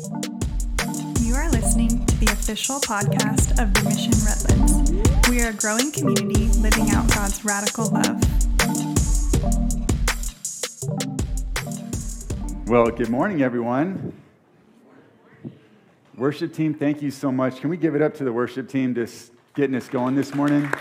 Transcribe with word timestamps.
You 0.00 1.34
are 1.34 1.50
listening 1.50 2.06
to 2.06 2.16
the 2.16 2.30
official 2.32 2.76
podcast 2.80 3.50
of 3.60 3.74
the 3.74 3.82
Mission 3.84 4.14
Redlands. 4.24 5.28
We 5.28 5.42
are 5.42 5.50
a 5.50 5.52
growing 5.52 5.92
community 5.92 6.46
living 6.60 6.90
out 6.90 7.06
God's 7.14 7.44
radical 7.44 7.90
love. 7.90 8.18
Well, 12.66 12.86
good 12.86 13.10
morning, 13.10 13.42
everyone. 13.42 14.14
Worship 16.16 16.54
team, 16.54 16.72
thank 16.72 17.02
you 17.02 17.10
so 17.10 17.30
much. 17.30 17.60
Can 17.60 17.68
we 17.68 17.76
give 17.76 17.94
it 17.94 18.00
up 18.00 18.14
to 18.14 18.24
the 18.24 18.32
worship 18.32 18.70
team 18.70 18.94
just 18.94 19.32
getting 19.54 19.76
us 19.76 19.90
going 19.90 20.14
this 20.14 20.34
morning? 20.34 20.72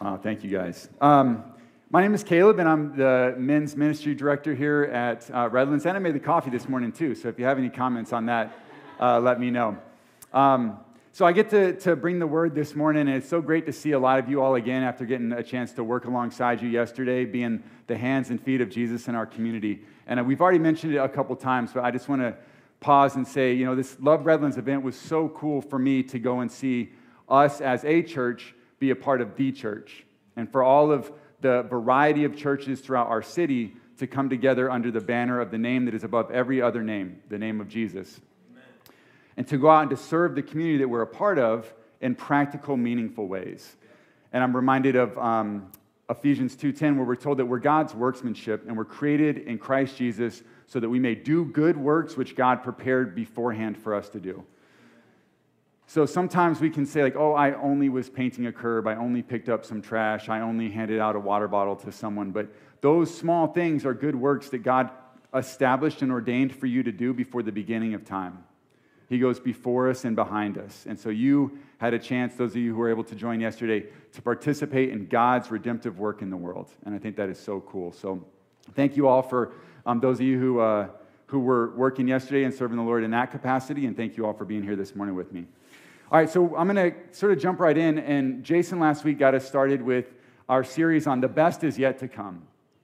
Oh, 0.00 0.16
thank 0.16 0.44
you 0.44 0.50
guys. 0.50 0.88
Um, 1.00 1.42
my 1.90 2.02
name 2.02 2.12
is 2.12 2.22
Caleb, 2.22 2.58
and 2.58 2.68
I'm 2.68 2.94
the 2.94 3.34
men's 3.38 3.74
ministry 3.74 4.14
director 4.14 4.54
here 4.54 4.84
at 4.92 5.30
uh, 5.34 5.48
Redlands. 5.48 5.86
And 5.86 5.96
I 5.96 6.00
made 6.00 6.14
the 6.14 6.20
coffee 6.20 6.50
this 6.50 6.68
morning, 6.68 6.92
too. 6.92 7.14
So 7.14 7.28
if 7.28 7.38
you 7.38 7.46
have 7.46 7.56
any 7.56 7.70
comments 7.70 8.12
on 8.12 8.26
that, 8.26 8.52
uh, 9.00 9.18
let 9.20 9.40
me 9.40 9.50
know. 9.50 9.78
Um, 10.34 10.80
so 11.12 11.24
I 11.24 11.32
get 11.32 11.48
to, 11.48 11.72
to 11.80 11.96
bring 11.96 12.18
the 12.18 12.26
word 12.26 12.54
this 12.54 12.74
morning, 12.74 13.08
and 13.08 13.16
it's 13.16 13.28
so 13.28 13.40
great 13.40 13.64
to 13.66 13.72
see 13.72 13.92
a 13.92 13.98
lot 13.98 14.18
of 14.18 14.28
you 14.28 14.42
all 14.42 14.56
again 14.56 14.82
after 14.82 15.06
getting 15.06 15.32
a 15.32 15.42
chance 15.42 15.72
to 15.72 15.84
work 15.84 16.04
alongside 16.04 16.60
you 16.60 16.68
yesterday, 16.68 17.24
being 17.24 17.62
the 17.86 17.96
hands 17.96 18.28
and 18.28 18.38
feet 18.38 18.60
of 18.60 18.68
Jesus 18.68 19.08
in 19.08 19.14
our 19.14 19.24
community. 19.24 19.80
And 20.06 20.20
uh, 20.20 20.24
we've 20.24 20.42
already 20.42 20.58
mentioned 20.58 20.92
it 20.94 20.98
a 20.98 21.08
couple 21.08 21.34
times, 21.36 21.70
but 21.72 21.84
I 21.84 21.90
just 21.90 22.06
want 22.06 22.20
to 22.20 22.36
pause 22.80 23.16
and 23.16 23.26
say, 23.26 23.54
you 23.54 23.64
know, 23.64 23.74
this 23.74 23.96
Love 23.98 24.26
Redlands 24.26 24.58
event 24.58 24.82
was 24.82 24.94
so 24.94 25.30
cool 25.30 25.62
for 25.62 25.78
me 25.78 26.02
to 26.02 26.18
go 26.18 26.40
and 26.40 26.52
see 26.52 26.90
us 27.30 27.62
as 27.62 27.82
a 27.86 28.02
church 28.02 28.54
be 28.78 28.90
a 28.90 28.96
part 28.96 29.22
of 29.22 29.36
the 29.36 29.52
church. 29.52 30.04
And 30.36 30.52
for 30.52 30.62
all 30.62 30.92
of 30.92 31.10
the 31.40 31.62
variety 31.62 32.24
of 32.24 32.36
churches 32.36 32.80
throughout 32.80 33.08
our 33.08 33.22
city 33.22 33.74
to 33.98 34.06
come 34.06 34.28
together 34.28 34.70
under 34.70 34.90
the 34.90 35.00
banner 35.00 35.40
of 35.40 35.50
the 35.50 35.58
name 35.58 35.84
that 35.84 35.94
is 35.94 36.04
above 36.04 36.30
every 36.30 36.62
other 36.62 36.82
name, 36.82 37.20
the 37.28 37.38
name 37.38 37.60
of 37.60 37.68
Jesus. 37.68 38.20
Amen. 38.50 38.62
And 39.36 39.48
to 39.48 39.58
go 39.58 39.70
out 39.70 39.82
and 39.82 39.90
to 39.90 39.96
serve 39.96 40.34
the 40.34 40.42
community 40.42 40.78
that 40.78 40.88
we're 40.88 41.02
a 41.02 41.06
part 41.06 41.38
of 41.38 41.72
in 42.00 42.14
practical, 42.14 42.76
meaningful 42.76 43.26
ways. 43.26 43.76
And 44.32 44.42
I'm 44.42 44.54
reminded 44.54 44.94
of 44.96 45.16
um, 45.18 45.70
Ephesians 46.10 46.56
2:10 46.56 46.96
where 46.96 47.04
we're 47.04 47.16
told 47.16 47.38
that 47.38 47.46
we're 47.46 47.58
God's 47.58 47.94
workmanship 47.94 48.66
and 48.66 48.76
we're 48.76 48.84
created 48.84 49.38
in 49.38 49.58
Christ 49.58 49.96
Jesus 49.96 50.42
so 50.66 50.80
that 50.80 50.88
we 50.88 50.98
may 50.98 51.14
do 51.14 51.44
good 51.44 51.76
works 51.76 52.16
which 52.16 52.36
God 52.36 52.62
prepared 52.62 53.14
beforehand 53.14 53.76
for 53.76 53.94
us 53.94 54.08
to 54.10 54.20
do. 54.20 54.44
So 55.90 56.04
sometimes 56.04 56.60
we 56.60 56.68
can 56.68 56.84
say, 56.84 57.02
like, 57.02 57.16
oh, 57.16 57.32
I 57.32 57.54
only 57.54 57.88
was 57.88 58.10
painting 58.10 58.46
a 58.46 58.52
curb, 58.52 58.86
I 58.86 58.96
only 58.96 59.22
picked 59.22 59.48
up 59.48 59.64
some 59.64 59.80
trash, 59.80 60.28
I 60.28 60.40
only 60.40 60.68
handed 60.68 61.00
out 61.00 61.16
a 61.16 61.18
water 61.18 61.48
bottle 61.48 61.76
to 61.76 61.90
someone. 61.90 62.30
But 62.30 62.48
those 62.82 63.12
small 63.12 63.46
things 63.46 63.86
are 63.86 63.94
good 63.94 64.14
works 64.14 64.50
that 64.50 64.58
God 64.58 64.90
established 65.34 66.02
and 66.02 66.12
ordained 66.12 66.54
for 66.54 66.66
you 66.66 66.82
to 66.82 66.92
do 66.92 67.14
before 67.14 67.42
the 67.42 67.52
beginning 67.52 67.94
of 67.94 68.04
time. 68.04 68.44
He 69.08 69.18
goes 69.18 69.40
before 69.40 69.88
us 69.88 70.04
and 70.04 70.14
behind 70.14 70.58
us. 70.58 70.84
And 70.86 71.00
so 71.00 71.08
you 71.08 71.58
had 71.78 71.94
a 71.94 71.98
chance, 71.98 72.34
those 72.34 72.50
of 72.50 72.58
you 72.58 72.74
who 72.74 72.78
were 72.78 72.90
able 72.90 73.04
to 73.04 73.14
join 73.14 73.40
yesterday, 73.40 73.86
to 74.12 74.20
participate 74.20 74.90
in 74.90 75.06
God's 75.06 75.50
redemptive 75.50 75.98
work 75.98 76.20
in 76.20 76.28
the 76.28 76.36
world. 76.36 76.68
And 76.84 76.94
I 76.94 76.98
think 76.98 77.16
that 77.16 77.30
is 77.30 77.38
so 77.38 77.60
cool. 77.62 77.92
So 77.92 78.22
thank 78.74 78.94
you 78.94 79.08
all 79.08 79.22
for 79.22 79.54
um, 79.86 80.00
those 80.00 80.20
of 80.20 80.26
you 80.26 80.38
who, 80.38 80.60
uh, 80.60 80.88
who 81.28 81.40
were 81.40 81.74
working 81.76 82.06
yesterday 82.06 82.44
and 82.44 82.52
serving 82.52 82.76
the 82.76 82.82
Lord 82.82 83.04
in 83.04 83.10
that 83.12 83.30
capacity. 83.30 83.86
And 83.86 83.96
thank 83.96 84.18
you 84.18 84.26
all 84.26 84.34
for 84.34 84.44
being 84.44 84.62
here 84.62 84.76
this 84.76 84.94
morning 84.94 85.14
with 85.14 85.32
me. 85.32 85.46
All 86.10 86.18
right, 86.18 86.30
so 86.30 86.56
I'm 86.56 86.74
going 86.74 86.90
to 86.92 86.96
sort 87.14 87.32
of 87.32 87.38
jump 87.38 87.60
right 87.60 87.76
in. 87.76 87.98
And 87.98 88.42
Jason 88.42 88.80
last 88.80 89.04
week 89.04 89.18
got 89.18 89.34
us 89.34 89.46
started 89.46 89.82
with 89.82 90.06
our 90.48 90.64
series 90.64 91.06
on 91.06 91.20
the 91.20 91.28
best 91.28 91.64
is 91.64 91.78
yet 91.78 91.98
to 91.98 92.08
come. 92.08 92.42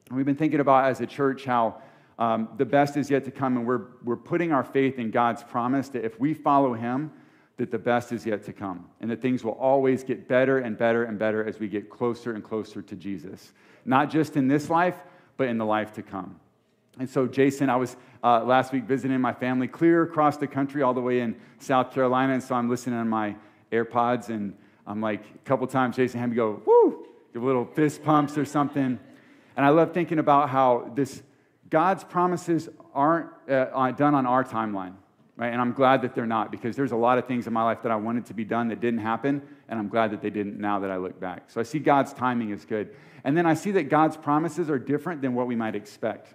And 0.08 0.16
we've 0.18 0.26
been 0.26 0.36
thinking 0.36 0.60
about 0.60 0.84
as 0.84 1.00
a 1.00 1.06
church 1.06 1.46
how 1.46 1.80
um, 2.18 2.50
the 2.58 2.66
best 2.66 2.98
is 2.98 3.08
yet 3.08 3.24
to 3.24 3.30
come, 3.30 3.56
and 3.56 3.66
we're, 3.66 3.86
we're 4.04 4.16
putting 4.16 4.52
our 4.52 4.62
faith 4.62 4.98
in 4.98 5.10
God's 5.10 5.42
promise 5.42 5.88
that 5.88 6.04
if 6.04 6.20
we 6.20 6.34
follow 6.34 6.74
Him, 6.74 7.10
that 7.56 7.70
the 7.70 7.78
best 7.78 8.12
is 8.12 8.26
yet 8.26 8.44
to 8.44 8.52
come, 8.52 8.84
and 9.00 9.10
that 9.10 9.22
things 9.22 9.42
will 9.42 9.52
always 9.52 10.04
get 10.04 10.28
better 10.28 10.58
and 10.58 10.76
better 10.76 11.04
and 11.04 11.18
better 11.18 11.42
as 11.44 11.58
we 11.58 11.66
get 11.66 11.88
closer 11.88 12.34
and 12.34 12.44
closer 12.44 12.82
to 12.82 12.94
Jesus. 12.94 13.54
Not 13.86 14.10
just 14.10 14.36
in 14.36 14.48
this 14.48 14.68
life, 14.68 14.96
but 15.38 15.48
in 15.48 15.56
the 15.56 15.64
life 15.64 15.94
to 15.94 16.02
come. 16.02 16.38
And 16.98 17.08
so, 17.08 17.26
Jason, 17.26 17.68
I 17.70 17.76
was 17.76 17.96
uh, 18.22 18.44
last 18.44 18.72
week 18.72 18.84
visiting 18.84 19.20
my 19.20 19.32
family 19.32 19.66
clear 19.66 20.02
across 20.02 20.36
the 20.36 20.46
country, 20.46 20.82
all 20.82 20.94
the 20.94 21.00
way 21.00 21.20
in 21.20 21.36
South 21.58 21.92
Carolina. 21.92 22.34
And 22.34 22.42
so 22.42 22.54
I'm 22.54 22.70
listening 22.70 22.98
on 22.98 23.08
my 23.08 23.34
AirPods, 23.72 24.28
and 24.28 24.56
I'm 24.86 25.00
like, 25.00 25.22
a 25.34 25.38
couple 25.44 25.66
times, 25.66 25.96
Jason 25.96 26.20
had 26.20 26.30
me 26.30 26.36
go, 26.36 26.62
woo, 26.64 27.06
give 27.32 27.42
little 27.42 27.64
fist 27.64 28.04
pumps 28.04 28.38
or 28.38 28.44
something. 28.44 28.98
And 29.56 29.66
I 29.66 29.70
love 29.70 29.92
thinking 29.92 30.18
about 30.18 30.50
how 30.50 30.92
this 30.94 31.22
God's 31.70 32.04
promises 32.04 32.68
aren't 32.94 33.30
uh, 33.50 33.90
done 33.92 34.14
on 34.14 34.26
our 34.26 34.44
timeline, 34.44 34.94
right? 35.36 35.52
And 35.52 35.60
I'm 35.60 35.72
glad 35.72 36.02
that 36.02 36.14
they're 36.14 36.26
not 36.26 36.52
because 36.52 36.76
there's 36.76 36.92
a 36.92 36.96
lot 36.96 37.18
of 37.18 37.26
things 37.26 37.46
in 37.48 37.52
my 37.52 37.64
life 37.64 37.82
that 37.82 37.90
I 37.90 37.96
wanted 37.96 38.26
to 38.26 38.34
be 38.34 38.44
done 38.44 38.68
that 38.68 38.80
didn't 38.80 39.00
happen, 39.00 39.42
and 39.68 39.78
I'm 39.78 39.88
glad 39.88 40.12
that 40.12 40.22
they 40.22 40.30
didn't 40.30 40.60
now 40.60 40.78
that 40.80 40.90
I 40.90 40.96
look 40.98 41.18
back. 41.18 41.50
So 41.50 41.60
I 41.60 41.64
see 41.64 41.80
God's 41.80 42.12
timing 42.12 42.50
is 42.50 42.64
good. 42.64 42.94
And 43.24 43.36
then 43.36 43.46
I 43.46 43.54
see 43.54 43.72
that 43.72 43.88
God's 43.88 44.16
promises 44.16 44.70
are 44.70 44.78
different 44.78 45.22
than 45.22 45.34
what 45.34 45.46
we 45.46 45.56
might 45.56 45.74
expect. 45.74 46.34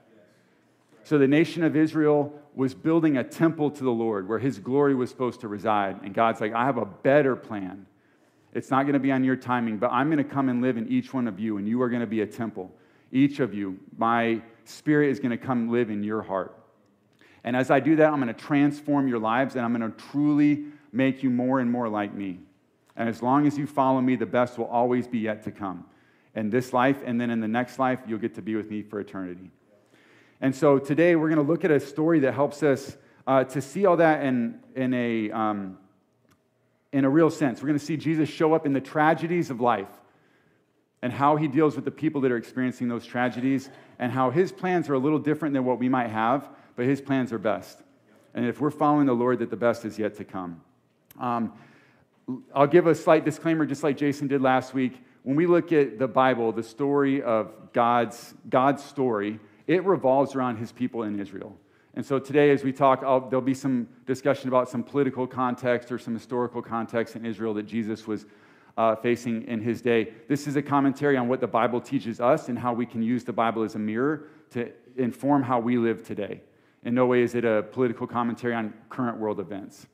So 1.09 1.17
the 1.17 1.27
nation 1.27 1.63
of 1.63 1.75
Israel 1.75 2.31
was 2.53 2.75
building 2.75 3.17
a 3.17 3.23
temple 3.23 3.71
to 3.71 3.83
the 3.83 3.89
Lord 3.89 4.29
where 4.29 4.37
his 4.37 4.59
glory 4.59 4.93
was 4.93 5.09
supposed 5.09 5.41
to 5.41 5.47
reside. 5.47 6.03
And 6.03 6.13
God's 6.13 6.39
like, 6.39 6.53
I 6.53 6.65
have 6.65 6.77
a 6.77 6.85
better 6.85 7.35
plan. 7.35 7.87
It's 8.53 8.69
not 8.69 8.83
going 8.83 8.93
to 8.93 8.99
be 8.99 9.11
on 9.11 9.23
your 9.23 9.35
timing, 9.35 9.79
but 9.79 9.91
I'm 9.91 10.11
going 10.11 10.23
to 10.23 10.23
come 10.23 10.49
and 10.49 10.61
live 10.61 10.77
in 10.77 10.87
each 10.87 11.11
one 11.11 11.27
of 11.27 11.39
you, 11.39 11.57
and 11.57 11.67
you 11.67 11.81
are 11.81 11.89
going 11.89 12.01
to 12.01 12.05
be 12.05 12.21
a 12.21 12.27
temple. 12.27 12.71
Each 13.11 13.39
of 13.39 13.55
you, 13.55 13.79
my 13.97 14.43
spirit 14.65 15.09
is 15.09 15.19
going 15.19 15.31
to 15.31 15.37
come 15.37 15.71
live 15.71 15.89
in 15.89 16.03
your 16.03 16.21
heart. 16.21 16.55
And 17.43 17.55
as 17.55 17.71
I 17.71 17.79
do 17.79 17.95
that, 17.95 18.13
I'm 18.13 18.21
going 18.21 18.31
to 18.31 18.39
transform 18.39 19.07
your 19.07 19.17
lives, 19.17 19.55
and 19.55 19.65
I'm 19.65 19.75
going 19.75 19.91
to 19.91 19.97
truly 20.11 20.65
make 20.91 21.23
you 21.23 21.31
more 21.31 21.59
and 21.59 21.71
more 21.71 21.89
like 21.89 22.13
me. 22.13 22.37
And 22.95 23.09
as 23.09 23.23
long 23.23 23.47
as 23.47 23.57
you 23.57 23.65
follow 23.65 23.99
me, 23.99 24.15
the 24.15 24.27
best 24.27 24.59
will 24.59 24.67
always 24.67 25.07
be 25.07 25.17
yet 25.17 25.43
to 25.45 25.51
come. 25.51 25.85
In 26.35 26.51
this 26.51 26.71
life, 26.71 27.01
and 27.03 27.19
then 27.19 27.31
in 27.31 27.39
the 27.39 27.47
next 27.47 27.79
life, 27.79 27.99
you'll 28.05 28.19
get 28.19 28.35
to 28.35 28.43
be 28.43 28.55
with 28.55 28.69
me 28.69 28.83
for 28.83 28.99
eternity. 28.99 29.49
And 30.41 30.55
so 30.55 30.79
today 30.79 31.15
we're 31.15 31.29
going 31.29 31.45
to 31.45 31.51
look 31.51 31.65
at 31.65 31.71
a 31.71 31.79
story 31.79 32.21
that 32.21 32.33
helps 32.33 32.63
us 32.63 32.95
uh, 33.27 33.43
to 33.45 33.61
see 33.61 33.85
all 33.85 33.97
that 33.97 34.23
in, 34.23 34.59
in, 34.73 34.93
a, 34.93 35.31
um, 35.31 35.77
in 36.93 37.03
a 37.03 37.09
real 37.09 37.29
sense. 37.29 37.61
We're 37.61 37.67
going 37.67 37.79
to 37.79 37.85
see 37.85 37.97
Jesus 37.97 38.29
show 38.29 38.53
up 38.53 38.65
in 38.65 38.73
the 38.73 38.81
tragedies 38.81 39.49
of 39.49 39.59
life 39.59 39.89
and 41.01 41.11
how 41.11 41.35
he 41.35 41.47
deals 41.47 41.75
with 41.75 41.85
the 41.85 41.91
people 41.91 42.21
that 42.21 42.31
are 42.31 42.37
experiencing 42.37 42.87
those 42.87 43.05
tragedies 43.05 43.69
and 43.99 44.11
how 44.11 44.29
his 44.29 44.51
plans 44.51 44.89
are 44.89 44.93
a 44.93 44.99
little 44.99 45.19
different 45.19 45.53
than 45.53 45.65
what 45.65 45.77
we 45.77 45.89
might 45.89 46.09
have, 46.09 46.49
but 46.75 46.85
his 46.85 47.01
plans 47.01 47.33
are 47.33 47.37
best. 47.37 47.81
And 48.33 48.45
if 48.45 48.61
we're 48.61 48.71
following 48.71 49.07
the 49.07 49.13
Lord, 49.13 49.39
that 49.39 49.49
the 49.49 49.57
best 49.57 49.85
is 49.85 49.99
yet 49.99 50.15
to 50.15 50.23
come. 50.23 50.61
Um, 51.19 51.53
I'll 52.53 52.67
give 52.67 52.87
a 52.87 52.95
slight 52.95 53.25
disclaimer, 53.25 53.65
just 53.65 53.83
like 53.83 53.97
Jason 53.97 54.27
did 54.27 54.41
last 54.41 54.73
week. 54.73 54.93
When 55.23 55.35
we 55.35 55.47
look 55.47 55.73
at 55.73 55.99
the 55.99 56.07
Bible, 56.07 56.51
the 56.51 56.63
story 56.63 57.21
of 57.21 57.73
God's, 57.73 58.33
God's 58.49 58.83
story, 58.83 59.39
it 59.69 59.85
revolves 59.85 60.35
around 60.35 60.57
his 60.57 60.71
people 60.71 61.03
in 61.03 61.19
Israel. 61.19 61.55
And 61.93 62.03
so 62.03 62.17
today, 62.17 62.49
as 62.49 62.63
we 62.63 62.73
talk, 62.73 63.03
I'll, 63.03 63.29
there'll 63.29 63.45
be 63.45 63.53
some 63.53 63.87
discussion 64.07 64.47
about 64.47 64.67
some 64.67 64.83
political 64.83 65.27
context 65.27 65.91
or 65.91 65.99
some 65.99 66.15
historical 66.15 66.59
context 66.59 67.15
in 67.15 67.23
Israel 67.23 67.53
that 67.53 67.67
Jesus 67.67 68.07
was 68.07 68.25
uh, 68.77 68.95
facing 68.95 69.43
in 69.43 69.61
his 69.61 69.79
day. 69.81 70.11
This 70.27 70.47
is 70.47 70.55
a 70.55 70.61
commentary 70.63 71.17
on 71.17 71.27
what 71.27 71.39
the 71.39 71.47
Bible 71.47 71.79
teaches 71.79 72.19
us 72.19 72.49
and 72.49 72.57
how 72.57 72.73
we 72.73 72.87
can 72.87 73.03
use 73.03 73.23
the 73.23 73.33
Bible 73.33 73.61
as 73.61 73.75
a 73.75 73.79
mirror 73.79 74.23
to 74.51 74.71
inform 74.97 75.43
how 75.43 75.59
we 75.59 75.77
live 75.77 76.03
today. 76.03 76.41
In 76.83 76.95
no 76.95 77.05
way 77.05 77.21
is 77.21 77.35
it 77.35 77.45
a 77.45 77.61
political 77.71 78.07
commentary 78.07 78.55
on 78.55 78.73
current 78.89 79.19
world 79.19 79.39
events. 79.39 79.85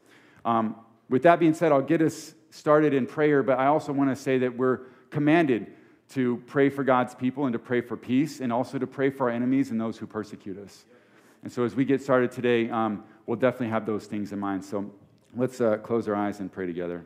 Um, 0.46 0.78
with 1.10 1.24
that 1.24 1.38
being 1.38 1.54
said, 1.54 1.74
I'll 1.74 1.82
get 1.82 2.02
us 2.02 2.34
started 2.50 2.94
in 2.94 3.06
prayer, 3.06 3.44
but 3.44 3.60
I 3.60 3.66
also 3.66 3.92
want 3.92 4.10
to 4.10 4.16
say 4.16 4.38
that 4.38 4.56
we're 4.56 4.82
commanded 5.10 5.74
to 6.10 6.38
pray 6.46 6.70
for 6.70 6.84
God's 6.84 7.16
people 7.16 7.46
and 7.46 7.54
to 7.54 7.60
pray 7.60 7.82
for 7.82 7.98
peace, 7.98 8.40
and 8.40 8.54
also 8.54 8.78
to 8.78 8.88
pray 8.88 9.10
for 9.10 9.30
our 9.30 9.36
enemies 9.36 9.72
and 9.72 9.82
those 9.82 9.98
who 9.98 10.06
persecute 10.06 10.58
us. 10.58 10.86
And 11.44 11.52
so, 11.52 11.64
as 11.64 11.76
we 11.76 11.86
get 11.86 12.02
started 12.02 12.32
today, 12.32 12.70
um, 12.70 13.04
we'll 13.26 13.38
definitely 13.38 13.70
have 13.70 13.86
those 13.86 14.06
things 14.06 14.32
in 14.32 14.40
mind. 14.40 14.64
So, 14.64 14.92
let's 15.36 15.62
uh, 15.62 15.78
close 15.78 16.08
our 16.08 16.16
eyes 16.16 16.40
and 16.40 16.52
pray 16.52 16.66
together. 16.66 17.06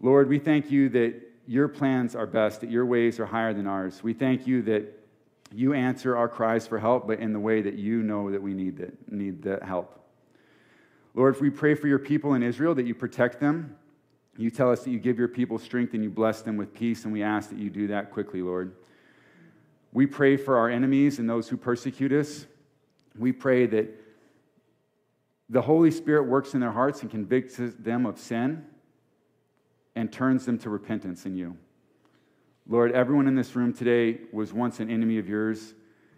Lord, 0.00 0.28
we 0.28 0.38
thank 0.38 0.70
you 0.70 0.88
that 0.90 1.20
your 1.46 1.68
plans 1.68 2.14
are 2.14 2.26
best, 2.26 2.60
that 2.60 2.70
your 2.70 2.86
ways 2.86 3.18
are 3.18 3.26
higher 3.26 3.52
than 3.52 3.66
ours. 3.66 4.02
We 4.02 4.14
thank 4.14 4.46
you 4.46 4.62
that 4.62 5.00
you 5.52 5.74
answer 5.74 6.16
our 6.16 6.28
cries 6.28 6.66
for 6.66 6.78
help, 6.78 7.06
but 7.06 7.18
in 7.18 7.32
the 7.32 7.40
way 7.40 7.60
that 7.60 7.74
you 7.74 8.02
know 8.02 8.30
that 8.30 8.40
we 8.40 8.54
need 8.54 8.76
that, 8.78 9.12
need 9.12 9.42
that 9.42 9.62
help. 9.62 10.00
Lord, 11.14 11.34
if 11.34 11.40
we 11.40 11.50
pray 11.50 11.74
for 11.74 11.88
your 11.88 11.98
people 11.98 12.34
in 12.34 12.42
Israel, 12.42 12.74
that 12.76 12.86
you 12.86 12.94
protect 12.94 13.40
them, 13.40 13.76
you 14.42 14.50
tell 14.50 14.70
us 14.70 14.84
that 14.84 14.90
you 14.90 14.98
give 14.98 15.18
your 15.18 15.28
people 15.28 15.58
strength 15.58 15.94
and 15.94 16.02
you 16.02 16.10
bless 16.10 16.42
them 16.42 16.56
with 16.56 16.72
peace, 16.72 17.04
and 17.04 17.12
we 17.12 17.22
ask 17.22 17.50
that 17.50 17.58
you 17.58 17.70
do 17.70 17.88
that 17.88 18.10
quickly, 18.10 18.42
Lord. 18.42 18.74
We 19.92 20.06
pray 20.06 20.36
for 20.36 20.56
our 20.56 20.70
enemies 20.70 21.18
and 21.18 21.28
those 21.28 21.48
who 21.48 21.56
persecute 21.56 22.12
us. 22.12 22.46
We 23.18 23.32
pray 23.32 23.66
that 23.66 23.88
the 25.48 25.62
Holy 25.62 25.90
Spirit 25.90 26.28
works 26.28 26.54
in 26.54 26.60
their 26.60 26.70
hearts 26.70 27.02
and 27.02 27.10
convicts 27.10 27.56
them 27.58 28.06
of 28.06 28.18
sin 28.18 28.64
and 29.96 30.12
turns 30.12 30.46
them 30.46 30.58
to 30.58 30.70
repentance 30.70 31.26
in 31.26 31.36
you. 31.36 31.56
Lord, 32.68 32.92
everyone 32.92 33.26
in 33.26 33.34
this 33.34 33.56
room 33.56 33.72
today 33.72 34.20
was 34.32 34.52
once 34.52 34.78
an 34.78 34.88
enemy 34.88 35.18
of 35.18 35.28
yours, 35.28 35.74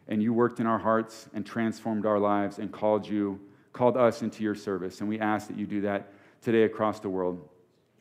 and 0.06 0.22
you 0.22 0.34
worked 0.34 0.60
in 0.60 0.66
our 0.66 0.78
hearts 0.78 1.30
and 1.32 1.46
transformed 1.46 2.04
our 2.04 2.18
lives 2.18 2.58
and 2.58 2.70
called 2.70 3.08
you, 3.08 3.40
called 3.72 3.96
us 3.96 4.20
into 4.20 4.42
your 4.42 4.54
service. 4.54 5.00
And 5.00 5.08
we 5.08 5.18
ask 5.18 5.48
that 5.48 5.56
you 5.56 5.66
do 5.66 5.80
that 5.80 6.12
today 6.42 6.64
across 6.64 7.00
the 7.00 7.08
world. 7.08 7.48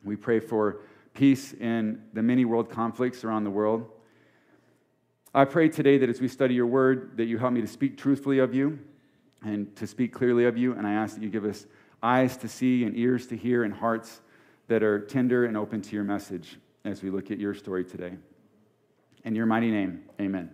We 0.04 0.16
pray 0.16 0.40
for 0.40 0.80
peace 1.14 1.52
in 1.52 2.02
the 2.12 2.22
many 2.22 2.44
world 2.44 2.70
conflicts 2.70 3.24
around 3.24 3.44
the 3.44 3.50
world. 3.50 3.88
I 5.34 5.44
pray 5.44 5.68
today 5.68 5.98
that 5.98 6.08
as 6.08 6.20
we 6.20 6.28
study 6.28 6.54
your 6.54 6.66
word, 6.66 7.16
that 7.16 7.24
you 7.24 7.38
help 7.38 7.52
me 7.52 7.60
to 7.60 7.66
speak 7.66 7.96
truthfully 7.96 8.38
of 8.38 8.54
you 8.54 8.78
and 9.44 9.74
to 9.76 9.86
speak 9.86 10.12
clearly 10.12 10.44
of 10.44 10.58
you. 10.58 10.74
And 10.74 10.86
I 10.86 10.92
ask 10.92 11.14
that 11.14 11.22
you 11.22 11.30
give 11.30 11.44
us 11.44 11.66
eyes 12.02 12.36
to 12.38 12.48
see 12.48 12.84
and 12.84 12.96
ears 12.96 13.26
to 13.28 13.36
hear 13.36 13.64
and 13.64 13.72
hearts 13.72 14.20
that 14.68 14.82
are 14.82 15.00
tender 15.00 15.46
and 15.46 15.56
open 15.56 15.80
to 15.82 15.94
your 15.94 16.04
message 16.04 16.58
as 16.84 17.02
we 17.02 17.10
look 17.10 17.30
at 17.30 17.38
your 17.38 17.54
story 17.54 17.84
today. 17.84 18.16
In 19.24 19.34
your 19.34 19.46
mighty 19.46 19.70
name, 19.70 20.02
amen. 20.20 20.50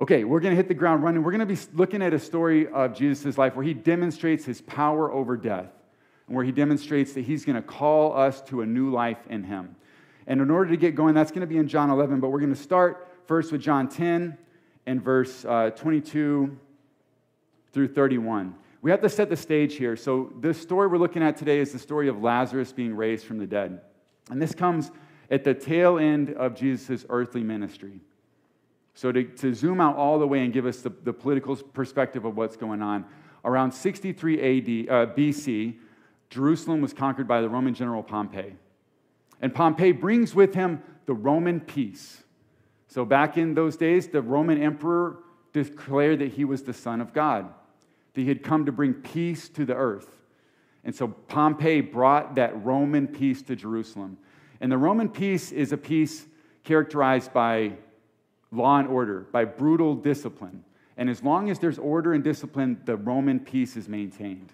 Okay, 0.00 0.24
we're 0.24 0.40
going 0.40 0.52
to 0.52 0.56
hit 0.56 0.68
the 0.68 0.74
ground 0.74 1.02
running. 1.02 1.22
We're 1.22 1.32
going 1.32 1.46
to 1.46 1.54
be 1.54 1.60
looking 1.72 2.02
at 2.02 2.12
a 2.12 2.18
story 2.18 2.68
of 2.68 2.94
Jesus' 2.94 3.38
life 3.38 3.54
where 3.54 3.64
he 3.64 3.72
demonstrates 3.72 4.44
his 4.44 4.60
power 4.60 5.10
over 5.10 5.36
death 5.36 5.70
where 6.26 6.44
he 6.44 6.52
demonstrates 6.52 7.12
that 7.12 7.24
he's 7.24 7.44
going 7.44 7.56
to 7.56 7.62
call 7.62 8.16
us 8.16 8.40
to 8.42 8.62
a 8.62 8.66
new 8.66 8.90
life 8.90 9.18
in 9.28 9.44
him. 9.44 9.76
And 10.26 10.40
in 10.40 10.50
order 10.50 10.70
to 10.70 10.76
get 10.76 10.94
going, 10.94 11.14
that's 11.14 11.30
going 11.30 11.42
to 11.42 11.46
be 11.46 11.56
in 11.56 11.68
John 11.68 11.90
11, 11.90 12.20
but 12.20 12.30
we're 12.30 12.40
going 12.40 12.54
to 12.54 12.60
start 12.60 13.08
first 13.26 13.52
with 13.52 13.60
John 13.60 13.88
10 13.88 14.36
and 14.86 15.02
verse 15.02 15.44
uh, 15.44 15.70
22 15.70 16.58
through 17.72 17.88
31. 17.88 18.54
We 18.82 18.90
have 18.90 19.00
to 19.02 19.08
set 19.08 19.28
the 19.28 19.36
stage 19.36 19.76
here. 19.76 19.96
So, 19.96 20.32
the 20.40 20.54
story 20.54 20.86
we're 20.86 20.98
looking 20.98 21.22
at 21.22 21.36
today 21.36 21.58
is 21.58 21.72
the 21.72 21.78
story 21.78 22.08
of 22.08 22.22
Lazarus 22.22 22.72
being 22.72 22.94
raised 22.94 23.26
from 23.26 23.38
the 23.38 23.46
dead. 23.46 23.80
And 24.30 24.40
this 24.40 24.54
comes 24.54 24.90
at 25.30 25.44
the 25.44 25.54
tail 25.54 25.98
end 25.98 26.30
of 26.34 26.54
Jesus' 26.54 27.04
earthly 27.08 27.42
ministry. 27.42 28.00
So, 28.94 29.12
to, 29.12 29.24
to 29.24 29.54
zoom 29.54 29.80
out 29.80 29.96
all 29.96 30.18
the 30.18 30.26
way 30.26 30.44
and 30.44 30.52
give 30.52 30.66
us 30.66 30.82
the, 30.82 30.90
the 30.90 31.12
political 31.12 31.56
perspective 31.56 32.24
of 32.24 32.36
what's 32.36 32.56
going 32.56 32.80
on, 32.80 33.04
around 33.44 33.72
63 33.72 34.34
AD, 34.34 34.88
uh, 34.88 35.12
BC, 35.14 35.76
Jerusalem 36.30 36.80
was 36.80 36.92
conquered 36.92 37.28
by 37.28 37.40
the 37.40 37.48
Roman 37.48 37.74
general 37.74 38.02
Pompey. 38.02 38.56
And 39.40 39.54
Pompey 39.54 39.92
brings 39.92 40.34
with 40.34 40.54
him 40.54 40.82
the 41.06 41.14
Roman 41.14 41.60
peace. 41.60 42.22
So, 42.88 43.04
back 43.04 43.36
in 43.36 43.54
those 43.54 43.76
days, 43.76 44.08
the 44.08 44.22
Roman 44.22 44.62
emperor 44.62 45.18
declared 45.52 46.20
that 46.20 46.32
he 46.32 46.44
was 46.44 46.62
the 46.62 46.72
Son 46.72 47.00
of 47.00 47.12
God, 47.12 47.52
that 48.14 48.20
he 48.20 48.28
had 48.28 48.42
come 48.42 48.66
to 48.66 48.72
bring 48.72 48.94
peace 48.94 49.48
to 49.50 49.64
the 49.64 49.74
earth. 49.74 50.08
And 50.84 50.94
so, 50.94 51.08
Pompey 51.08 51.80
brought 51.80 52.36
that 52.36 52.64
Roman 52.64 53.06
peace 53.08 53.42
to 53.42 53.56
Jerusalem. 53.56 54.18
And 54.60 54.72
the 54.72 54.78
Roman 54.78 55.08
peace 55.08 55.52
is 55.52 55.72
a 55.72 55.76
peace 55.76 56.26
characterized 56.64 57.32
by 57.32 57.72
law 58.50 58.78
and 58.78 58.88
order, 58.88 59.26
by 59.32 59.44
brutal 59.44 59.94
discipline. 59.94 60.64
And 60.96 61.10
as 61.10 61.22
long 61.22 61.50
as 61.50 61.58
there's 61.58 61.78
order 61.78 62.14
and 62.14 62.24
discipline, 62.24 62.80
the 62.84 62.96
Roman 62.96 63.40
peace 63.40 63.76
is 63.76 63.88
maintained. 63.88 64.52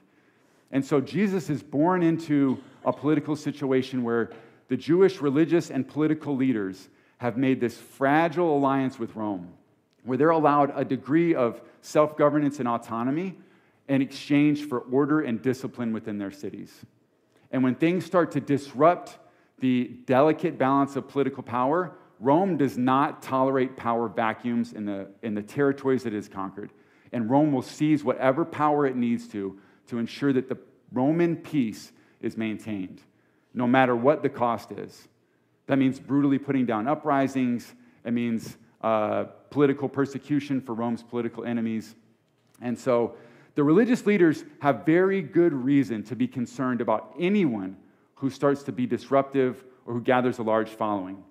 And 0.73 0.85
so 0.85 1.01
Jesus 1.01 1.51
is 1.51 1.63
born 1.63 2.03
into 2.03 2.59
a 2.85 2.93
political 2.93 3.37
situation 3.37 4.03
where 4.03 4.31
the 4.69 4.77
Jewish 4.77 5.21
religious 5.21 5.71
and 5.71 5.87
political 5.87 6.35
leaders 6.35 6.89
have 7.19 7.37
made 7.37 7.61
this 7.61 7.77
fragile 7.77 8.57
alliance 8.57 8.99
with 8.99 9.15
Rome, 9.15 9.53
where 10.03 10.19
they're 10.19 10.31
allowed 10.31 10.73
a 10.75 10.85
degree 10.85 11.35
of 11.35 11.61
self 11.83 12.17
governance 12.17 12.59
and 12.59 12.67
autonomy 12.67 13.37
in 13.89 14.01
exchange 14.01 14.67
for 14.67 14.79
order 14.81 15.21
and 15.21 15.43
discipline 15.43 15.93
within 15.93 16.19
their 16.19 16.31
cities. 16.31 16.73
And 17.51 17.63
when 17.63 17.75
things 17.75 18.07
start 18.07 18.33
to 18.33 18.41
disrupt 18.41 19.19
the 19.61 19.85
delicate 20.07 20.59
balance 20.59 20.97
of 20.97 21.07
political 21.07 21.43
power, 21.43 21.93
Rome 22.19 22.57
does 22.57 22.79
not 22.79 23.23
tolerate 23.23 23.77
power 23.77 24.09
vacuums 24.09 24.73
in 24.73 24.87
the, 24.87 25.09
in 25.23 25.35
the 25.35 25.43
territories 25.43 26.07
it 26.07 26.13
has 26.15 26.29
conquered. 26.29 26.73
And 27.13 27.29
Rome 27.29 27.53
will 27.53 27.63
seize 27.63 28.03
whatever 28.03 28.45
power 28.45 28.87
it 28.87 28.97
needs 28.97 29.29
to 29.29 29.59
to 29.89 29.99
ensure 29.99 30.33
that 30.33 30.49
the 30.49 30.59
Roman 30.93 31.37
peace 31.37 31.93
is 32.21 32.37
maintained, 32.37 33.01
no 33.55 33.67
matter 33.67 33.97
what 33.97 34.23
the 34.23 34.29
cost 34.29 34.73
is. 34.73 35.09
That 35.67 35.79
means 35.79 35.99
brutally 35.99 36.39
putting 36.39 36.67
down 36.67 36.87
uprisings. 36.87 37.75
It 38.05 38.13
means 38.13 38.57
uh, 38.83 39.25
political 39.51 39.89
persecution 39.89 40.61
for 40.61 40.75
Rome's 40.75 41.03
political 41.03 41.45
enemies. 41.45 41.95
And 42.61 42.79
so 42.79 43.15
the 43.55 43.65
religious 43.65 44.07
leaders 44.07 44.45
have 44.61 44.85
very 44.87 45.23
good 45.23 45.53
reason 45.53 46.03
to 46.05 46.17
be 46.17 46.27
concerned 46.27 46.81
about 46.81 47.15
anyone 47.19 47.77
who 48.15 48.31
starts 48.31 48.63
to 48.65 48.73
be 48.73 48.87
disruptive 48.87 49.65
or 49.87 49.95
who 49.95 50.01
gathers 50.01 50.39
a 50.39 50.43
large 50.43 50.69
following. 50.69 51.23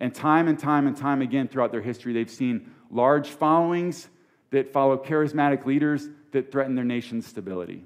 And 0.00 0.14
time 0.14 0.48
and 0.48 0.58
time 0.58 0.86
and 0.86 0.96
time 0.96 1.22
again 1.22 1.48
throughout 1.48 1.72
their 1.72 1.82
history, 1.82 2.12
they've 2.12 2.30
seen 2.30 2.72
large 2.90 3.28
followings 3.28 4.08
that 4.50 4.72
follow 4.72 4.96
charismatic 4.96 5.64
leaders 5.64 6.08
that 6.32 6.50
threaten 6.50 6.74
their 6.74 6.84
nation's 6.84 7.26
stability. 7.26 7.84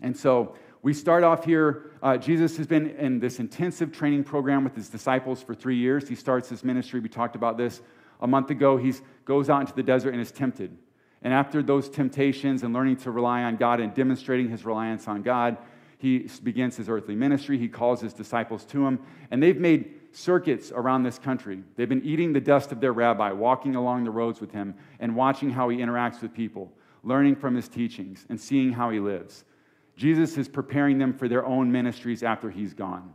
And 0.00 0.16
so 0.16 0.56
we 0.82 0.92
start 0.92 1.24
off 1.24 1.44
here. 1.44 1.90
Uh, 2.02 2.16
Jesus 2.16 2.56
has 2.56 2.66
been 2.66 2.90
in 2.90 3.18
this 3.18 3.40
intensive 3.40 3.92
training 3.92 4.24
program 4.24 4.62
with 4.64 4.74
his 4.74 4.88
disciples 4.88 5.42
for 5.42 5.54
three 5.54 5.76
years. 5.76 6.08
He 6.08 6.14
starts 6.14 6.48
his 6.48 6.62
ministry. 6.62 7.00
We 7.00 7.08
talked 7.08 7.34
about 7.34 7.56
this 7.56 7.80
a 8.20 8.26
month 8.26 8.50
ago. 8.50 8.76
He 8.76 8.94
goes 9.24 9.50
out 9.50 9.62
into 9.62 9.74
the 9.74 9.82
desert 9.82 10.12
and 10.12 10.20
is 10.20 10.30
tempted. 10.30 10.76
And 11.22 11.34
after 11.34 11.62
those 11.62 11.88
temptations 11.88 12.62
and 12.62 12.72
learning 12.72 12.98
to 12.98 13.10
rely 13.10 13.42
on 13.42 13.56
God 13.56 13.80
and 13.80 13.92
demonstrating 13.94 14.48
his 14.48 14.64
reliance 14.64 15.08
on 15.08 15.22
God, 15.22 15.56
he 15.98 16.28
begins 16.42 16.76
his 16.76 16.88
earthly 16.88 17.14
ministry. 17.14 17.58
He 17.58 17.68
calls 17.68 18.00
his 18.00 18.12
disciples 18.12 18.64
to 18.66 18.86
him. 18.86 19.00
And 19.30 19.42
they've 19.42 19.58
made 19.58 19.92
circuits 20.12 20.70
around 20.72 21.02
this 21.02 21.18
country. 21.18 21.62
They've 21.74 21.88
been 21.88 22.04
eating 22.04 22.32
the 22.32 22.40
dust 22.40 22.70
of 22.70 22.80
their 22.80 22.92
rabbi, 22.92 23.32
walking 23.32 23.74
along 23.74 24.04
the 24.04 24.10
roads 24.10 24.40
with 24.40 24.52
him, 24.52 24.74
and 25.00 25.16
watching 25.16 25.50
how 25.50 25.68
he 25.68 25.78
interacts 25.78 26.22
with 26.22 26.32
people, 26.32 26.70
learning 27.02 27.36
from 27.36 27.54
his 27.54 27.68
teachings, 27.68 28.26
and 28.28 28.40
seeing 28.40 28.72
how 28.72 28.90
he 28.90 29.00
lives. 29.00 29.44
Jesus 29.96 30.36
is 30.36 30.48
preparing 30.48 30.98
them 30.98 31.12
for 31.12 31.28
their 31.28 31.44
own 31.44 31.72
ministries 31.72 32.22
after 32.22 32.50
he's 32.50 32.74
gone. 32.74 33.12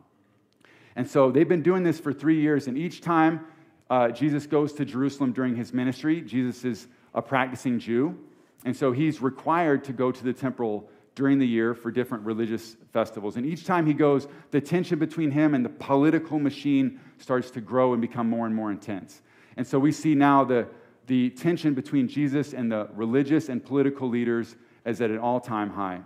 And 0.95 1.07
so 1.07 1.31
they've 1.31 1.47
been 1.47 1.61
doing 1.61 1.83
this 1.83 1.99
for 1.99 2.11
three 2.11 2.41
years, 2.41 2.67
and 2.67 2.77
each 2.77 3.01
time 3.01 3.45
uh, 3.89 4.09
Jesus 4.09 4.47
goes 4.47 4.73
to 4.73 4.85
Jerusalem 4.85 5.31
during 5.31 5.55
his 5.55 5.73
ministry, 5.73 6.21
Jesus 6.21 6.65
is 6.65 6.87
a 7.13 7.21
practicing 7.21 7.79
Jew, 7.79 8.17
and 8.65 8.75
so 8.75 8.91
he's 8.91 9.21
required 9.21 9.83
to 9.85 9.93
go 9.93 10.11
to 10.11 10.23
the 10.23 10.33
temple 10.33 10.89
during 11.13 11.39
the 11.39 11.47
year 11.47 11.73
for 11.73 11.91
different 11.91 12.23
religious 12.23 12.77
festivals. 12.93 13.35
And 13.35 13.45
each 13.45 13.65
time 13.65 13.85
he 13.85 13.93
goes, 13.93 14.27
the 14.51 14.61
tension 14.61 14.97
between 14.97 15.29
him 15.29 15.53
and 15.53 15.63
the 15.63 15.69
political 15.69 16.39
machine 16.39 16.99
starts 17.17 17.51
to 17.51 17.61
grow 17.61 17.93
and 17.93 18.01
become 18.01 18.29
more 18.29 18.45
and 18.45 18.55
more 18.55 18.71
intense. 18.71 19.21
And 19.57 19.67
so 19.67 19.77
we 19.77 19.91
see 19.91 20.15
now 20.15 20.43
the, 20.43 20.67
the 21.07 21.29
tension 21.31 21.73
between 21.73 22.07
Jesus 22.07 22.53
and 22.53 22.71
the 22.71 22.89
religious 22.93 23.49
and 23.49 23.63
political 23.63 24.07
leaders 24.07 24.55
is 24.85 25.01
at 25.01 25.09
an 25.09 25.19
all 25.19 25.39
time 25.39 25.69
high. 25.69 26.01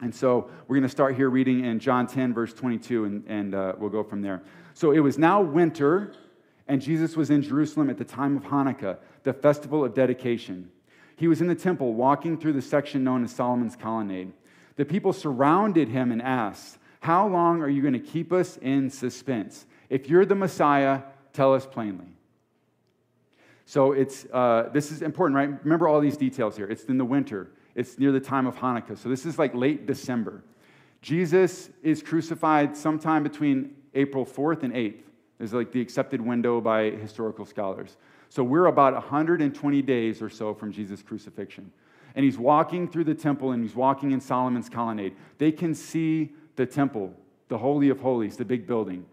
And 0.00 0.14
so 0.14 0.48
we're 0.66 0.76
going 0.76 0.82
to 0.84 0.88
start 0.88 1.16
here 1.16 1.28
reading 1.28 1.64
in 1.64 1.80
John 1.80 2.06
10, 2.06 2.32
verse 2.32 2.54
22, 2.54 3.04
and, 3.04 3.24
and 3.26 3.54
uh, 3.54 3.72
we'll 3.78 3.90
go 3.90 4.04
from 4.04 4.22
there. 4.22 4.42
So 4.74 4.92
it 4.92 5.00
was 5.00 5.18
now 5.18 5.40
winter, 5.40 6.12
and 6.68 6.80
Jesus 6.80 7.16
was 7.16 7.30
in 7.30 7.42
Jerusalem 7.42 7.90
at 7.90 7.98
the 7.98 8.04
time 8.04 8.36
of 8.36 8.44
Hanukkah, 8.44 8.98
the 9.24 9.32
festival 9.32 9.84
of 9.84 9.94
dedication. 9.94 10.70
He 11.16 11.26
was 11.26 11.40
in 11.40 11.48
the 11.48 11.54
temple 11.56 11.94
walking 11.94 12.38
through 12.38 12.52
the 12.52 12.62
section 12.62 13.02
known 13.02 13.24
as 13.24 13.32
Solomon's 13.32 13.74
Colonnade. 13.74 14.32
The 14.76 14.84
people 14.84 15.12
surrounded 15.12 15.88
him 15.88 16.12
and 16.12 16.22
asked, 16.22 16.78
How 17.00 17.26
long 17.26 17.60
are 17.60 17.68
you 17.68 17.82
going 17.82 17.94
to 17.94 17.98
keep 17.98 18.32
us 18.32 18.56
in 18.58 18.90
suspense? 18.90 19.66
If 19.90 20.08
you're 20.08 20.24
the 20.24 20.36
Messiah, 20.36 21.02
tell 21.32 21.54
us 21.54 21.66
plainly. 21.66 22.06
So 23.66 23.92
it's, 23.92 24.26
uh, 24.32 24.70
this 24.72 24.92
is 24.92 25.02
important, 25.02 25.36
right? 25.36 25.50
Remember 25.64 25.88
all 25.88 26.00
these 26.00 26.16
details 26.16 26.56
here. 26.56 26.66
It's 26.68 26.84
in 26.84 26.98
the 26.98 27.04
winter. 27.04 27.50
It's 27.78 27.96
near 27.96 28.10
the 28.10 28.18
time 28.18 28.48
of 28.48 28.56
Hanukkah. 28.56 28.98
So 28.98 29.08
this 29.08 29.24
is 29.24 29.38
like 29.38 29.54
late 29.54 29.86
December. 29.86 30.42
Jesus 31.00 31.70
is 31.80 32.02
crucified 32.02 32.76
sometime 32.76 33.22
between 33.22 33.76
April 33.94 34.26
4th 34.26 34.64
and 34.64 34.74
8th. 34.74 35.02
Is 35.38 35.52
like 35.52 35.70
the 35.70 35.80
accepted 35.80 36.20
window 36.20 36.60
by 36.60 36.90
historical 36.90 37.44
scholars. 37.44 37.96
So 38.30 38.42
we're 38.42 38.66
about 38.66 38.94
120 38.94 39.82
days 39.82 40.20
or 40.20 40.28
so 40.28 40.52
from 40.54 40.72
Jesus' 40.72 41.04
crucifixion. 41.04 41.70
And 42.16 42.24
he's 42.24 42.36
walking 42.36 42.88
through 42.88 43.04
the 43.04 43.14
temple 43.14 43.52
and 43.52 43.62
he's 43.62 43.76
walking 43.76 44.10
in 44.10 44.20
Solomon's 44.20 44.68
colonnade. 44.68 45.14
They 45.38 45.52
can 45.52 45.72
see 45.72 46.32
the 46.56 46.66
temple, 46.66 47.14
the 47.46 47.58
Holy 47.58 47.90
of 47.90 48.00
Holies, 48.00 48.36
the 48.36 48.44
big 48.44 48.66
building. 48.66 49.06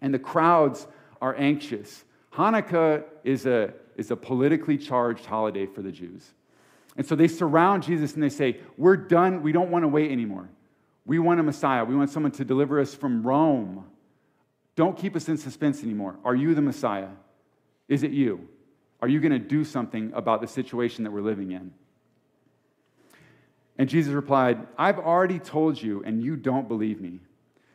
And 0.00 0.14
the 0.14 0.20
crowds 0.20 0.86
are 1.20 1.34
anxious. 1.36 2.04
Hanukkah 2.32 3.02
is 3.24 3.46
a, 3.46 3.74
is 3.96 4.12
a 4.12 4.16
politically 4.16 4.78
charged 4.78 5.26
holiday 5.26 5.66
for 5.66 5.82
the 5.82 5.90
Jews. 5.90 6.34
And 6.96 7.06
so 7.06 7.14
they 7.14 7.28
surround 7.28 7.82
Jesus 7.82 8.14
and 8.14 8.22
they 8.22 8.28
say, 8.28 8.58
We're 8.76 8.96
done. 8.96 9.42
We 9.42 9.52
don't 9.52 9.70
want 9.70 9.84
to 9.84 9.88
wait 9.88 10.10
anymore. 10.10 10.48
We 11.04 11.18
want 11.18 11.40
a 11.40 11.42
Messiah. 11.42 11.84
We 11.84 11.94
want 11.94 12.10
someone 12.10 12.32
to 12.32 12.44
deliver 12.44 12.80
us 12.80 12.94
from 12.94 13.26
Rome. 13.26 13.84
Don't 14.74 14.98
keep 14.98 15.16
us 15.16 15.28
in 15.28 15.38
suspense 15.38 15.82
anymore. 15.82 16.16
Are 16.24 16.34
you 16.34 16.54
the 16.54 16.62
Messiah? 16.62 17.08
Is 17.88 18.02
it 18.02 18.10
you? 18.10 18.48
Are 19.00 19.08
you 19.08 19.20
going 19.20 19.32
to 19.32 19.38
do 19.38 19.64
something 19.64 20.12
about 20.14 20.40
the 20.40 20.46
situation 20.46 21.04
that 21.04 21.10
we're 21.10 21.20
living 21.20 21.52
in? 21.52 21.72
And 23.78 23.88
Jesus 23.88 24.12
replied, 24.12 24.66
I've 24.78 24.98
already 24.98 25.38
told 25.38 25.80
you, 25.80 26.02
and 26.04 26.22
you 26.22 26.36
don't 26.36 26.66
believe 26.66 27.00
me. 27.00 27.20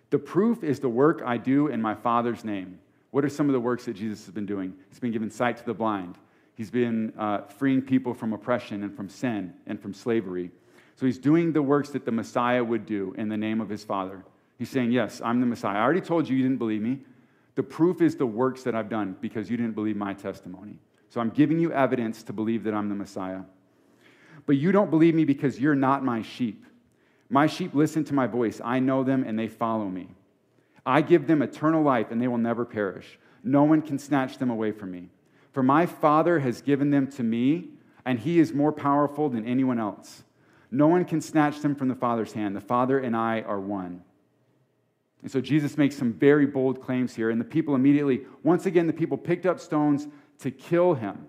The 0.10 0.20
proof 0.20 0.64
is 0.64 0.80
the 0.80 0.90
work 0.90 1.22
I 1.26 1.38
do 1.38 1.68
in 1.68 1.82
my 1.82 1.96
Father's 1.96 2.44
name. 2.44 2.80
What 3.12 3.24
are 3.24 3.30
some 3.30 3.48
of 3.48 3.54
the 3.54 3.60
works 3.60 3.86
that 3.86 3.94
Jesus 3.94 4.26
has 4.26 4.34
been 4.34 4.46
doing? 4.46 4.74
He's 4.90 5.00
been 5.00 5.12
giving 5.12 5.30
sight 5.30 5.58
to 5.58 5.66
the 5.66 5.74
blind, 5.74 6.18
He's 6.56 6.70
been 6.70 7.14
uh, 7.18 7.42
freeing 7.42 7.82
people 7.82 8.14
from 8.14 8.34
oppression 8.34 8.84
and 8.84 8.96
from 8.96 9.10
sin 9.10 9.54
and 9.66 9.82
from 9.82 9.94
slavery. 9.94 10.52
So 10.96 11.06
he's 11.06 11.18
doing 11.18 11.54
the 11.54 11.62
works 11.62 11.90
that 11.90 12.06
the 12.06 12.12
Messiah 12.12 12.64
would 12.64 12.86
do 12.86 13.16
in 13.18 13.30
the 13.30 13.38
name 13.38 13.62
of 13.62 13.70
his 13.70 13.84
Father. 13.84 14.24
He's 14.60 14.70
saying, 14.70 14.92
Yes, 14.92 15.22
I'm 15.24 15.40
the 15.40 15.48
Messiah. 15.48 15.78
I 15.78 15.82
already 15.82 16.02
told 16.02 16.30
you 16.30 16.36
you 16.36 16.44
didn't 16.44 16.60
believe 16.60 16.82
me. 16.82 17.00
The 17.56 17.64
proof 17.64 18.02
is 18.02 18.16
the 18.16 18.26
works 18.26 18.64
that 18.64 18.76
I've 18.76 18.90
done 18.90 19.16
because 19.20 19.50
you 19.50 19.58
didn't 19.58 19.74
believe 19.74 19.96
my 19.96 20.14
testimony. 20.14 20.78
So 21.10 21.20
I'm 21.20 21.30
giving 21.30 21.60
you 21.60 21.74
evidence 21.74 22.24
to 22.24 22.34
believe 22.34 22.64
that 22.64 22.74
I'm 22.74 22.88
the 22.88 22.96
Messiah. 22.96 23.42
But 24.46 24.58
you 24.58 24.72
don't 24.72 24.90
believe 24.90 25.16
me 25.16 25.26
because 25.26 25.60
you're 25.60 25.76
not 25.76 26.04
my 26.04 26.22
sheep. 26.22 26.66
My 27.30 27.48
sheep 27.48 27.74
listen 27.74 28.04
to 28.06 28.14
my 28.14 28.28
voice. 28.28 28.62
I 28.64 28.80
know 28.80 29.04
them 29.04 29.24
and 29.26 29.38
they 29.38 29.48
follow 29.48 29.90
me. 29.90 30.10
I 30.86 31.02
give 31.02 31.28
them 31.28 31.42
eternal 31.42 31.84
life 31.84 32.12
and 32.12 32.22
they 32.22 32.28
will 32.28 32.38
never 32.38 32.66
perish. 32.66 33.20
No 33.44 33.64
one 33.64 33.82
can 33.82 33.98
snatch 34.00 34.38
them 34.38 34.50
away 34.50 34.72
from 34.72 34.92
me. 34.92 35.10
For 35.52 35.64
my 35.64 35.86
Father 35.86 36.40
has 36.40 36.62
given 36.62 36.92
them 36.92 37.08
to 37.12 37.24
me, 37.24 37.70
and 38.06 38.20
he 38.20 38.40
is 38.40 38.54
more 38.54 38.72
powerful 38.72 39.30
than 39.30 39.46
anyone 39.46 39.80
else. 39.80 40.24
No 40.72 40.88
one 40.88 41.04
can 41.06 41.22
snatch 41.22 41.60
them 41.60 41.76
from 41.76 41.90
the 41.90 41.96
Father's 41.96 42.34
hand. 42.34 42.56
The 42.56 42.62
Father 42.62 43.00
and 43.00 43.16
I 43.16 43.42
are 43.42 43.60
one. 43.60 44.02
And 45.22 45.30
so 45.30 45.42
Jesus 45.42 45.78
makes 45.78 45.96
some 45.96 46.14
very 46.14 46.46
bold 46.46 46.82
claims 46.82 47.14
here, 47.14 47.30
and 47.30 47.40
the 47.40 47.46
people 47.46 47.76
immediately, 47.76 48.22
once 48.44 48.66
again, 48.66 48.88
the 48.88 48.94
people 48.94 49.18
picked 49.18 49.46
up 49.46 49.60
stones 49.60 50.08
to 50.40 50.50
kill 50.50 50.94
him. 50.94 51.28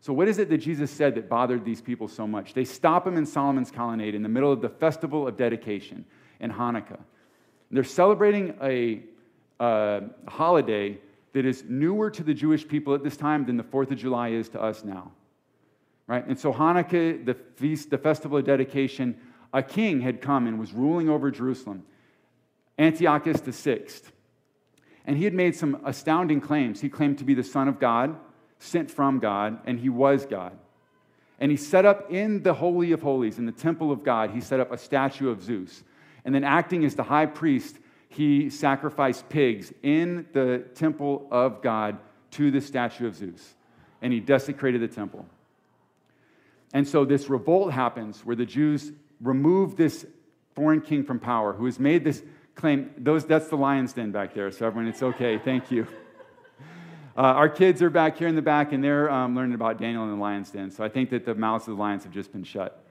So, 0.00 0.12
what 0.12 0.26
is 0.26 0.38
it 0.38 0.48
that 0.48 0.58
Jesus 0.58 0.90
said 0.90 1.14
that 1.14 1.28
bothered 1.28 1.64
these 1.64 1.80
people 1.80 2.08
so 2.08 2.26
much? 2.26 2.54
They 2.54 2.64
stop 2.64 3.06
him 3.06 3.16
in 3.16 3.26
Solomon's 3.26 3.70
colonnade 3.70 4.14
in 4.14 4.22
the 4.22 4.28
middle 4.28 4.50
of 4.50 4.60
the 4.60 4.68
festival 4.68 5.28
of 5.28 5.36
dedication 5.36 6.04
in 6.40 6.50
Hanukkah. 6.50 6.98
They're 7.70 7.84
celebrating 7.84 8.54
a 8.60 9.02
uh, 9.60 10.00
holiday 10.26 10.98
that 11.32 11.46
is 11.46 11.64
newer 11.68 12.10
to 12.10 12.22
the 12.22 12.34
Jewish 12.34 12.66
people 12.66 12.94
at 12.94 13.02
this 13.02 13.16
time 13.16 13.46
than 13.46 13.56
the 13.56 13.64
4th 13.64 13.90
of 13.90 13.98
July 13.98 14.28
is 14.28 14.48
to 14.50 14.60
us 14.60 14.84
now. 14.84 15.12
Right? 16.06 16.26
And 16.26 16.38
so 16.38 16.52
Hanukkah, 16.52 17.24
the 17.24 17.34
feast, 17.56 17.90
the 17.90 17.98
festival 17.98 18.38
of 18.38 18.44
dedication, 18.44 19.18
a 19.52 19.62
king 19.62 20.00
had 20.00 20.20
come 20.20 20.46
and 20.46 20.58
was 20.58 20.72
ruling 20.72 21.08
over 21.08 21.30
Jerusalem, 21.30 21.84
Antiochus 22.78 23.40
VI. 23.40 23.84
And 25.04 25.16
he 25.16 25.24
had 25.24 25.34
made 25.34 25.56
some 25.56 25.80
astounding 25.84 26.40
claims. 26.40 26.80
He 26.80 26.88
claimed 26.88 27.18
to 27.18 27.24
be 27.24 27.34
the 27.34 27.42
Son 27.42 27.68
of 27.68 27.78
God, 27.78 28.16
sent 28.58 28.90
from 28.90 29.18
God, 29.18 29.58
and 29.64 29.78
he 29.78 29.88
was 29.88 30.26
God. 30.26 30.56
And 31.40 31.50
he 31.50 31.56
set 31.56 31.84
up 31.84 32.10
in 32.10 32.42
the 32.42 32.54
Holy 32.54 32.92
of 32.92 33.02
Holies, 33.02 33.38
in 33.38 33.46
the 33.46 33.52
temple 33.52 33.90
of 33.90 34.04
God, 34.04 34.30
he 34.30 34.40
set 34.40 34.60
up 34.60 34.70
a 34.70 34.78
statue 34.78 35.28
of 35.28 35.42
Zeus. 35.42 35.82
And 36.24 36.32
then, 36.32 36.44
acting 36.44 36.84
as 36.84 36.94
the 36.94 37.02
high 37.02 37.26
priest, 37.26 37.78
he 38.12 38.50
sacrificed 38.50 39.28
pigs 39.28 39.72
in 39.82 40.26
the 40.32 40.64
temple 40.74 41.26
of 41.30 41.62
God 41.62 41.98
to 42.32 42.50
the 42.50 42.60
statue 42.60 43.06
of 43.06 43.16
Zeus. 43.16 43.54
And 44.02 44.12
he 44.12 44.20
desecrated 44.20 44.80
the 44.82 44.88
temple. 44.88 45.26
And 46.74 46.86
so 46.86 47.04
this 47.04 47.28
revolt 47.28 47.72
happens 47.72 48.24
where 48.24 48.36
the 48.36 48.46
Jews 48.46 48.92
remove 49.20 49.76
this 49.76 50.04
foreign 50.54 50.80
king 50.80 51.04
from 51.04 51.20
power 51.20 51.52
who 51.52 51.64
has 51.64 51.78
made 51.78 52.04
this 52.04 52.22
claim. 52.54 52.90
Those, 52.98 53.24
that's 53.24 53.48
the 53.48 53.56
lion's 53.56 53.92
den 53.92 54.10
back 54.10 54.34
there. 54.34 54.50
So, 54.50 54.66
everyone, 54.66 54.88
it's 54.88 55.02
okay. 55.02 55.38
Thank 55.38 55.70
you. 55.70 55.86
Uh, 57.16 57.20
our 57.20 57.48
kids 57.48 57.82
are 57.82 57.90
back 57.90 58.16
here 58.16 58.28
in 58.28 58.34
the 58.34 58.42
back 58.42 58.72
and 58.72 58.82
they're 58.82 59.10
um, 59.10 59.34
learning 59.34 59.54
about 59.54 59.78
Daniel 59.78 60.02
in 60.04 60.10
the 60.10 60.16
lion's 60.16 60.50
den. 60.50 60.70
So, 60.70 60.82
I 60.82 60.88
think 60.88 61.10
that 61.10 61.24
the 61.24 61.34
mouths 61.34 61.68
of 61.68 61.76
the 61.76 61.80
lions 61.80 62.04
have 62.04 62.12
just 62.12 62.32
been 62.32 62.44
shut. 62.44 62.81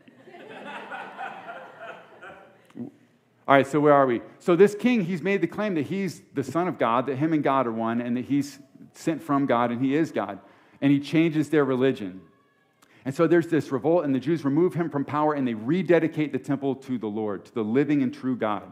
All 3.51 3.57
right, 3.57 3.67
so 3.67 3.81
where 3.81 3.91
are 3.91 4.05
we? 4.05 4.21
So 4.39 4.55
this 4.55 4.75
king, 4.75 5.03
he's 5.03 5.21
made 5.21 5.41
the 5.41 5.47
claim 5.47 5.75
that 5.75 5.81
he's 5.81 6.21
the 6.33 6.41
son 6.41 6.69
of 6.69 6.79
God, 6.79 7.07
that 7.07 7.17
him 7.17 7.33
and 7.33 7.43
God 7.43 7.67
are 7.67 7.71
one, 7.73 7.99
and 7.99 8.15
that 8.15 8.23
he's 8.23 8.59
sent 8.93 9.21
from 9.21 9.45
God 9.45 9.71
and 9.71 9.83
he 9.83 9.93
is 9.93 10.09
God. 10.09 10.39
And 10.79 10.89
he 10.89 11.01
changes 11.01 11.49
their 11.49 11.65
religion. 11.65 12.21
And 13.03 13.13
so 13.13 13.27
there's 13.27 13.47
this 13.47 13.69
revolt, 13.69 14.05
and 14.05 14.15
the 14.15 14.21
Jews 14.21 14.45
remove 14.45 14.73
him 14.73 14.89
from 14.89 15.03
power 15.03 15.33
and 15.33 15.45
they 15.45 15.53
rededicate 15.53 16.31
the 16.31 16.39
temple 16.39 16.75
to 16.75 16.97
the 16.97 17.07
Lord, 17.07 17.43
to 17.43 17.53
the 17.53 17.61
living 17.61 18.01
and 18.01 18.13
true 18.13 18.37
God. 18.37 18.71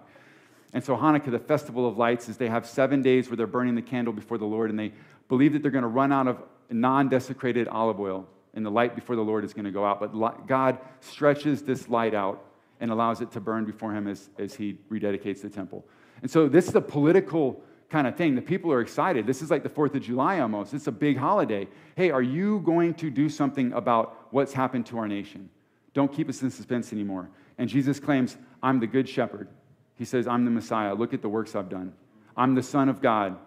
And 0.72 0.82
so 0.82 0.96
Hanukkah, 0.96 1.30
the 1.30 1.40
festival 1.40 1.86
of 1.86 1.98
lights, 1.98 2.30
is 2.30 2.38
they 2.38 2.48
have 2.48 2.66
seven 2.66 3.02
days 3.02 3.28
where 3.28 3.36
they're 3.36 3.48
burning 3.48 3.76
the 3.76 3.82
candle 3.82 4.14
before 4.14 4.38
the 4.38 4.46
Lord, 4.46 4.70
and 4.70 4.80
they 4.80 4.94
believe 5.28 5.52
that 5.52 5.62
they're 5.62 5.72
going 5.72 5.82
to 5.82 5.90
run 5.90 6.14
out 6.14 6.30
of 6.30 6.42
non 6.70 7.10
desecrated 7.10 7.68
olive 7.68 8.00
oil, 8.00 8.26
and 8.54 8.66
the 8.66 8.72
light 8.72 8.96
before 8.96 9.18
the 9.18 9.26
Lord 9.26 9.44
is 9.44 9.54
going 9.54 9.66
to 9.66 9.72
go 9.72 9.84
out. 9.84 10.00
But 10.00 10.48
God 10.48 10.78
stretches 11.02 11.64
this 11.64 11.90
light 11.90 12.14
out 12.14 12.46
and 12.80 12.92
allows 12.92 13.22
it 13.22 13.32
to 13.32 13.40
burn 13.40 13.66
before 13.66 13.94
him 13.94 14.08
as, 14.08 14.30
as 14.38 14.56
he 14.56 14.78
rededicates 14.90 15.42
the 15.42 15.50
temple. 15.50 15.86
And 16.22 16.30
so 16.30 16.48
this 16.48 16.68
is 16.68 16.76
a 16.76 16.82
political 16.82 17.62
kind 17.90 18.08
of 18.08 18.16
thing. 18.16 18.36
The 18.36 18.42
people 18.42 18.72
are 18.72 18.82
excited. 18.82 19.26
This 19.26 19.42
is 19.42 19.50
like 19.50 19.64
the 19.64 19.70
4th 19.70 19.96
of 19.96 20.02
July 20.02 20.40
almost. 20.40 20.74
It's 20.74 20.88
a 20.88 20.92
big 20.92 21.18
holiday. 21.18 21.68
Hey, 21.96 22.12
are 22.12 22.22
you 22.22 22.60
going 22.60 22.94
to 22.96 23.10
do 23.10 23.30
something 23.30 23.74
about 23.74 24.28
what's 24.32 24.54
happened 24.54 24.86
to 24.88 24.98
our 25.00 25.08
nation? 25.08 25.50
Don't 25.94 26.14
keep 26.14 26.30
us 26.30 26.42
in 26.42 26.52
suspense 26.52 26.94
anymore. 26.94 27.30
And 27.58 27.68
Jesus 27.68 28.00
claims, 28.00 28.38
I'm 28.62 28.80
the 28.80 28.88
good 28.88 29.10
shepherd. 29.10 29.50
He 29.96 30.06
says, 30.06 30.28
I'm 30.28 30.46
the 30.46 30.52
Messiah. 30.52 30.94
Look 30.94 31.14
at 31.14 31.22
the 31.22 31.30
works 31.30 31.56
I've 31.56 31.70
done. 31.70 31.94
I'm 32.38 32.56
the 32.56 32.64
Son 32.64 32.88
of 32.90 33.02
God. 33.02 33.38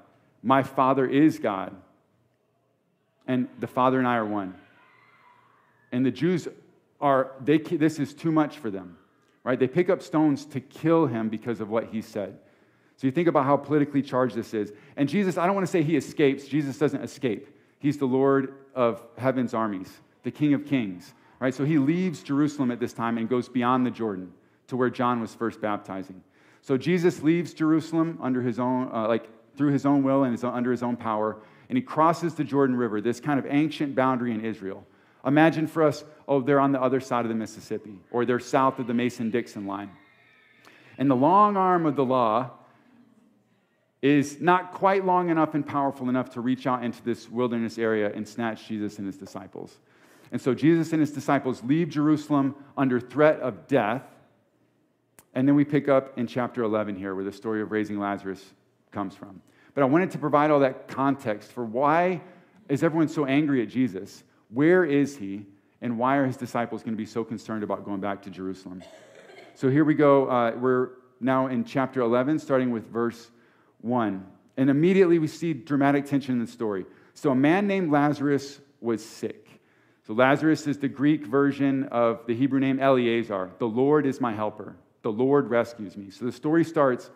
My 0.42 0.62
Father 0.62 1.06
is 1.06 1.38
God. 1.38 1.74
And 3.26 3.48
the 3.60 3.68
Father 3.68 3.98
and 3.98 4.08
I 4.08 4.16
are 4.16 4.26
one. 4.26 4.54
And 5.92 6.04
the 6.04 6.10
Jews 6.10 6.48
are, 7.00 7.32
they, 7.40 7.58
this 7.58 7.98
is 7.98 8.12
too 8.12 8.32
much 8.32 8.58
for 8.58 8.70
them 8.70 8.96
right? 9.44 9.58
They 9.58 9.68
pick 9.68 9.90
up 9.90 10.02
stones 10.02 10.44
to 10.46 10.60
kill 10.60 11.06
him 11.06 11.28
because 11.28 11.60
of 11.60 11.68
what 11.68 11.86
he 11.86 12.00
said. 12.00 12.38
So 12.96 13.06
you 13.06 13.10
think 13.10 13.28
about 13.28 13.44
how 13.44 13.56
politically 13.56 14.02
charged 14.02 14.36
this 14.36 14.54
is. 14.54 14.72
And 14.96 15.08
Jesus, 15.08 15.36
I 15.36 15.46
don't 15.46 15.54
want 15.54 15.66
to 15.66 15.70
say 15.70 15.82
he 15.82 15.96
escapes. 15.96 16.46
Jesus 16.46 16.78
doesn't 16.78 17.02
escape. 17.02 17.48
He's 17.78 17.98
the 17.98 18.06
Lord 18.06 18.54
of 18.74 19.02
heaven's 19.18 19.54
armies, 19.54 19.90
the 20.22 20.30
King 20.30 20.54
of 20.54 20.64
kings, 20.64 21.14
right? 21.40 21.52
So 21.52 21.64
he 21.64 21.78
leaves 21.78 22.22
Jerusalem 22.22 22.70
at 22.70 22.78
this 22.78 22.92
time 22.92 23.18
and 23.18 23.28
goes 23.28 23.48
beyond 23.48 23.84
the 23.84 23.90
Jordan 23.90 24.32
to 24.68 24.76
where 24.76 24.90
John 24.90 25.20
was 25.20 25.34
first 25.34 25.60
baptizing. 25.60 26.22
So 26.60 26.76
Jesus 26.76 27.22
leaves 27.22 27.52
Jerusalem 27.52 28.18
under 28.22 28.40
his 28.40 28.60
own, 28.60 28.88
uh, 28.92 29.08
like 29.08 29.28
through 29.56 29.72
his 29.72 29.84
own 29.84 30.04
will 30.04 30.22
and 30.22 30.32
his, 30.32 30.44
under 30.44 30.70
his 30.70 30.82
own 30.82 30.96
power, 30.96 31.38
and 31.68 31.76
he 31.76 31.82
crosses 31.82 32.34
the 32.34 32.44
Jordan 32.44 32.76
River, 32.76 33.00
this 33.00 33.18
kind 33.18 33.38
of 33.38 33.46
ancient 33.48 33.94
boundary 33.96 34.32
in 34.32 34.44
Israel. 34.44 34.86
Imagine 35.24 35.66
for 35.66 35.82
us, 35.82 36.04
oh, 36.26 36.40
they're 36.40 36.60
on 36.60 36.72
the 36.72 36.82
other 36.82 37.00
side 37.00 37.24
of 37.24 37.28
the 37.28 37.34
Mississippi, 37.34 37.98
or 38.10 38.24
they're 38.24 38.40
south 38.40 38.78
of 38.78 38.86
the 38.86 38.94
Mason 38.94 39.30
Dixon 39.30 39.66
line. 39.66 39.90
And 40.98 41.10
the 41.10 41.16
long 41.16 41.56
arm 41.56 41.86
of 41.86 41.96
the 41.96 42.04
law 42.04 42.50
is 44.02 44.40
not 44.40 44.72
quite 44.72 45.04
long 45.04 45.30
enough 45.30 45.54
and 45.54 45.64
powerful 45.64 46.08
enough 46.08 46.30
to 46.30 46.40
reach 46.40 46.66
out 46.66 46.84
into 46.84 47.02
this 47.04 47.30
wilderness 47.30 47.78
area 47.78 48.12
and 48.12 48.26
snatch 48.26 48.66
Jesus 48.66 48.98
and 48.98 49.06
his 49.06 49.16
disciples. 49.16 49.78
And 50.32 50.40
so 50.40 50.54
Jesus 50.54 50.92
and 50.92 51.00
his 51.00 51.12
disciples 51.12 51.62
leave 51.62 51.88
Jerusalem 51.88 52.56
under 52.76 52.98
threat 52.98 53.38
of 53.40 53.68
death. 53.68 54.02
And 55.34 55.46
then 55.46 55.54
we 55.54 55.64
pick 55.64 55.88
up 55.88 56.18
in 56.18 56.26
chapter 56.26 56.64
11 56.64 56.96
here, 56.96 57.14
where 57.14 57.24
the 57.24 57.32
story 57.32 57.62
of 57.62 57.70
raising 57.70 57.98
Lazarus 57.98 58.44
comes 58.90 59.14
from. 59.14 59.40
But 59.74 59.82
I 59.82 59.86
wanted 59.86 60.10
to 60.10 60.18
provide 60.18 60.50
all 60.50 60.60
that 60.60 60.88
context 60.88 61.52
for 61.52 61.64
why 61.64 62.22
is 62.68 62.82
everyone 62.82 63.08
so 63.08 63.24
angry 63.24 63.62
at 63.62 63.68
Jesus? 63.68 64.24
Where 64.52 64.84
is 64.84 65.16
he? 65.16 65.46
And 65.80 65.98
why 65.98 66.16
are 66.16 66.26
his 66.26 66.36
disciples 66.36 66.82
going 66.82 66.94
to 66.94 66.98
be 66.98 67.06
so 67.06 67.24
concerned 67.24 67.64
about 67.64 67.84
going 67.84 68.00
back 68.00 68.22
to 68.22 68.30
Jerusalem? 68.30 68.82
So 69.54 69.68
here 69.68 69.84
we 69.84 69.94
go. 69.94 70.28
Uh, 70.28 70.52
we're 70.56 70.90
now 71.20 71.48
in 71.48 71.64
chapter 71.64 72.00
11, 72.00 72.38
starting 72.38 72.70
with 72.70 72.86
verse 72.86 73.30
1. 73.80 74.24
And 74.56 74.70
immediately 74.70 75.18
we 75.18 75.26
see 75.26 75.52
dramatic 75.52 76.06
tension 76.06 76.34
in 76.34 76.40
the 76.40 76.50
story. 76.50 76.84
So 77.14 77.30
a 77.30 77.34
man 77.34 77.66
named 77.66 77.90
Lazarus 77.90 78.60
was 78.80 79.04
sick. 79.04 79.48
So 80.06 80.14
Lazarus 80.14 80.66
is 80.66 80.78
the 80.78 80.88
Greek 80.88 81.26
version 81.26 81.84
of 81.84 82.26
the 82.26 82.34
Hebrew 82.34 82.60
name 82.60 82.80
Eleazar. 82.80 83.52
The 83.58 83.68
Lord 83.68 84.06
is 84.06 84.20
my 84.20 84.32
helper. 84.32 84.76
The 85.02 85.12
Lord 85.12 85.48
rescues 85.48 85.96
me. 85.96 86.10
So 86.10 86.24
the 86.24 86.32
story 86.32 86.64
starts 86.64 87.10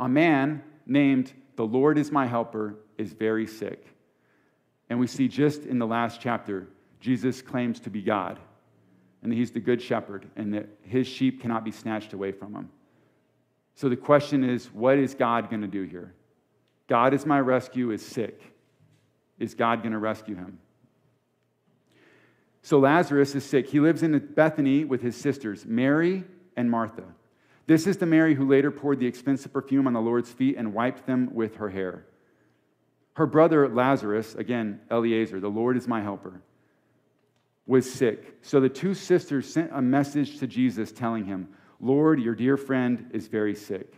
a 0.00 0.08
man 0.08 0.62
named 0.86 1.32
the 1.56 1.66
Lord 1.66 1.98
is 1.98 2.12
my 2.12 2.26
helper 2.26 2.76
is 2.96 3.12
very 3.12 3.46
sick. 3.46 3.84
And 4.90 4.98
we 4.98 5.06
see 5.06 5.28
just 5.28 5.64
in 5.64 5.78
the 5.78 5.86
last 5.86 6.20
chapter, 6.20 6.68
Jesus 7.00 7.42
claims 7.42 7.80
to 7.80 7.90
be 7.90 8.02
God 8.02 8.38
and 9.22 9.32
that 9.32 9.36
he's 9.36 9.50
the 9.50 9.60
good 9.60 9.82
shepherd 9.82 10.26
and 10.36 10.54
that 10.54 10.68
his 10.82 11.06
sheep 11.06 11.40
cannot 11.40 11.64
be 11.64 11.70
snatched 11.70 12.12
away 12.12 12.32
from 12.32 12.54
him. 12.54 12.70
So 13.74 13.88
the 13.88 13.96
question 13.96 14.44
is 14.44 14.66
what 14.66 14.98
is 14.98 15.14
God 15.14 15.50
going 15.50 15.62
to 15.62 15.68
do 15.68 15.82
here? 15.82 16.14
God 16.88 17.14
is 17.14 17.26
my 17.26 17.40
rescue, 17.40 17.90
is 17.90 18.04
sick. 18.04 18.40
Is 19.38 19.54
God 19.54 19.82
going 19.82 19.92
to 19.92 19.98
rescue 19.98 20.34
him? 20.34 20.58
So 22.62 22.78
Lazarus 22.78 23.34
is 23.34 23.44
sick. 23.44 23.68
He 23.68 23.80
lives 23.80 24.02
in 24.02 24.18
Bethany 24.34 24.84
with 24.84 25.00
his 25.00 25.16
sisters, 25.16 25.64
Mary 25.64 26.24
and 26.56 26.70
Martha. 26.70 27.04
This 27.66 27.86
is 27.86 27.98
the 27.98 28.06
Mary 28.06 28.34
who 28.34 28.48
later 28.48 28.70
poured 28.70 28.98
the 28.98 29.06
expensive 29.06 29.52
perfume 29.52 29.86
on 29.86 29.92
the 29.92 30.00
Lord's 30.00 30.30
feet 30.30 30.56
and 30.56 30.74
wiped 30.74 31.06
them 31.06 31.30
with 31.32 31.56
her 31.56 31.68
hair. 31.68 32.04
Her 33.18 33.26
brother 33.26 33.68
Lazarus, 33.68 34.36
again, 34.36 34.78
Eleazar, 34.92 35.40
the 35.40 35.48
Lord 35.48 35.76
is 35.76 35.88
my 35.88 36.00
helper, 36.00 36.40
was 37.66 37.90
sick. 37.90 38.38
So 38.42 38.60
the 38.60 38.68
two 38.68 38.94
sisters 38.94 39.52
sent 39.52 39.72
a 39.74 39.82
message 39.82 40.38
to 40.38 40.46
Jesus 40.46 40.92
telling 40.92 41.24
him, 41.24 41.48
Lord, 41.80 42.20
your 42.20 42.36
dear 42.36 42.56
friend 42.56 43.10
is 43.12 43.26
very 43.26 43.56
sick. 43.56 43.92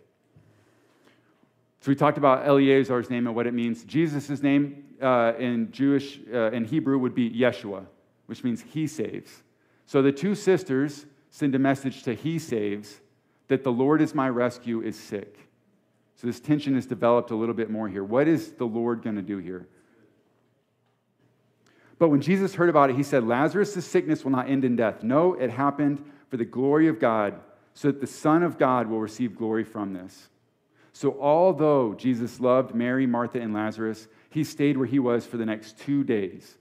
So 1.83 1.91
we 1.91 1.97
talked 1.97 2.17
about 2.17 2.47
Eleazar's 2.47 3.11
name 3.11 3.27
and 3.27 3.37
what 3.37 3.47
it 3.47 3.53
means. 3.53 3.85
Jesus' 3.85 4.43
name 4.43 4.87
uh, 5.03 5.35
in 5.39 5.71
Jewish, 5.71 6.19
uh, 6.33 6.53
in 6.53 6.65
Hebrew, 6.65 6.97
would 6.97 7.15
be 7.15 7.29
Yeshua, 7.31 7.85
which 8.25 8.43
means 8.43 8.63
he 8.63 8.87
saves. 8.87 9.43
So 9.85 10.01
the 10.01 10.13
two 10.13 10.35
sisters 10.35 11.05
send 11.29 11.55
a 11.55 11.59
message 11.59 12.05
to 12.05 12.15
he 12.15 12.39
saves 12.39 13.01
that 13.49 13.65
the 13.65 13.73
Lord 13.73 14.01
is 14.01 14.15
my 14.15 14.31
rescue 14.31 14.81
is 14.81 14.99
sick. 14.99 15.50
So 16.21 16.27
this 16.27 16.39
tension 16.39 16.77
is 16.77 16.85
developed 16.85 17.31
a 17.31 17.35
little 17.35 17.55
bit 17.55 17.71
more 17.71 17.89
here. 17.89 18.05
What 18.05 18.29
is 18.29 18.53
the 18.53 18.67
Lord 18.67 19.03
going 19.03 19.17
to 19.17 19.23
do 19.23 19.39
here? 19.39 19.67
But 21.99 22.11
when 22.11 22.21
Jesus 22.21 22.55
heard 22.55 22.69
about 22.69 22.91
it, 22.91 22.97
he 22.97 23.03
said, 23.03 23.27
Lazarus' 23.27 23.87
sickness 23.87 24.23
will 24.23 24.31
not 24.31 24.51
end 24.51 24.67
in 24.67 24.77
death. 24.77 25.03
No, 25.03 25.33
it 25.33 25.49
happened 25.49 26.05
for 26.29 26.37
the 26.37 26.45
glory 26.45 26.89
of 26.89 27.01
God, 27.01 27.41
so 27.73 27.89
that 27.89 28.03
the 28.03 28.07
Son 28.07 28.43
of 28.43 28.59
God 28.59 28.87
will 28.87 29.01
receive 29.01 29.35
glory 29.35 29.65
from 29.65 29.95
this. 29.95 30.29
So, 30.93 31.17
although 31.19 31.95
Jesus 31.95 32.39
loved 32.39 32.75
Mary, 32.75 33.07
Martha, 33.07 33.41
and 33.41 33.55
Lazarus, 33.55 34.07
he 34.29 34.45
stayed 34.45 34.77
where 34.77 34.87
he 34.87 34.99
was 34.99 35.25
for 35.25 35.39
the 35.39 35.47
next 35.47 35.79
two 35.79 36.05
days. 36.05 36.59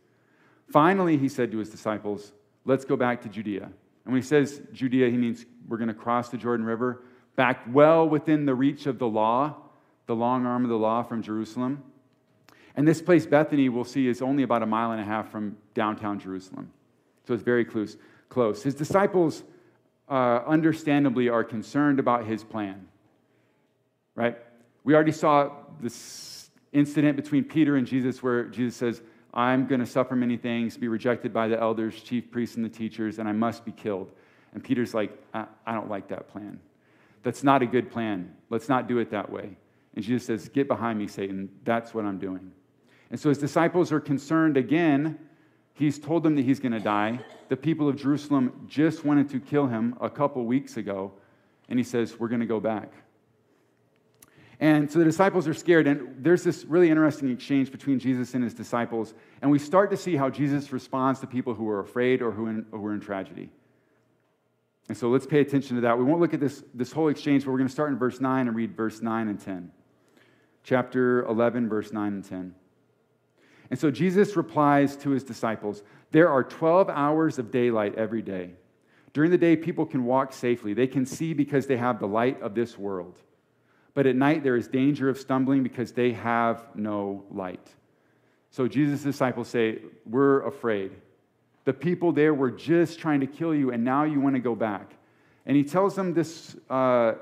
Finally, 0.72 1.18
he 1.18 1.28
said 1.28 1.52
to 1.52 1.58
his 1.58 1.70
disciples, 1.70 2.32
Let's 2.64 2.86
go 2.86 2.96
back 2.96 3.24
to 3.24 3.30
Judea. 3.30 3.64
And 3.64 4.14
when 4.14 4.22
he 4.22 4.26
says 4.26 4.62
Judea, 4.72 5.10
he 5.10 5.18
means 5.18 5.46
we're 5.68 5.78
going 5.78 5.90
to 5.90 5.94
cross 5.94 6.30
the 6.30 6.38
Jordan 6.38 6.66
River, 6.66 7.04
back 7.40 7.64
well 7.72 8.06
within 8.06 8.46
the 8.46 8.54
reach 8.54 8.86
of 8.86 9.00
the 9.00 9.08
law, 9.08 9.56
the 10.08 10.14
long 10.14 10.46
arm 10.46 10.66
of 10.66 10.70
the 10.70 10.78
law 10.78 11.02
from 11.02 11.24
Jerusalem. 11.24 11.82
And 12.76 12.86
this 12.86 13.02
place, 13.02 13.26
Bethany, 13.26 13.70
we'll 13.70 13.86
see, 13.86 14.10
is 14.10 14.22
only 14.22 14.44
about 14.44 14.62
a 14.62 14.66
mile 14.66 14.92
and 14.92 15.00
a 15.00 15.06
half 15.06 15.32
from 15.32 15.56
downtown 15.74 16.20
Jerusalem. 16.20 16.70
So 17.26 17.34
it's 17.34 17.42
very 17.42 17.64
close. 17.64 17.96
close. 18.28 18.62
His 18.62 18.76
disciples, 18.76 19.44
uh, 20.10 20.42
understandably, 20.46 21.30
are 21.30 21.46
concerned 21.46 21.98
about 21.98 22.26
his 22.26 22.44
plan. 22.44 22.90
Right? 24.16 24.38
We 24.84 24.94
already 24.94 25.14
saw 25.14 25.50
this 25.80 26.50
incident 26.74 27.16
between 27.16 27.46
Peter 27.46 27.78
and 27.78 27.88
Jesus 27.88 28.22
where 28.22 28.44
Jesus 28.50 28.76
says, 28.76 29.02
I'm 29.34 29.66
going 29.66 29.80
to 29.80 29.88
suffer 29.88 30.18
many 30.18 30.36
things, 30.36 30.76
be 30.76 30.90
rejected 30.90 31.32
by 31.32 31.48
the 31.48 31.58
elders, 31.58 32.02
chief 32.02 32.32
priests, 32.32 32.58
and 32.58 32.66
the 32.66 32.70
teachers, 32.70 33.18
and 33.18 33.30
I 33.30 33.32
must 33.32 33.64
be 33.64 33.72
killed. 33.72 34.12
And 34.54 34.62
Peter's 34.62 34.94
like, 34.94 35.18
I, 35.34 35.46
I 35.66 35.74
don't 35.74 35.90
like 35.90 36.10
that 36.10 36.28
plan. 36.28 36.60
That's 37.24 37.44
not 37.44 37.62
a 37.62 37.66
good 37.66 37.92
plan. 37.92 38.34
Let's 38.50 38.70
not 38.70 38.88
do 38.88 39.00
it 39.00 39.12
that 39.12 39.32
way. 39.32 39.58
And 39.96 40.04
Jesus 40.04 40.26
says, 40.26 40.50
Get 40.50 40.68
behind 40.68 41.00
me, 41.00 41.08
Satan. 41.08 41.50
That's 41.64 41.94
what 41.94 42.06
I'm 42.06 42.20
doing. 42.20 42.52
And 43.12 43.20
so 43.20 43.30
his 43.30 43.38
disciples 43.38 43.92
are 43.92 44.00
concerned 44.00 44.58
again. 44.58 45.20
He's 45.74 45.98
told 45.98 46.24
them 46.24 46.36
that 46.36 46.44
he's 46.44 46.60
going 46.60 46.74
to 46.74 46.80
die. 46.80 47.20
The 47.48 47.58
people 47.58 47.88
of 47.90 47.96
Jerusalem 47.96 48.66
just 48.68 49.06
wanted 49.06 49.30
to 49.30 49.40
kill 49.40 49.68
him 49.68 49.96
a 50.00 50.10
couple 50.10 50.46
weeks 50.46 50.78
ago. 50.78 51.14
And 51.68 51.80
he 51.80 51.84
says, 51.84 52.20
We're 52.20 52.28
going 52.28 52.42
to 52.42 52.46
go 52.46 52.60
back. 52.60 52.92
And 54.62 54.92
so 54.92 55.00
the 55.00 55.06
disciples 55.06 55.48
are 55.48 55.54
scared, 55.54 55.88
and 55.88 56.22
there's 56.22 56.44
this 56.44 56.66
really 56.66 56.90
interesting 56.90 57.32
exchange 57.32 57.72
between 57.72 57.98
Jesus 57.98 58.34
and 58.34 58.44
his 58.44 58.54
disciples. 58.54 59.14
And 59.42 59.50
we 59.50 59.58
start 59.58 59.90
to 59.92 59.98
see 59.98 60.18
how 60.18 60.30
Jesus 60.30 60.74
responds 60.74 61.22
to 61.22 61.28
people 61.28 61.54
who 61.54 61.70
are 61.70 61.80
afraid 61.80 62.22
or 62.22 62.32
who, 62.32 62.48
in, 62.48 62.66
who 62.72 62.86
are 62.86 62.94
in 62.94 63.00
tragedy. 63.00 63.52
And 64.90 64.98
so 64.98 65.10
let's 65.10 65.28
pay 65.28 65.40
attention 65.40 65.76
to 65.76 65.82
that. 65.84 65.98
We 65.98 66.04
won't 66.04 66.20
look 66.20 66.34
at 66.34 66.40
this, 66.40 66.64
this 66.74 66.92
whole 66.92 67.10
exchange, 67.10 67.46
but 67.46 67.52
we're 67.52 67.60
going 67.60 67.68
to 67.68 67.74
start 67.74 67.92
in 67.92 68.00
verse 68.00 68.20
9 68.20 68.48
and 68.48 68.58
read 68.58 68.76
verse 68.76 69.02
9 69.02 69.28
and 69.28 69.40
10. 69.40 69.72
Chapter 70.64 71.24
11, 71.26 71.70
verse 71.70 71.94
9 71.94 72.14
and 72.14 72.26
10. 72.26 72.56
And 73.70 73.80
so 73.80 73.92
Jesus 73.92 74.36
replies 74.36 74.98
to 74.98 75.12
his 75.12 75.24
disciples 75.24 75.84
There 76.12 76.28
are 76.28 76.44
12 76.44 76.90
hours 76.90 77.38
of 77.38 77.52
daylight 77.52 77.96
every 77.96 78.24
day. 78.24 78.54
During 79.14 79.30
the 79.30 79.38
day, 79.38 79.56
people 79.56 79.86
can 79.86 80.06
walk 80.06 80.34
safely, 80.34 80.74
they 80.74 80.88
can 80.88 81.06
see 81.06 81.34
because 81.34 81.68
they 81.68 81.78
have 81.78 82.00
the 82.00 82.08
light 82.08 82.42
of 82.42 82.56
this 82.56 82.78
world. 82.78 83.20
But 83.94 84.08
at 84.08 84.16
night, 84.16 84.44
there 84.44 84.56
is 84.56 84.68
danger 84.68 85.08
of 85.10 85.20
stumbling 85.20 85.62
because 85.62 85.92
they 85.92 86.14
have 86.14 86.68
no 86.76 87.26
light. 87.32 87.68
So 88.50 88.68
Jesus' 88.68 89.04
disciples 89.04 89.50
say, 89.50 89.80
We're 90.06 90.46
afraid. 90.48 90.94
The 91.70 91.74
people 91.74 92.12
there 92.12 92.34
were 92.34 92.50
just 92.50 92.98
trying 92.98 93.20
to 93.20 93.28
kill 93.28 93.54
you, 93.54 93.70
and 93.70 93.84
now 93.84 94.04
you 94.04 94.20
want 94.20 94.34
to 94.34 94.40
go 94.40 94.56
back. 94.56 94.92
And 95.46 95.56
he 95.56 95.64
tells 95.64 95.96
them 95.96 96.16
this 96.16 96.56
uh, 96.68 97.14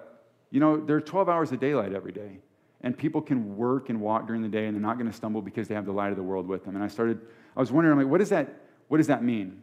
you 0.51 0.61
know, 0.61 0.77
there 0.77 0.95
are 0.95 1.01
12 1.01 1.27
hours 1.27 1.51
of 1.51 1.59
daylight 1.59 1.91
every 1.91 2.13
day, 2.13 2.37
and 2.79 2.97
people 2.97 3.21
can 3.21 3.57
work 3.57 3.89
and 3.89 3.99
walk 3.99 4.25
during 4.25 4.41
the 4.41 4.47
day, 4.47 4.67
and 4.67 4.73
they're 4.73 4.81
not 4.81 4.97
going 4.97 5.11
to 5.11 5.17
stumble 5.17 5.41
because 5.41 5.67
they 5.67 5.75
have 5.75 5.85
the 5.85 5.91
light 5.91 6.11
of 6.11 6.15
the 6.15 6.23
world 6.23 6.47
with 6.47 6.63
them. 6.63 6.75
And 6.75 6.81
I 6.85 6.87
started, 6.87 7.19
I 7.57 7.59
was 7.59 7.73
wondering, 7.73 7.97
like, 7.97 8.07
what 8.07 8.19
does 8.19 8.29
that, 8.29 8.61
what 8.87 8.99
does 8.99 9.07
that 9.07 9.21
mean? 9.21 9.59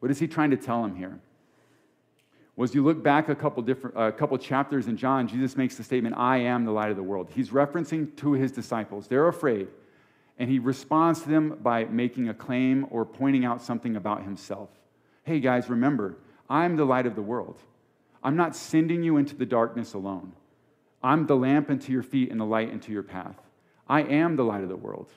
What 0.00 0.10
is 0.10 0.18
he 0.18 0.28
trying 0.28 0.50
to 0.50 0.58
tell 0.58 0.82
them 0.82 0.94
here? 0.96 1.18
was 2.56 2.74
you 2.74 2.84
look 2.84 3.02
back 3.02 3.30
a 3.30 3.34
couple 3.34 3.62
different 3.62 3.96
a 3.98 4.12
couple 4.12 4.36
chapters 4.36 4.86
in 4.86 4.98
John, 4.98 5.26
Jesus 5.26 5.56
makes 5.56 5.78
the 5.78 5.82
statement, 5.82 6.14
"I 6.18 6.36
am 6.36 6.66
the 6.66 6.72
light 6.72 6.90
of 6.90 6.96
the 6.96 7.02
world." 7.02 7.30
He's 7.34 7.48
referencing 7.48 8.14
to 8.16 8.32
his 8.32 8.52
disciples. 8.52 9.08
They're 9.08 9.28
afraid, 9.28 9.68
and 10.38 10.50
he 10.50 10.58
responds 10.58 11.22
to 11.22 11.28
them 11.28 11.58
by 11.62 11.84
making 11.84 12.28
a 12.28 12.34
claim 12.34 12.86
or 12.90 13.04
pointing 13.04 13.44
out 13.44 13.62
something 13.62 13.96
about 13.96 14.22
himself. 14.24 14.68
Hey 15.22 15.40
guys, 15.40 15.70
remember, 15.70 16.16
I'm 16.48 16.76
the 16.76 16.84
light 16.84 17.06
of 17.06 17.14
the 17.14 17.22
world. 17.22 17.58
I'm 18.22 18.36
not 18.36 18.56
sending 18.56 19.02
you 19.02 19.16
into 19.16 19.36
the 19.36 19.46
darkness 19.46 19.94
alone. 19.94 20.32
I'm 21.02 21.26
the 21.26 21.36
lamp 21.36 21.70
unto 21.70 21.92
your 21.92 22.02
feet 22.02 22.30
and 22.30 22.40
the 22.40 22.44
light 22.44 22.70
into 22.70 22.90
your 22.90 23.02
path. 23.02 23.36
I 23.88 24.02
am 24.02 24.36
the 24.36 24.44
light 24.44 24.62
of 24.62 24.70
the 24.70 24.76
world. 24.76 25.10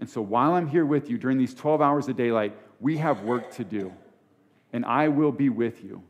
And 0.00 0.08
so 0.08 0.22
while 0.22 0.54
I'm 0.54 0.66
here 0.66 0.86
with 0.86 1.08
you 1.08 1.18
during 1.18 1.38
these 1.38 1.54
12 1.54 1.80
hours 1.80 2.08
of 2.08 2.16
daylight, 2.16 2.56
we 2.80 2.96
have 2.96 3.22
work 3.22 3.52
to 3.52 3.64
do. 3.64 3.92
And 4.72 4.84
I 4.84 5.08
will 5.08 5.32
be 5.32 5.50
with 5.50 5.84
you. 5.84 6.02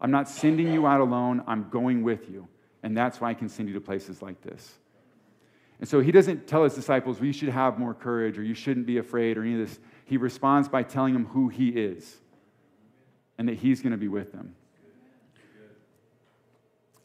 I'm 0.00 0.10
not 0.10 0.28
sending 0.28 0.72
you 0.72 0.86
out 0.86 1.00
alone, 1.00 1.42
I'm 1.46 1.68
going 1.70 2.02
with 2.02 2.28
you. 2.30 2.48
And 2.82 2.96
that's 2.96 3.20
why 3.20 3.30
I 3.30 3.34
can 3.34 3.48
send 3.48 3.68
you 3.68 3.74
to 3.74 3.80
places 3.80 4.22
like 4.22 4.40
this. 4.42 4.78
And 5.80 5.88
so 5.88 6.00
he 6.00 6.10
doesn't 6.10 6.46
tell 6.46 6.64
his 6.64 6.74
disciples, 6.74 7.18
well, 7.18 7.26
you 7.26 7.32
should 7.32 7.50
have 7.50 7.78
more 7.78 7.94
courage 7.94 8.38
or 8.38 8.42
you 8.42 8.54
shouldn't 8.54 8.86
be 8.86 8.98
afraid 8.98 9.38
or 9.38 9.42
any 9.42 9.60
of 9.60 9.68
this. 9.68 9.78
He 10.04 10.16
responds 10.16 10.68
by 10.68 10.82
telling 10.82 11.12
them 11.12 11.26
who 11.26 11.48
he 11.48 11.68
is 11.68 12.18
and 13.38 13.48
that 13.48 13.58
he's 13.58 13.80
going 13.80 13.92
to 13.92 13.98
be 13.98 14.08
with 14.08 14.32
them. 14.32 14.54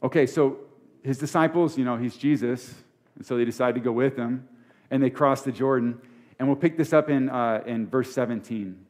Okay, 0.02 0.26
so 0.26 0.58
his 1.02 1.18
disciples, 1.18 1.78
you 1.78 1.84
know, 1.84 1.96
he's 1.96 2.16
Jesus, 2.16 2.74
and 3.16 3.24
so 3.24 3.36
they 3.36 3.44
decide 3.44 3.74
to 3.74 3.80
go 3.80 3.92
with 3.92 4.16
him, 4.16 4.46
and 4.90 5.02
they 5.02 5.08
cross 5.08 5.42
the 5.42 5.52
Jordan. 5.52 5.98
And 6.38 6.48
we'll 6.48 6.56
pick 6.56 6.76
this 6.76 6.92
up 6.92 7.08
in, 7.08 7.30
uh, 7.30 7.62
in 7.64 7.86
verse 7.86 8.12
17. 8.12 8.84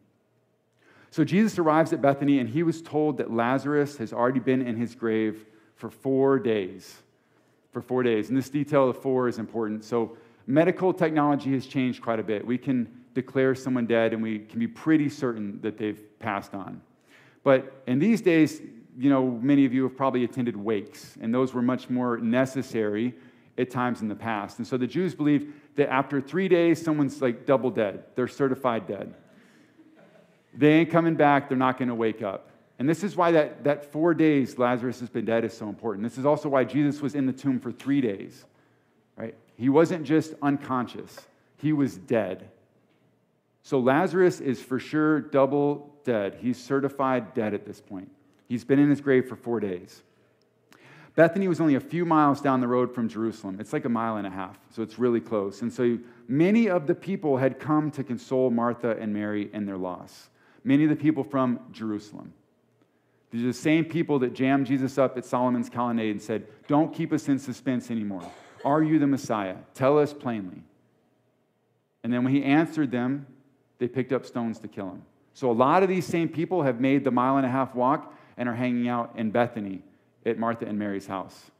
So 1.10 1.22
Jesus 1.22 1.58
arrives 1.58 1.92
at 1.92 2.02
Bethany, 2.02 2.40
and 2.40 2.48
he 2.48 2.64
was 2.64 2.82
told 2.82 3.18
that 3.18 3.30
Lazarus 3.30 3.98
has 3.98 4.12
already 4.12 4.40
been 4.40 4.62
in 4.62 4.76
his 4.76 4.96
grave 4.96 5.44
for 5.76 5.90
four 5.90 6.40
days. 6.40 7.02
For 7.74 7.82
four 7.82 8.04
days. 8.04 8.28
And 8.28 8.38
this 8.38 8.48
detail 8.48 8.88
of 8.88 9.02
four 9.02 9.26
is 9.26 9.40
important. 9.40 9.82
So 9.84 10.16
medical 10.46 10.94
technology 10.94 11.52
has 11.54 11.66
changed 11.66 12.00
quite 12.02 12.20
a 12.20 12.22
bit. 12.22 12.46
We 12.46 12.56
can 12.56 12.88
declare 13.14 13.56
someone 13.56 13.84
dead, 13.84 14.12
and 14.12 14.22
we 14.22 14.38
can 14.38 14.60
be 14.60 14.68
pretty 14.68 15.08
certain 15.08 15.60
that 15.60 15.76
they've 15.76 16.00
passed 16.20 16.54
on. 16.54 16.80
But 17.42 17.82
in 17.88 17.98
these 17.98 18.20
days, 18.20 18.62
you 18.96 19.10
know, 19.10 19.28
many 19.42 19.64
of 19.64 19.74
you 19.74 19.82
have 19.82 19.96
probably 19.96 20.22
attended 20.22 20.56
wakes, 20.56 21.16
and 21.20 21.34
those 21.34 21.52
were 21.52 21.62
much 21.62 21.90
more 21.90 22.16
necessary 22.18 23.12
at 23.58 23.70
times 23.70 24.02
in 24.02 24.08
the 24.08 24.14
past. 24.14 24.58
And 24.58 24.66
so 24.66 24.76
the 24.76 24.86
Jews 24.86 25.12
believe 25.12 25.52
that 25.74 25.92
after 25.92 26.20
three 26.20 26.46
days, 26.46 26.80
someone's 26.80 27.20
like 27.20 27.44
double 27.44 27.70
dead. 27.70 28.04
They're 28.14 28.28
certified 28.28 28.86
dead. 28.86 29.12
They 30.56 30.74
ain't 30.74 30.90
coming 30.90 31.16
back. 31.16 31.48
They're 31.48 31.58
not 31.58 31.76
going 31.76 31.88
to 31.88 31.94
wake 31.96 32.22
up. 32.22 32.50
And 32.78 32.88
this 32.88 33.04
is 33.04 33.16
why 33.16 33.32
that, 33.32 33.64
that 33.64 33.92
four 33.92 34.14
days 34.14 34.58
Lazarus 34.58 35.00
has 35.00 35.08
been 35.08 35.24
dead 35.24 35.44
is 35.44 35.56
so 35.56 35.68
important. 35.68 36.02
This 36.02 36.18
is 36.18 36.26
also 36.26 36.48
why 36.48 36.64
Jesus 36.64 37.00
was 37.00 37.14
in 37.14 37.26
the 37.26 37.32
tomb 37.32 37.60
for 37.60 37.70
three 37.70 38.00
days, 38.00 38.44
right? 39.16 39.34
He 39.56 39.68
wasn't 39.68 40.04
just 40.04 40.34
unconscious, 40.42 41.20
he 41.58 41.72
was 41.72 41.96
dead. 41.96 42.50
So 43.62 43.78
Lazarus 43.78 44.40
is 44.40 44.60
for 44.60 44.78
sure 44.78 45.20
double 45.20 45.94
dead. 46.04 46.36
He's 46.40 46.62
certified 46.62 47.32
dead 47.32 47.54
at 47.54 47.64
this 47.64 47.80
point. 47.80 48.10
He's 48.46 48.62
been 48.62 48.78
in 48.78 48.90
his 48.90 49.00
grave 49.00 49.26
for 49.26 49.36
four 49.36 49.58
days. 49.58 50.02
Bethany 51.16 51.48
was 51.48 51.60
only 51.60 51.76
a 51.76 51.80
few 51.80 52.04
miles 52.04 52.42
down 52.42 52.60
the 52.60 52.68
road 52.68 52.94
from 52.94 53.08
Jerusalem. 53.08 53.58
It's 53.60 53.72
like 53.72 53.86
a 53.86 53.88
mile 53.88 54.16
and 54.16 54.26
a 54.26 54.30
half, 54.30 54.58
so 54.70 54.82
it's 54.82 54.98
really 54.98 55.20
close. 55.20 55.62
And 55.62 55.72
so 55.72 55.96
many 56.28 56.68
of 56.68 56.86
the 56.86 56.94
people 56.94 57.38
had 57.38 57.58
come 57.58 57.90
to 57.92 58.04
console 58.04 58.50
Martha 58.50 58.98
and 58.98 59.14
Mary 59.14 59.48
in 59.54 59.64
their 59.64 59.78
loss 59.78 60.28
many 60.64 60.84
of 60.84 60.90
the 60.90 60.96
people 60.96 61.22
from 61.22 61.60
Jerusalem. 61.70 62.32
These 63.34 63.42
are 63.42 63.48
the 63.48 63.52
same 63.52 63.84
people 63.84 64.20
that 64.20 64.32
jammed 64.32 64.68
Jesus 64.68 64.96
up 64.96 65.18
at 65.18 65.24
Solomon's 65.24 65.68
colonnade 65.68 66.12
and 66.12 66.22
said, 66.22 66.46
Don't 66.68 66.94
keep 66.94 67.12
us 67.12 67.28
in 67.28 67.40
suspense 67.40 67.90
anymore. 67.90 68.22
Are 68.64 68.80
you 68.80 69.00
the 69.00 69.08
Messiah? 69.08 69.56
Tell 69.74 69.98
us 69.98 70.12
plainly. 70.12 70.62
And 72.04 72.12
then 72.12 72.22
when 72.22 72.32
he 72.32 72.44
answered 72.44 72.92
them, 72.92 73.26
they 73.78 73.88
picked 73.88 74.12
up 74.12 74.24
stones 74.24 74.60
to 74.60 74.68
kill 74.68 74.88
him. 74.88 75.02
So 75.32 75.50
a 75.50 75.52
lot 75.52 75.82
of 75.82 75.88
these 75.88 76.06
same 76.06 76.28
people 76.28 76.62
have 76.62 76.80
made 76.80 77.02
the 77.02 77.10
mile 77.10 77.36
and 77.36 77.44
a 77.44 77.48
half 77.48 77.74
walk 77.74 78.14
and 78.36 78.48
are 78.48 78.54
hanging 78.54 78.86
out 78.86 79.14
in 79.16 79.32
Bethany 79.32 79.82
at 80.24 80.38
Martha 80.38 80.66
and 80.66 80.78
Mary's 80.78 81.08
house. 81.08 81.50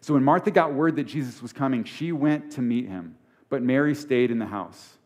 So 0.00 0.14
when 0.14 0.24
Martha 0.24 0.50
got 0.50 0.74
word 0.74 0.96
that 0.96 1.04
Jesus 1.04 1.40
was 1.40 1.52
coming, 1.52 1.84
she 1.84 2.10
went 2.10 2.50
to 2.52 2.60
meet 2.60 2.88
him, 2.88 3.16
but 3.50 3.62
Mary 3.62 3.94
stayed 3.94 4.32
in 4.32 4.40
the 4.40 4.46
house. 4.46 4.98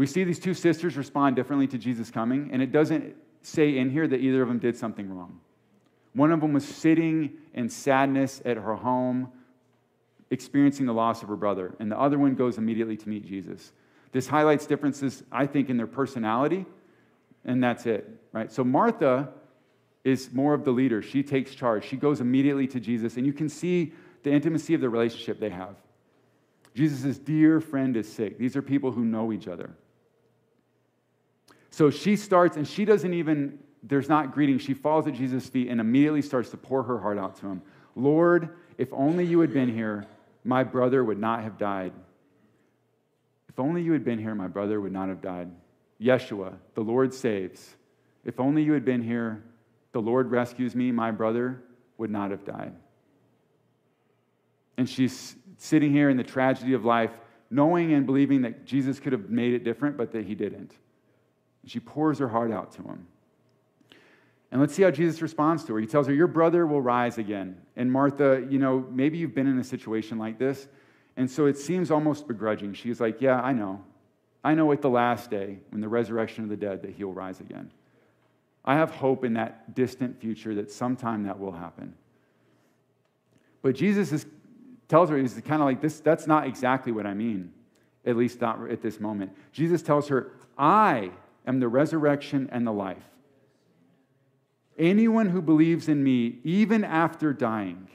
We 0.00 0.06
see 0.06 0.24
these 0.24 0.38
two 0.38 0.54
sisters 0.54 0.96
respond 0.96 1.36
differently 1.36 1.66
to 1.66 1.76
Jesus 1.76 2.10
coming, 2.10 2.48
and 2.54 2.62
it 2.62 2.72
doesn't 2.72 3.14
say 3.42 3.76
in 3.76 3.90
here 3.90 4.08
that 4.08 4.16
either 4.16 4.40
of 4.40 4.48
them 4.48 4.58
did 4.58 4.74
something 4.74 5.14
wrong. 5.14 5.38
One 6.14 6.32
of 6.32 6.40
them 6.40 6.54
was 6.54 6.66
sitting 6.66 7.32
in 7.52 7.68
sadness 7.68 8.40
at 8.46 8.56
her 8.56 8.76
home, 8.76 9.30
experiencing 10.30 10.86
the 10.86 10.94
loss 10.94 11.22
of 11.22 11.28
her 11.28 11.36
brother, 11.36 11.74
and 11.80 11.92
the 11.92 12.00
other 12.00 12.18
one 12.18 12.34
goes 12.34 12.56
immediately 12.56 12.96
to 12.96 13.10
meet 13.10 13.26
Jesus. 13.26 13.72
This 14.10 14.26
highlights 14.26 14.64
differences, 14.64 15.22
I 15.30 15.44
think, 15.44 15.68
in 15.68 15.76
their 15.76 15.86
personality, 15.86 16.64
and 17.44 17.62
that's 17.62 17.84
it, 17.84 18.08
right? 18.32 18.50
So 18.50 18.64
Martha 18.64 19.28
is 20.02 20.32
more 20.32 20.54
of 20.54 20.64
the 20.64 20.72
leader. 20.72 21.02
She 21.02 21.22
takes 21.22 21.54
charge. 21.54 21.84
She 21.84 21.98
goes 21.98 22.22
immediately 22.22 22.66
to 22.68 22.80
Jesus, 22.80 23.18
and 23.18 23.26
you 23.26 23.34
can 23.34 23.50
see 23.50 23.92
the 24.22 24.30
intimacy 24.30 24.72
of 24.72 24.80
the 24.80 24.88
relationship 24.88 25.38
they 25.38 25.50
have. 25.50 25.76
Jesus' 26.74 27.18
dear 27.18 27.60
friend 27.60 27.98
is 27.98 28.10
sick. 28.10 28.38
These 28.38 28.56
are 28.56 28.62
people 28.62 28.92
who 28.92 29.04
know 29.04 29.30
each 29.30 29.46
other. 29.46 29.74
So 31.70 31.90
she 31.90 32.16
starts, 32.16 32.56
and 32.56 32.66
she 32.66 32.84
doesn't 32.84 33.14
even, 33.14 33.58
there's 33.82 34.08
not 34.08 34.32
greeting. 34.32 34.58
She 34.58 34.74
falls 34.74 35.06
at 35.06 35.14
Jesus' 35.14 35.48
feet 35.48 35.68
and 35.68 35.80
immediately 35.80 36.22
starts 36.22 36.50
to 36.50 36.56
pour 36.56 36.82
her 36.82 36.98
heart 37.00 37.18
out 37.18 37.36
to 37.36 37.46
him. 37.46 37.62
Lord, 37.94 38.56
if 38.76 38.92
only 38.92 39.24
you 39.24 39.40
had 39.40 39.52
been 39.52 39.72
here, 39.72 40.06
my 40.44 40.64
brother 40.64 41.04
would 41.04 41.18
not 41.18 41.42
have 41.42 41.58
died. 41.58 41.92
If 43.48 43.58
only 43.58 43.82
you 43.82 43.92
had 43.92 44.04
been 44.04 44.18
here, 44.18 44.34
my 44.34 44.48
brother 44.48 44.80
would 44.80 44.92
not 44.92 45.08
have 45.08 45.20
died. 45.20 45.50
Yeshua, 46.00 46.54
the 46.74 46.80
Lord 46.80 47.12
saves. 47.12 47.76
If 48.24 48.40
only 48.40 48.62
you 48.62 48.72
had 48.72 48.84
been 48.84 49.02
here, 49.02 49.42
the 49.92 50.00
Lord 50.00 50.30
rescues 50.30 50.74
me, 50.74 50.92
my 50.92 51.10
brother 51.10 51.62
would 51.98 52.10
not 52.10 52.30
have 52.30 52.44
died. 52.44 52.72
And 54.76 54.88
she's 54.88 55.36
sitting 55.58 55.92
here 55.92 56.08
in 56.08 56.16
the 56.16 56.24
tragedy 56.24 56.72
of 56.72 56.84
life, 56.84 57.10
knowing 57.50 57.92
and 57.92 58.06
believing 58.06 58.42
that 58.42 58.64
Jesus 58.64 58.98
could 58.98 59.12
have 59.12 59.28
made 59.28 59.52
it 59.52 59.64
different, 59.64 59.96
but 59.96 60.12
that 60.12 60.24
he 60.24 60.34
didn't. 60.34 60.72
She 61.66 61.80
pours 61.80 62.18
her 62.18 62.28
heart 62.28 62.52
out 62.52 62.72
to 62.72 62.82
him. 62.82 63.06
And 64.52 64.60
let's 64.60 64.74
see 64.74 64.82
how 64.82 64.90
Jesus 64.90 65.22
responds 65.22 65.64
to 65.64 65.74
her. 65.74 65.80
He 65.80 65.86
tells 65.86 66.06
her, 66.06 66.12
Your 66.12 66.26
brother 66.26 66.66
will 66.66 66.80
rise 66.80 67.18
again. 67.18 67.56
And 67.76 67.90
Martha, 67.90 68.44
you 68.48 68.58
know, 68.58 68.84
maybe 68.90 69.18
you've 69.18 69.34
been 69.34 69.46
in 69.46 69.58
a 69.58 69.64
situation 69.64 70.18
like 70.18 70.38
this. 70.38 70.66
And 71.16 71.30
so 71.30 71.46
it 71.46 71.56
seems 71.56 71.90
almost 71.90 72.26
begrudging. 72.26 72.74
She's 72.74 73.00
like, 73.00 73.20
Yeah, 73.20 73.40
I 73.40 73.52
know. 73.52 73.84
I 74.42 74.54
know 74.54 74.72
at 74.72 74.82
the 74.82 74.90
last 74.90 75.30
day, 75.30 75.58
when 75.68 75.80
the 75.80 75.88
resurrection 75.88 76.44
of 76.44 76.50
the 76.50 76.56
dead, 76.56 76.82
that 76.82 76.92
he'll 76.92 77.12
rise 77.12 77.40
again. 77.40 77.70
I 78.64 78.74
have 78.74 78.90
hope 78.90 79.24
in 79.24 79.34
that 79.34 79.74
distant 79.74 80.20
future 80.20 80.54
that 80.56 80.70
sometime 80.70 81.24
that 81.24 81.38
will 81.38 81.52
happen. 81.52 81.94
But 83.62 83.74
Jesus 83.74 84.12
is, 84.12 84.26
tells 84.88 85.10
her, 85.10 85.18
he's 85.18 85.34
kind 85.34 85.60
of 85.62 85.66
like, 85.66 85.80
this, 85.80 86.00
that's 86.00 86.26
not 86.26 86.46
exactly 86.46 86.92
what 86.92 87.06
I 87.06 87.14
mean, 87.14 87.52
at 88.04 88.16
least 88.16 88.40
not 88.40 88.70
at 88.70 88.82
this 88.82 88.98
moment. 88.98 89.32
Jesus 89.52 89.82
tells 89.82 90.08
her, 90.08 90.32
I 90.58 91.10
am 91.46 91.60
the 91.60 91.68
resurrection 91.68 92.48
and 92.52 92.66
the 92.66 92.72
life. 92.72 93.02
Anyone 94.78 95.28
who 95.28 95.42
believes 95.42 95.88
in 95.88 96.02
me, 96.02 96.38
even 96.42 96.84
after 96.84 97.32
dying, 97.32 97.88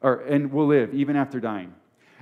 or, 0.00 0.20
and 0.20 0.52
will 0.52 0.66
live 0.66 0.94
even 0.94 1.16
after 1.16 1.40
dying. 1.40 1.74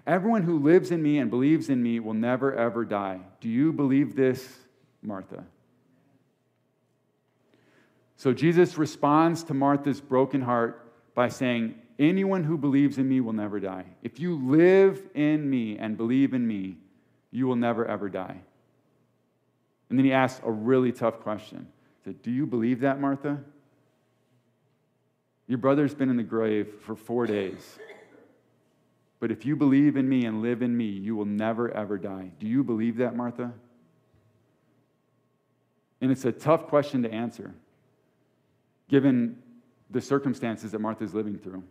Everyone 0.07 0.43
who 0.43 0.59
lives 0.59 0.91
in 0.91 1.03
me 1.03 1.19
and 1.19 1.31
believes 1.31 1.69
in 1.69 1.83
me 1.83 2.01
will 2.01 2.15
never, 2.15 2.55
ever 2.55 2.85
die. 2.85 3.21
Do 3.41 3.49
you 3.49 3.73
believe 3.73 4.17
this, 4.17 4.59
Martha? 5.03 5.45
So 8.17 8.33
Jesus 8.33 8.79
responds 8.79 9.45
to 9.45 9.55
Martha's 9.55 10.01
broken 10.01 10.41
heart 10.41 10.93
by 11.15 11.29
saying, 11.29 11.75
Anyone 11.99 12.45
who 12.45 12.57
believes 12.57 12.99
in 12.99 13.09
me 13.09 13.21
will 13.21 13.33
never 13.33 13.59
die. 13.59 13.85
If 14.03 14.21
you 14.21 14.37
live 14.37 15.03
in 15.15 15.49
me 15.51 15.77
and 15.79 15.97
believe 15.97 16.33
in 16.33 16.47
me, 16.47 16.79
you 17.33 17.47
will 17.47 17.57
never, 17.57 17.85
ever 17.85 18.09
die. 18.09 18.39
And 19.89 19.99
then 19.99 20.05
he 20.05 20.13
asks 20.13 20.41
a 20.45 20.51
really 20.51 20.93
tough 20.93 21.21
question. 21.21 21.67
He 21.99 22.11
said, 22.11 22.23
Do 22.23 22.31
you 22.31 22.47
believe 22.47 22.81
that, 22.81 23.01
Martha? 23.01 23.39
Your 25.47 25.59
brother's 25.59 25.95
been 25.95 26.11
in 26.11 26.17
the 26.17 26.23
grave 26.23 26.69
for 26.83 26.95
four 26.95 27.27
days. 27.27 27.79
But 29.19 29.31
if 29.33 29.47
you 29.47 29.57
believe 29.57 29.97
in 29.97 30.09
me 30.09 30.27
and 30.27 30.43
live 30.43 30.63
in 30.63 30.77
me, 30.77 30.85
you 30.85 31.17
will 31.17 31.25
never, 31.25 31.71
ever 31.71 31.99
die. 31.99 32.31
Do 32.39 32.47
you 32.47 32.63
believe 32.63 32.99
that, 32.99 33.17
Martha? 33.17 33.53
And 36.01 36.13
it's 36.13 36.25
a 36.25 36.31
tough 36.31 36.67
question 36.67 37.03
to 37.03 37.13
answer, 37.13 37.53
given 38.89 39.43
the 39.91 40.01
circumstances 40.01 40.71
that 40.73 40.81
Martha's 40.81 41.15
living 41.15 41.39
through. 41.39 41.65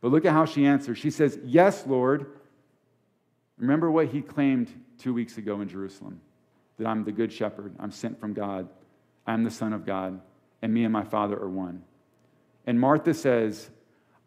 But 0.00 0.10
look 0.10 0.24
at 0.24 0.32
how 0.32 0.44
she 0.44 0.66
answers. 0.66 0.98
She 0.98 1.10
says, 1.10 1.38
Yes, 1.44 1.86
Lord. 1.86 2.26
Remember 3.56 3.90
what 3.90 4.08
he 4.08 4.20
claimed 4.20 4.72
two 4.98 5.14
weeks 5.14 5.38
ago 5.38 5.60
in 5.60 5.68
Jerusalem 5.68 6.20
that 6.78 6.86
I'm 6.86 7.04
the 7.04 7.12
good 7.12 7.32
shepherd, 7.32 7.74
I'm 7.78 7.90
sent 7.90 8.18
from 8.18 8.32
God, 8.32 8.68
I'm 9.26 9.44
the 9.44 9.50
Son 9.50 9.72
of 9.72 9.86
God, 9.86 10.20
and 10.62 10.72
me 10.72 10.84
and 10.84 10.92
my 10.92 11.04
Father 11.04 11.36
are 11.36 11.48
one. 11.48 11.82
And 12.66 12.78
Martha 12.78 13.14
says, 13.14 13.70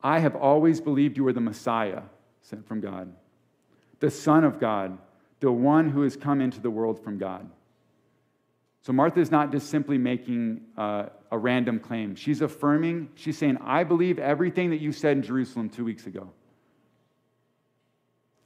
I 0.04 0.20
have 0.20 0.36
always 0.36 0.82
believed 0.82 1.18
you 1.18 1.28
are 1.28 1.34
the 1.34 1.42
Messiah 1.42 2.04
sent 2.42 2.68
from 2.68 2.82
God, 2.82 3.12
the 4.00 4.12
Son 4.12 4.44
of 4.44 4.60
God, 4.60 4.98
the 5.40 5.52
one 5.52 5.90
who 5.90 6.02
has 6.04 6.16
come 6.16 6.42
into 6.42 6.60
the 6.60 6.70
world 6.70 7.04
from 7.04 7.18
God. 7.18 7.50
So 8.82 8.94
Martha 8.94 9.20
is 9.20 9.32
not 9.32 9.52
just 9.52 9.70
simply 9.70 9.98
making 9.98 10.62
uh, 10.78 11.08
a 11.32 11.38
random 11.38 11.80
claim. 11.80 12.16
She's 12.16 12.42
affirming, 12.42 13.10
she's 13.16 13.38
saying, 13.38 13.58
I 13.62 13.84
believe 13.84 14.20
everything 14.20 14.70
that 14.70 14.80
you 14.80 14.92
said 14.92 15.18
in 15.18 15.24
Jerusalem 15.24 15.70
two 15.70 15.84
weeks 15.84 16.06
ago. 16.06 16.30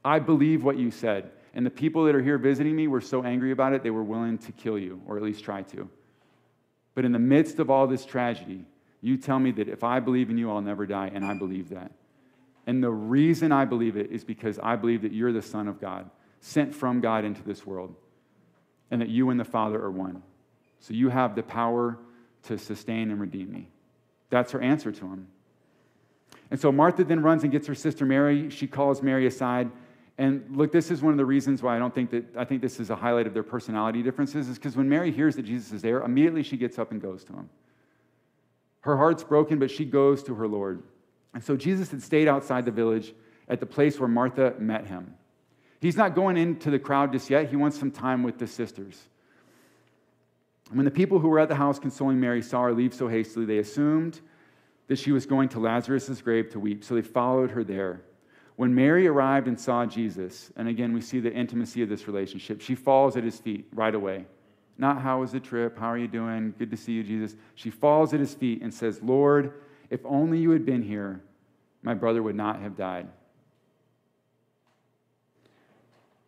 I 0.02 0.18
believe 0.18 0.64
what 0.64 0.78
you 0.78 0.90
said. 0.90 1.30
And 1.54 1.66
the 1.66 1.70
people 1.70 2.04
that 2.04 2.14
are 2.14 2.22
here 2.22 2.38
visiting 2.38 2.76
me 2.76 2.86
were 2.86 3.00
so 3.00 3.24
angry 3.24 3.50
about 3.50 3.72
it, 3.72 3.82
they 3.82 3.90
were 3.90 4.04
willing 4.04 4.38
to 4.38 4.52
kill 4.52 4.78
you, 4.78 5.02
or 5.06 5.16
at 5.16 5.22
least 5.22 5.42
try 5.42 5.62
to. 5.62 5.88
But 6.94 7.04
in 7.04 7.12
the 7.12 7.18
midst 7.18 7.58
of 7.58 7.70
all 7.70 7.86
this 7.86 8.04
tragedy, 8.04 8.64
you 9.00 9.16
tell 9.16 9.38
me 9.38 9.50
that 9.52 9.68
if 9.68 9.82
I 9.82 10.00
believe 10.00 10.30
in 10.30 10.38
you, 10.38 10.50
I'll 10.50 10.60
never 10.60 10.86
die, 10.86 11.10
and 11.12 11.24
I 11.24 11.34
believe 11.34 11.70
that. 11.70 11.92
And 12.66 12.82
the 12.82 12.90
reason 12.90 13.52
I 13.52 13.64
believe 13.64 13.96
it 13.96 14.10
is 14.10 14.22
because 14.22 14.58
I 14.62 14.76
believe 14.76 15.02
that 15.02 15.12
you're 15.12 15.32
the 15.32 15.42
Son 15.42 15.66
of 15.66 15.80
God, 15.80 16.10
sent 16.40 16.74
from 16.74 17.00
God 17.00 17.24
into 17.24 17.42
this 17.42 17.66
world, 17.66 17.94
and 18.90 19.00
that 19.00 19.08
you 19.08 19.30
and 19.30 19.40
the 19.40 19.44
Father 19.44 19.82
are 19.82 19.90
one. 19.90 20.22
So 20.78 20.94
you 20.94 21.08
have 21.08 21.34
the 21.34 21.42
power 21.42 21.98
to 22.44 22.58
sustain 22.58 23.10
and 23.10 23.20
redeem 23.20 23.50
me. 23.50 23.68
That's 24.30 24.52
her 24.52 24.60
answer 24.60 24.92
to 24.92 25.00
him. 25.00 25.28
And 26.50 26.60
so 26.60 26.72
Martha 26.72 27.04
then 27.04 27.22
runs 27.22 27.42
and 27.42 27.52
gets 27.52 27.66
her 27.66 27.74
sister 27.74 28.04
Mary. 28.04 28.50
She 28.50 28.66
calls 28.66 29.02
Mary 29.02 29.26
aside 29.26 29.70
and 30.20 30.44
look, 30.54 30.70
this 30.70 30.90
is 30.90 31.00
one 31.00 31.14
of 31.14 31.16
the 31.16 31.24
reasons 31.24 31.62
why 31.62 31.74
I 31.74 31.78
don't 31.78 31.94
think 31.94 32.10
that, 32.10 32.36
I 32.36 32.44
think 32.44 32.60
this 32.60 32.78
is 32.78 32.90
a 32.90 32.94
highlight 32.94 33.26
of 33.26 33.32
their 33.32 33.42
personality 33.42 34.02
differences, 34.02 34.50
is 34.50 34.58
because 34.58 34.76
when 34.76 34.86
Mary 34.86 35.10
hears 35.10 35.34
that 35.36 35.44
Jesus 35.44 35.72
is 35.72 35.80
there, 35.80 36.02
immediately 36.02 36.42
she 36.42 36.58
gets 36.58 36.78
up 36.78 36.90
and 36.90 37.00
goes 37.00 37.24
to 37.24 37.32
him. 37.32 37.48
Her 38.80 38.98
heart's 38.98 39.24
broken, 39.24 39.58
but 39.58 39.70
she 39.70 39.86
goes 39.86 40.22
to 40.24 40.34
her 40.34 40.46
Lord. 40.46 40.82
And 41.32 41.42
so 41.42 41.56
Jesus 41.56 41.90
had 41.90 42.02
stayed 42.02 42.28
outside 42.28 42.66
the 42.66 42.70
village 42.70 43.14
at 43.48 43.60
the 43.60 43.66
place 43.66 43.98
where 43.98 44.10
Martha 44.10 44.52
met 44.58 44.86
him. 44.86 45.14
He's 45.80 45.96
not 45.96 46.14
going 46.14 46.36
into 46.36 46.70
the 46.70 46.78
crowd 46.78 47.12
just 47.12 47.30
yet, 47.30 47.48
he 47.48 47.56
wants 47.56 47.78
some 47.78 47.90
time 47.90 48.22
with 48.22 48.38
the 48.38 48.46
sisters. 48.46 49.00
When 50.70 50.84
the 50.84 50.90
people 50.90 51.18
who 51.18 51.28
were 51.28 51.38
at 51.38 51.48
the 51.48 51.54
house 51.54 51.78
consoling 51.78 52.20
Mary 52.20 52.42
saw 52.42 52.64
her 52.64 52.74
leave 52.74 52.92
so 52.92 53.08
hastily, 53.08 53.46
they 53.46 53.56
assumed 53.56 54.20
that 54.88 54.98
she 54.98 55.12
was 55.12 55.24
going 55.24 55.48
to 55.48 55.60
Lazarus' 55.60 56.20
grave 56.20 56.50
to 56.50 56.60
weep, 56.60 56.84
so 56.84 56.94
they 56.94 57.00
followed 57.00 57.52
her 57.52 57.64
there. 57.64 58.02
When 58.60 58.74
Mary 58.74 59.06
arrived 59.06 59.48
and 59.48 59.58
saw 59.58 59.86
Jesus, 59.86 60.52
and 60.54 60.68
again, 60.68 60.92
we 60.92 61.00
see 61.00 61.18
the 61.18 61.32
intimacy 61.32 61.80
of 61.80 61.88
this 61.88 62.06
relationship, 62.06 62.60
she 62.60 62.74
falls 62.74 63.16
at 63.16 63.24
his 63.24 63.38
feet 63.38 63.66
right 63.72 63.94
away. 63.94 64.26
Not, 64.76 65.00
how 65.00 65.20
was 65.20 65.32
the 65.32 65.40
trip? 65.40 65.78
How 65.78 65.86
are 65.86 65.96
you 65.96 66.06
doing? 66.06 66.52
Good 66.58 66.70
to 66.70 66.76
see 66.76 66.92
you, 66.92 67.02
Jesus. 67.02 67.36
She 67.54 67.70
falls 67.70 68.12
at 68.12 68.20
his 68.20 68.34
feet 68.34 68.60
and 68.60 68.74
says, 68.74 69.00
Lord, 69.02 69.54
if 69.88 70.04
only 70.04 70.36
you 70.40 70.50
had 70.50 70.66
been 70.66 70.82
here, 70.82 71.22
my 71.82 71.94
brother 71.94 72.22
would 72.22 72.36
not 72.36 72.60
have 72.60 72.76
died. 72.76 73.08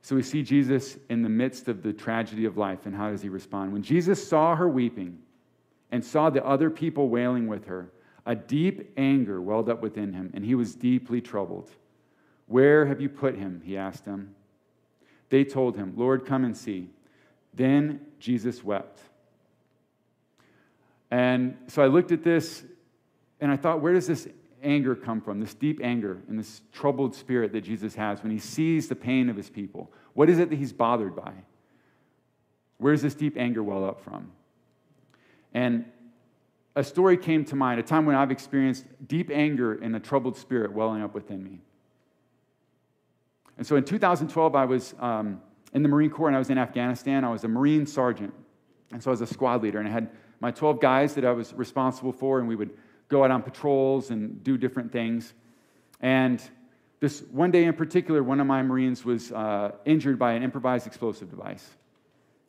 So 0.00 0.16
we 0.16 0.22
see 0.22 0.42
Jesus 0.42 0.96
in 1.10 1.20
the 1.20 1.28
midst 1.28 1.68
of 1.68 1.82
the 1.82 1.92
tragedy 1.92 2.46
of 2.46 2.56
life, 2.56 2.86
and 2.86 2.96
how 2.96 3.10
does 3.10 3.20
he 3.20 3.28
respond? 3.28 3.74
When 3.74 3.82
Jesus 3.82 4.26
saw 4.26 4.56
her 4.56 4.70
weeping 4.70 5.18
and 5.90 6.02
saw 6.02 6.30
the 6.30 6.42
other 6.46 6.70
people 6.70 7.10
wailing 7.10 7.46
with 7.46 7.66
her, 7.66 7.92
a 8.24 8.34
deep 8.34 8.90
anger 8.96 9.42
welled 9.42 9.68
up 9.68 9.82
within 9.82 10.14
him, 10.14 10.30
and 10.32 10.42
he 10.42 10.54
was 10.54 10.74
deeply 10.74 11.20
troubled. 11.20 11.70
Where 12.52 12.84
have 12.84 13.00
you 13.00 13.08
put 13.08 13.34
him? 13.34 13.62
He 13.64 13.78
asked 13.78 14.04
them. 14.04 14.34
They 15.30 15.42
told 15.42 15.74
him, 15.74 15.94
Lord, 15.96 16.26
come 16.26 16.44
and 16.44 16.54
see. 16.54 16.90
Then 17.54 18.02
Jesus 18.18 18.62
wept. 18.62 19.00
And 21.10 21.56
so 21.68 21.82
I 21.82 21.86
looked 21.86 22.12
at 22.12 22.22
this 22.22 22.62
and 23.40 23.50
I 23.50 23.56
thought, 23.56 23.80
where 23.80 23.94
does 23.94 24.06
this 24.06 24.28
anger 24.62 24.94
come 24.94 25.22
from? 25.22 25.40
This 25.40 25.54
deep 25.54 25.80
anger 25.82 26.20
and 26.28 26.38
this 26.38 26.60
troubled 26.72 27.14
spirit 27.14 27.54
that 27.54 27.62
Jesus 27.62 27.94
has 27.94 28.22
when 28.22 28.30
he 28.30 28.38
sees 28.38 28.86
the 28.86 28.96
pain 28.96 29.30
of 29.30 29.36
his 29.36 29.48
people. 29.48 29.90
What 30.12 30.28
is 30.28 30.38
it 30.38 30.50
that 30.50 30.56
he's 30.56 30.74
bothered 30.74 31.16
by? 31.16 31.32
Where 32.76 32.92
does 32.92 33.00
this 33.00 33.14
deep 33.14 33.38
anger 33.38 33.62
well 33.62 33.82
up 33.82 34.04
from? 34.04 34.30
And 35.54 35.86
a 36.76 36.84
story 36.84 37.16
came 37.16 37.46
to 37.46 37.56
mind, 37.56 37.80
a 37.80 37.82
time 37.82 38.04
when 38.04 38.14
I've 38.14 38.30
experienced 38.30 38.84
deep 39.08 39.30
anger 39.30 39.72
and 39.72 39.96
a 39.96 40.00
troubled 40.00 40.36
spirit 40.36 40.70
welling 40.74 41.00
up 41.00 41.14
within 41.14 41.42
me. 41.42 41.62
And 43.58 43.66
so 43.66 43.76
in 43.76 43.84
2012, 43.84 44.54
I 44.54 44.64
was 44.64 44.94
um, 44.98 45.40
in 45.72 45.82
the 45.82 45.88
Marine 45.88 46.10
Corps 46.10 46.28
and 46.28 46.36
I 46.36 46.38
was 46.38 46.50
in 46.50 46.58
Afghanistan. 46.58 47.24
I 47.24 47.30
was 47.30 47.44
a 47.44 47.48
Marine 47.48 47.86
sergeant. 47.86 48.32
And 48.92 49.02
so 49.02 49.10
I 49.10 49.12
was 49.12 49.20
a 49.20 49.26
squad 49.26 49.62
leader. 49.62 49.78
And 49.78 49.88
I 49.88 49.90
had 49.90 50.10
my 50.40 50.50
12 50.50 50.80
guys 50.80 51.14
that 51.14 51.24
I 51.24 51.32
was 51.32 51.52
responsible 51.54 52.12
for, 52.12 52.40
and 52.40 52.48
we 52.48 52.56
would 52.56 52.70
go 53.08 53.24
out 53.24 53.30
on 53.30 53.42
patrols 53.42 54.10
and 54.10 54.42
do 54.42 54.58
different 54.58 54.90
things. 54.92 55.32
And 56.00 56.42
this 57.00 57.22
one 57.30 57.50
day 57.50 57.64
in 57.64 57.74
particular, 57.74 58.22
one 58.22 58.40
of 58.40 58.46
my 58.46 58.62
Marines 58.62 59.04
was 59.04 59.32
uh, 59.32 59.72
injured 59.84 60.18
by 60.18 60.32
an 60.32 60.42
improvised 60.42 60.86
explosive 60.86 61.30
device. 61.30 61.68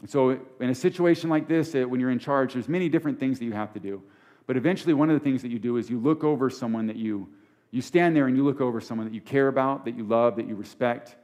And 0.01 0.09
so, 0.09 0.39
in 0.59 0.69
a 0.69 0.75
situation 0.75 1.29
like 1.29 1.47
this, 1.47 1.73
when 1.73 1.99
you're 1.99 2.11
in 2.11 2.19
charge, 2.19 2.53
there's 2.53 2.67
many 2.67 2.89
different 2.89 3.19
things 3.19 3.39
that 3.39 3.45
you 3.45 3.53
have 3.53 3.73
to 3.73 3.79
do. 3.79 4.03
But 4.47 4.57
eventually, 4.57 4.93
one 4.93 5.09
of 5.09 5.17
the 5.17 5.23
things 5.23 5.41
that 5.43 5.49
you 5.49 5.59
do 5.59 5.77
is 5.77 5.89
you 5.89 5.99
look 5.99 6.23
over 6.23 6.49
someone 6.49 6.87
that 6.87 6.97
you 6.97 7.29
you 7.73 7.81
stand 7.81 8.15
there 8.15 8.27
and 8.27 8.37
you 8.37 8.43
look 8.45 8.61
over 8.61 8.79
someone 8.79 9.07
that 9.07 9.15
you 9.15 9.19
care 9.19 9.47
about, 9.47 9.85
that 9.85 9.97
you 9.97 10.03
love, 10.03 10.35
that 10.35 10.47
you 10.47 10.53
respect, 10.53 11.15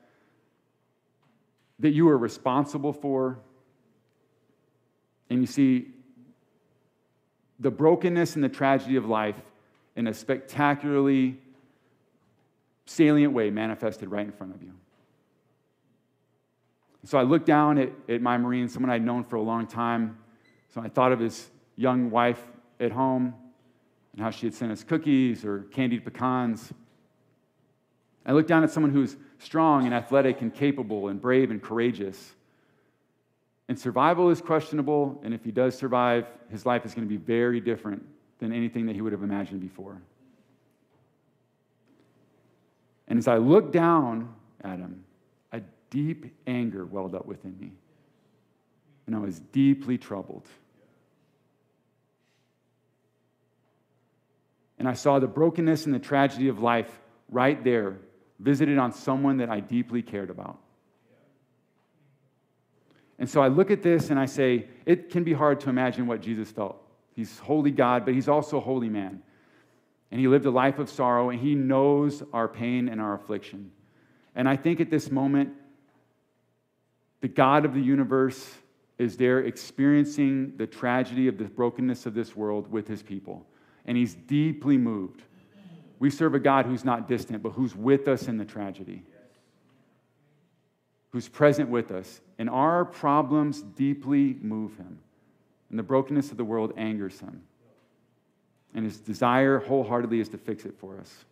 that 1.78 1.92
you 1.92 2.10
are 2.10 2.18
responsible 2.18 2.92
for, 2.92 3.38
and 5.30 5.42
you 5.42 5.46
see 5.46 5.90
the 7.60 7.70
brokenness 7.70 8.34
and 8.34 8.44
the 8.44 8.50
tragedy 8.50 8.96
of 8.96 9.06
life 9.06 9.36
in 9.96 10.08
a 10.08 10.14
spectacularly 10.14 11.38
salient 12.88 13.32
way 13.32 13.52
manifested 13.52 14.10
right 14.10 14.26
in 14.26 14.32
front 14.32 14.56
of 14.56 14.64
you. 14.64 14.74
So 17.06 17.20
I 17.20 17.22
looked 17.22 17.46
down 17.46 17.78
at, 17.78 17.92
at 18.10 18.24
my 18.24 18.40
Marine, 18.40 18.68
someone 18.70 18.90
I'd 18.90 19.06
known 19.06 19.24
for 19.24 19.36
a 19.36 19.42
long 19.42 19.68
time. 19.68 20.18
So 20.74 20.82
I 20.82 20.90
thought 20.90 21.12
of 21.12 21.20
his 21.20 21.48
young 21.76 22.10
wife 22.10 22.42
at 22.80 22.92
home 22.92 23.36
and 24.14 24.22
how 24.22 24.30
she 24.30 24.46
had 24.46 24.54
sent 24.54 24.72
us 24.72 24.84
cookies 24.84 25.46
or 25.46 25.64
candied 25.72 26.04
pecans. 26.04 26.74
I 28.26 28.34
looked 28.34 28.50
down 28.50 28.64
at 28.64 28.72
someone 28.72 28.92
who's 28.92 29.18
strong 29.40 29.86
and 29.86 29.94
athletic 29.94 30.42
and 30.42 30.54
capable 30.54 31.08
and 31.08 31.22
brave 31.22 31.52
and 31.52 31.62
courageous. 31.62 32.36
And 33.68 33.80
survival 33.80 34.30
is 34.30 34.42
questionable, 34.42 35.20
and 35.24 35.34
if 35.34 35.44
he 35.44 35.52
does 35.52 35.78
survive, 35.78 36.26
his 36.50 36.66
life 36.66 36.86
is 36.86 36.94
going 36.94 37.08
to 37.08 37.10
be 37.10 37.18
very 37.18 37.60
different 37.60 38.04
than 38.40 38.52
anything 38.52 38.86
that 38.88 38.96
he 38.96 39.02
would 39.02 39.12
have 39.12 39.24
imagined 39.24 39.62
before. 39.62 40.02
And 43.08 43.18
as 43.18 43.28
I 43.28 43.38
looked 43.38 43.72
down 43.72 44.34
at 44.62 44.80
him, 44.80 45.04
a 45.52 45.62
deep 45.90 46.36
anger 46.48 46.86
welled 46.86 47.16
up 47.16 47.26
within 47.26 47.60
me. 47.60 47.72
And 49.08 49.16
I 49.16 49.20
was 49.20 49.40
deeply 49.40 49.98
troubled. 49.98 50.48
And 54.80 54.88
I 54.88 54.94
saw 54.94 55.20
the 55.20 55.28
brokenness 55.28 55.86
and 55.86 55.94
the 55.94 56.00
tragedy 56.00 56.48
of 56.48 56.60
life 56.60 56.90
right 57.30 57.62
there, 57.64 57.98
visited 58.40 58.78
on 58.78 58.94
someone 58.94 59.38
that 59.38 59.50
I 59.50 59.60
deeply 59.60 60.02
cared 60.02 60.30
about. 60.30 60.58
And 63.20 63.30
so 63.30 63.42
I 63.42 63.50
look 63.50 63.70
at 63.70 63.84
this 63.84 64.10
and 64.10 64.18
I 64.18 64.26
say, 64.26 64.68
it 64.86 65.10
can 65.10 65.26
be 65.26 65.34
hard 65.34 65.60
to 65.62 65.70
imagine 65.70 66.08
what 66.08 66.22
Jesus 66.22 66.50
felt. 66.50 66.82
He's 67.14 67.38
wholly 67.40 67.72
God, 67.72 68.06
but 68.06 68.14
he's 68.14 68.30
also 68.30 68.62
wholly 68.62 68.88
man. 68.88 69.22
And 70.10 70.22
he 70.22 70.30
lived 70.30 70.46
a 70.46 70.52
life 70.52 70.80
of 70.80 70.90
sorrow, 70.90 71.30
and 71.30 71.40
he 71.40 71.54
knows 71.54 72.24
our 72.34 72.48
pain 72.48 72.88
and 72.88 73.02
our 73.02 73.14
affliction. 73.14 73.72
And 74.34 74.48
I 74.48 74.56
think 74.56 74.80
at 74.80 74.90
this 74.90 75.12
moment, 75.12 75.52
the 77.20 77.28
God 77.28 77.66
of 77.66 77.74
the 77.74 77.82
universe 77.82 78.50
is 78.98 79.18
there 79.18 79.40
experiencing 79.40 80.54
the 80.56 80.66
tragedy 80.66 81.28
of 81.28 81.38
the 81.38 81.44
brokenness 81.44 82.06
of 82.06 82.14
this 82.14 82.36
world 82.36 82.72
with 82.72 82.88
his 82.88 83.04
people. 83.04 83.46
And 83.90 83.98
he's 83.98 84.16
deeply 84.16 84.78
moved. 84.78 85.24
We 86.00 86.10
serve 86.10 86.34
a 86.34 86.40
God 86.40 86.66
who's 86.66 86.86
not 86.86 87.10
distant, 87.10 87.44
but 87.44 87.50
who's 87.50 87.76
with 87.76 88.08
us 88.08 88.30
in 88.30 88.38
the 88.38 88.46
tragedy 88.46 89.04
who's 91.12 91.28
present 91.28 91.70
with 91.70 91.92
us. 91.92 92.22
And 92.38 92.50
our 92.50 92.86
problems 92.86 93.62
deeply 93.62 94.38
move 94.42 94.78
him. 94.78 95.00
And 95.70 95.78
the 95.78 95.84
brokenness 95.84 96.32
of 96.32 96.38
the 96.38 96.46
world 96.46 96.74
angers 96.78 97.20
him. 97.20 97.44
And 98.74 98.86
his 98.86 99.00
desire 99.00 99.60
wholeheartedly 99.60 100.20
is 100.20 100.30
to 100.30 100.38
fix 100.38 100.66
it 100.66 100.76
for 100.78 101.00
us. 101.00 101.26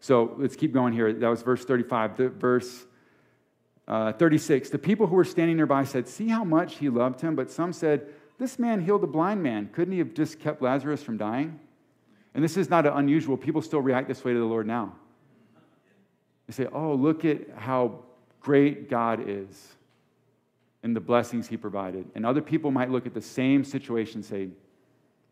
So 0.00 0.34
let's 0.38 0.56
keep 0.56 0.72
going 0.72 0.92
here. 0.92 1.12
That 1.12 1.28
was 1.28 1.42
verse 1.42 1.64
35. 1.64 2.16
The 2.16 2.28
verse 2.30 2.86
uh, 3.86 4.12
36. 4.12 4.70
The 4.70 4.78
people 4.78 5.06
who 5.06 5.14
were 5.14 5.24
standing 5.24 5.56
nearby 5.56 5.84
said, 5.84 6.08
See 6.08 6.28
how 6.28 6.44
much 6.44 6.78
he 6.78 6.88
loved 6.88 7.20
him. 7.20 7.36
But 7.36 7.50
some 7.50 7.72
said, 7.72 8.06
This 8.42 8.58
man 8.58 8.80
healed 8.80 9.04
a 9.04 9.06
blind 9.06 9.40
man. 9.40 9.70
Couldn't 9.72 9.92
he 9.92 10.00
have 10.00 10.14
just 10.14 10.40
kept 10.40 10.60
Lazarus 10.60 11.00
from 11.00 11.16
dying? 11.16 11.60
And 12.34 12.42
this 12.42 12.56
is 12.56 12.68
not 12.68 12.84
unusual. 12.88 13.36
People 13.36 13.62
still 13.62 13.80
react 13.80 14.08
this 14.08 14.24
way 14.24 14.32
to 14.32 14.38
the 14.40 14.44
Lord 14.44 14.66
now. 14.66 14.96
They 16.48 16.52
say, 16.52 16.66
oh, 16.72 16.94
look 16.94 17.24
at 17.24 17.38
how 17.54 18.00
great 18.40 18.90
God 18.90 19.22
is 19.28 19.76
and 20.82 20.96
the 20.96 21.00
blessings 21.00 21.46
he 21.46 21.56
provided. 21.56 22.10
And 22.16 22.26
other 22.26 22.42
people 22.42 22.72
might 22.72 22.90
look 22.90 23.06
at 23.06 23.14
the 23.14 23.20
same 23.20 23.62
situation 23.62 24.16
and 24.16 24.24
say, 24.24 24.48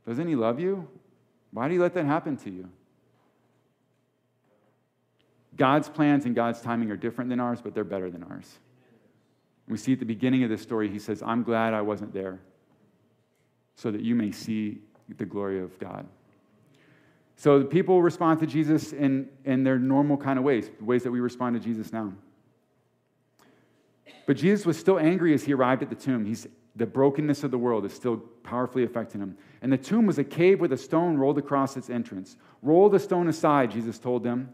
doesn't 0.07 0.29
he 0.29 0.37
love 0.37 0.61
you? 0.61 0.87
Why 1.51 1.67
do 1.67 1.75
you 1.75 1.83
let 1.83 1.95
that 1.95 2.07
happen 2.07 2.37
to 2.37 2.51
you? 2.51 2.69
God's 5.57 5.89
plans 5.89 6.27
and 6.27 6.35
God's 6.37 6.61
timing 6.61 6.93
are 6.93 6.97
different 6.97 7.29
than 7.29 7.41
ours, 7.41 7.59
but 7.61 7.75
they're 7.75 7.83
better 7.83 8.09
than 8.09 8.23
ours. 8.23 8.61
We 9.67 9.79
see 9.79 9.95
at 9.95 9.99
the 9.99 10.05
beginning 10.05 10.45
of 10.45 10.49
this 10.49 10.63
story, 10.63 10.89
he 10.89 11.01
says, 11.01 11.25
I'm 11.25 11.43
glad 11.43 11.75
I 11.75 11.81
wasn't 11.81 12.15
there 12.15 12.39
so 13.81 13.91
that 13.91 14.03
you 14.03 14.15
may 14.15 14.31
see 14.31 14.79
the 15.17 15.25
glory 15.25 15.59
of 15.59 15.79
God. 15.79 16.07
So 17.37 17.59
the 17.59 17.65
people 17.65 18.03
respond 18.03 18.39
to 18.41 18.47
Jesus 18.47 18.93
in, 18.93 19.27
in 19.47 19.65
their 19.65 19.79
normal 19.79 20.19
kind 20.19 20.39
of 20.39 20.45
ways, 20.45 20.69
the 20.79 20.85
ways 20.85 21.03
that 21.05 21.11
we 21.11 21.21
respond 21.21 21.55
to 21.55 21.61
Jesus 21.61 21.91
now. 21.91 22.13
But 24.27 24.37
Jesus 24.37 24.67
was 24.67 24.79
still 24.79 24.99
angry 24.99 25.33
as 25.33 25.45
he 25.45 25.55
arrived 25.55 25.83
at 25.83 25.89
the 25.89 25.95
tomb. 25.95 26.27
He's, 26.27 26.47
the 26.77 26.85
brokenness 26.85 27.43
of 27.43 27.51
the 27.51 27.57
world 27.57 27.87
is 27.87 27.95
still 27.95 28.19
powerfully 28.43 28.85
affecting 28.85 29.23
him. 29.23 29.39
And 29.63 29.73
the 29.73 29.79
tomb 29.79 30.05
was 30.05 30.19
a 30.19 30.25
cave 30.25 30.61
with 30.61 30.75
a 30.75 30.77
stone 30.77 31.17
rolled 31.17 31.39
across 31.39 31.79
its 31.79 31.89
entrance. 31.89 32.37
Roll 32.61 32.91
the 32.91 32.99
stone 32.99 33.29
aside, 33.29 33.71
Jesus 33.71 33.99
told 33.99 34.25
them. 34.25 34.53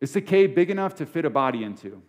It's 0.00 0.16
a 0.16 0.20
cave 0.20 0.56
big 0.56 0.70
enough 0.70 0.96
to 0.96 1.06
fit 1.06 1.24
a 1.24 1.30
body 1.30 1.62
into, 1.62 2.02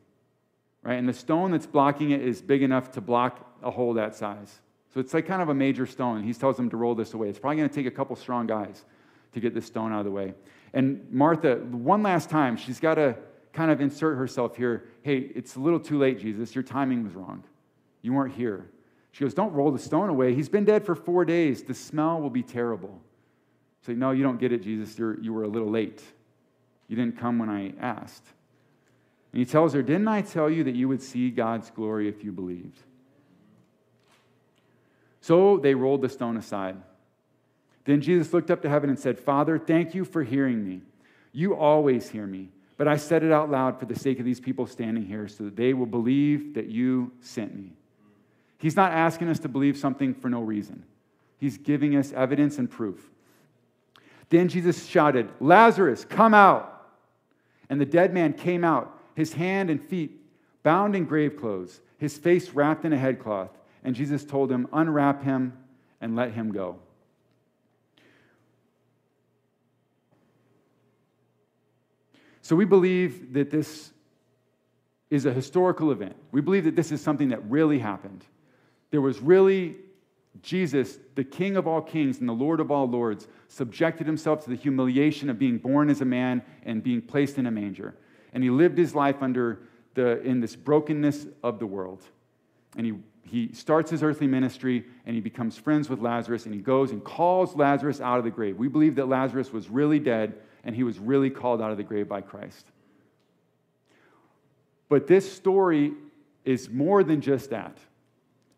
right? 0.82 0.95
And 0.95 1.08
the 1.08 1.13
stone 1.13 1.52
that's 1.52 1.67
blocking 1.67 2.10
it 2.10 2.23
is 2.23 2.41
big 2.41 2.63
enough 2.63 2.89
to 2.93 3.02
block 3.02 3.56
a 3.62 3.69
hole 3.69 3.93
that 3.93 4.15
size. 4.15 4.60
So 4.93 4.99
it's 4.99 5.13
like 5.13 5.25
kind 5.25 5.41
of 5.41 5.49
a 5.49 5.53
major 5.53 5.86
stone. 5.88 6.23
He 6.23 6.34
tells 6.34 6.56
them 6.56 6.69
to 6.69 6.77
roll 6.77 6.93
this 6.93 7.13
away. 7.13 7.29
It's 7.29 7.39
probably 7.39 7.58
going 7.58 7.69
to 7.69 7.75
take 7.75 7.88
a 7.88 7.91
couple 7.91 8.15
strong 8.15 8.45
guys 8.45 8.86
to 9.34 9.39
get 9.39 9.56
this 9.56 9.65
stone 9.65 9.91
out 9.91 9.99
of 9.99 10.06
the 10.06 10.12
way. 10.12 10.36
And 10.73 11.08
Martha, 11.12 11.56
one 11.56 12.03
last 12.03 12.29
time, 12.29 12.58
she's 12.58 12.79
got 12.79 12.95
to 12.95 13.15
kind 13.53 13.71
of 13.71 13.82
insert 13.82 14.17
herself 14.17 14.56
here. 14.56 14.86
Hey, 15.01 15.17
it's 15.17 15.56
a 15.56 15.60
little 15.60 15.79
too 15.79 15.97
late, 15.97 16.19
Jesus. 16.19 16.53
Your 16.53 16.63
timing 16.63 17.03
was 17.03 17.13
wrong. 17.13 17.43
You 18.03 18.13
weren't 18.13 18.36
here. 18.36 18.69
She 19.12 19.23
goes, 19.23 19.34
Don't 19.34 19.53
roll 19.53 19.71
the 19.71 19.79
stone 19.79 20.10
away. 20.10 20.36
He's 20.36 20.49
been 20.49 20.65
dead 20.65 20.86
for 20.86 20.95
four 20.95 21.25
days. 21.25 21.63
The 21.63 21.73
smell 21.73 22.21
will 22.21 22.29
be 22.29 22.43
terrible. 22.43 23.01
Say, 23.86 23.93
No, 23.93 24.12
you 24.12 24.21
don't 24.21 24.39
get 24.39 24.51
it, 24.51 24.62
Jesus. 24.62 24.97
You're, 24.97 25.19
you 25.19 25.34
were 25.34 25.43
a 25.43 25.47
little 25.47 25.69
late. 25.69 26.03
You 26.88 26.95
didn't 26.95 27.17
come 27.17 27.39
when 27.39 27.49
I 27.49 27.73
asked. 27.79 28.25
And 29.32 29.39
he 29.39 29.45
tells 29.45 29.73
her, 29.73 29.82
Didn't 29.82 30.08
I 30.08 30.21
tell 30.21 30.49
you 30.49 30.63
that 30.65 30.75
you 30.75 30.88
would 30.88 31.01
see 31.01 31.32
God's 31.32 31.71
glory 31.71 32.08
if 32.08 32.23
you 32.23 32.32
believed? 32.32 32.79
So 35.23 35.57
they 35.57 35.73
rolled 35.73 36.01
the 36.01 36.09
stone 36.09 36.36
aside. 36.36 36.75
Then 37.86 38.01
Jesus 38.01 38.33
looked 38.33 38.51
up 38.51 38.62
to 38.63 38.69
heaven 38.69 38.89
and 38.89 38.99
said, 38.99 39.17
Father, 39.17 39.57
thank 39.57 39.95
you 39.95 40.03
for 40.03 40.21
hearing 40.21 40.67
me. 40.67 40.81
You 41.31 41.55
always 41.55 42.09
hear 42.09 42.27
me, 42.27 42.49
but 42.75 42.89
I 42.89 42.97
said 42.97 43.23
it 43.23 43.31
out 43.31 43.49
loud 43.49 43.79
for 43.79 43.86
the 43.86 43.97
sake 43.97 44.19
of 44.19 44.25
these 44.25 44.41
people 44.41 44.67
standing 44.67 45.05
here 45.05 45.29
so 45.29 45.45
that 45.45 45.55
they 45.55 45.73
will 45.73 45.86
believe 45.86 46.55
that 46.55 46.65
you 46.65 47.13
sent 47.21 47.55
me. 47.55 47.71
He's 48.57 48.75
not 48.75 48.91
asking 48.91 49.29
us 49.29 49.39
to 49.39 49.47
believe 49.47 49.77
something 49.77 50.13
for 50.13 50.29
no 50.29 50.41
reason, 50.41 50.83
He's 51.38 51.57
giving 51.57 51.95
us 51.95 52.12
evidence 52.12 52.57
and 52.57 52.69
proof. 52.69 53.09
Then 54.29 54.49
Jesus 54.49 54.86
shouted, 54.86 55.29
Lazarus, 55.39 56.03
come 56.03 56.33
out. 56.33 56.69
And 57.69 57.79
the 57.79 57.86
dead 57.86 58.13
man 58.13 58.33
came 58.33 58.65
out, 58.65 58.99
his 59.15 59.31
hand 59.31 59.69
and 59.69 59.81
feet 59.81 60.19
bound 60.63 60.97
in 60.97 61.05
grave 61.05 61.38
clothes, 61.38 61.79
his 61.97 62.17
face 62.17 62.49
wrapped 62.49 62.83
in 62.83 62.91
a 62.91 62.97
headcloth 62.97 63.51
and 63.84 63.96
Jesus 63.96 64.24
told 64.24 64.52
him, 64.52 64.67
Unwrap 64.74 65.24
him 65.24 65.54
and 66.02 66.15
let 66.15 66.32
him 66.32 66.52
go. 66.52 66.80
So 72.41 72.56
we 72.56 72.65
believe 72.65 73.34
that 73.34 73.50
this 73.50 73.91
is 75.10 75.26
a 75.26 75.32
historical 75.32 75.91
event. 75.91 76.15
We 76.32 76.41
believe 76.41 76.65
that 76.65 76.76
this 76.76 76.91
is 76.91 77.02
something 77.02 77.30
that 77.30 77.50
really 77.50 77.80
happened. 77.80 78.26
There 78.91 79.02
was 79.02 79.19
really 79.22 79.78
Jesus, 80.41 80.98
the 81.15 81.24
King 81.24 81.56
of 81.56 81.67
all 81.67 81.82
kings 81.82 82.19
and 82.19 82.28
the 82.28 82.34
Lord 82.34 82.60
of 82.60 82.72
all 82.72 82.89
lords, 82.89 83.28
subjected 83.48 84.08
himself 84.08 84.43
to 84.43 84.50
the 84.50 84.56
humiliation 84.56 85.30
of 85.30 85.38
being 85.38 85.58
born 85.58 85.89
as 85.89 86.02
a 86.02 86.06
man 86.06 86.41
and 86.63 86.84
being 86.84 87.02
placed 87.02 87.38
in 87.38 87.46
a 87.46 87.52
manger. 87.52 87.96
And 88.34 88.43
he 88.43 88.50
lived 88.50 88.78
his 88.78 88.96
life 88.96 89.22
under 89.22 89.60
the, 89.93 90.22
in 90.22 90.39
this 90.41 90.56
brokenness 90.56 91.28
of 91.43 91.60
the 91.60 91.67
world. 91.67 92.04
And 92.76 92.86
he 92.86 92.93
he 93.25 93.51
starts 93.53 93.89
his 93.89 94.03
earthly 94.03 94.27
ministry 94.27 94.86
and 95.05 95.15
he 95.15 95.21
becomes 95.21 95.57
friends 95.57 95.89
with 95.89 95.99
Lazarus 95.99 96.45
and 96.45 96.53
he 96.53 96.62
goes 96.62 96.91
and 96.91 97.03
calls 97.03 97.55
Lazarus 97.55 98.01
out 98.01 98.17
of 98.17 98.23
the 98.23 98.31
grave. 98.31 98.57
We 98.57 98.67
believe 98.67 98.95
that 98.95 99.07
Lazarus 99.07 99.51
was 99.51 99.69
really 99.69 99.99
dead 99.99 100.36
and 100.63 100.75
he 100.75 100.83
was 100.83 100.99
really 100.99 101.29
called 101.29 101.62
out 101.62 101.71
of 101.71 101.77
the 101.77 101.83
grave 101.83 102.07
by 102.07 102.21
Christ. 102.21 102.65
But 104.89 105.07
this 105.07 105.31
story 105.31 105.93
is 106.45 106.69
more 106.69 107.03
than 107.03 107.21
just 107.21 107.49
that. 107.49 107.77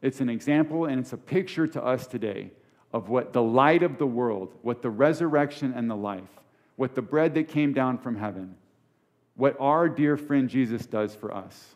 It's 0.01 0.19
an 0.19 0.29
example 0.29 0.85
and 0.85 0.99
it's 0.99 1.13
a 1.13 1.17
picture 1.17 1.67
to 1.67 1.83
us 1.83 2.07
today 2.07 2.51
of 2.91 3.09
what 3.09 3.33
the 3.33 3.41
light 3.41 3.83
of 3.83 3.97
the 3.97 4.07
world, 4.07 4.53
what 4.61 4.81
the 4.81 4.89
resurrection 4.89 5.73
and 5.75 5.89
the 5.89 5.95
life, 5.95 6.23
what 6.75 6.95
the 6.95 7.01
bread 7.01 7.33
that 7.35 7.47
came 7.47 7.73
down 7.73 7.97
from 7.97 8.15
heaven, 8.15 8.55
what 9.35 9.55
our 9.59 9.87
dear 9.87 10.17
friend 10.17 10.49
Jesus 10.49 10.85
does 10.85 11.13
for 11.13 11.33
us. 11.33 11.74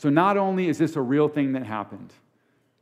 So, 0.00 0.08
not 0.08 0.38
only 0.38 0.66
is 0.66 0.78
this 0.78 0.96
a 0.96 1.02
real 1.02 1.28
thing 1.28 1.52
that 1.52 1.66
happened, 1.66 2.14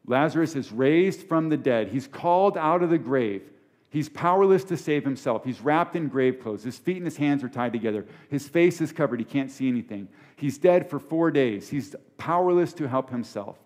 Lazarus 0.07 0.55
is 0.55 0.71
raised 0.71 1.23
from 1.23 1.49
the 1.49 1.57
dead, 1.57 1.89
he's 1.89 2.07
called 2.07 2.57
out 2.57 2.81
of 2.81 2.91
the 2.91 2.99
grave. 2.99 3.43
He's 3.91 4.09
powerless 4.09 4.63
to 4.65 4.77
save 4.77 5.03
himself. 5.03 5.45
He's 5.45 5.61
wrapped 5.61 5.97
in 5.97 6.07
grave 6.07 6.41
clothes. 6.41 6.63
His 6.63 6.79
feet 6.79 6.99
and 6.99 7.07
his 7.07 7.17
hands 7.17 7.43
are 7.43 7.49
tied 7.49 7.73
together. 7.73 8.07
His 8.31 8.47
face 8.47 8.81
is 8.81 8.93
covered. 8.93 9.19
He 9.19 9.25
can't 9.25 9.51
see 9.51 9.67
anything. 9.67 10.09
He's 10.37 10.59
dead 10.59 10.89
for 10.89 11.01
four 11.01 11.33
days. 11.33 11.69
He's 11.69 11.97
powerless 12.19 12.73
to 12.75 12.87
help 12.87 13.11
himself. 13.11 13.59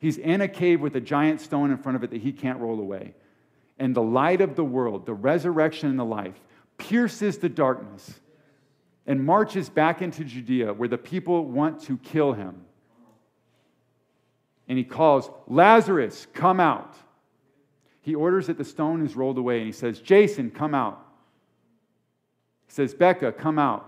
He's 0.00 0.18
in 0.18 0.40
a 0.40 0.48
cave 0.48 0.80
with 0.80 0.96
a 0.96 1.00
giant 1.00 1.40
stone 1.40 1.70
in 1.70 1.76
front 1.76 1.94
of 1.94 2.02
it 2.02 2.10
that 2.10 2.22
he 2.22 2.32
can't 2.32 2.58
roll 2.58 2.80
away. 2.80 3.14
And 3.78 3.94
the 3.94 4.02
light 4.02 4.40
of 4.40 4.56
the 4.56 4.64
world, 4.64 5.06
the 5.06 5.14
resurrection 5.14 5.90
and 5.90 5.98
the 5.98 6.04
life, 6.04 6.40
pierces 6.76 7.38
the 7.38 7.50
darkness 7.50 8.18
and 9.06 9.24
marches 9.24 9.68
back 9.68 10.02
into 10.02 10.24
Judea 10.24 10.72
where 10.72 10.88
the 10.88 10.98
people 10.98 11.44
want 11.44 11.82
to 11.82 11.96
kill 11.98 12.32
him. 12.32 12.64
And 14.70 14.78
he 14.78 14.84
calls, 14.84 15.28
Lazarus, 15.48 16.28
come 16.32 16.60
out. 16.60 16.94
He 18.02 18.14
orders 18.14 18.46
that 18.46 18.56
the 18.56 18.64
stone 18.64 19.04
is 19.04 19.16
rolled 19.16 19.36
away 19.36 19.56
and 19.56 19.66
he 19.66 19.72
says, 19.72 19.98
Jason, 19.98 20.48
come 20.48 20.76
out. 20.76 21.04
He 22.68 22.72
says, 22.72 22.94
Becca, 22.94 23.32
come 23.32 23.58
out. 23.58 23.84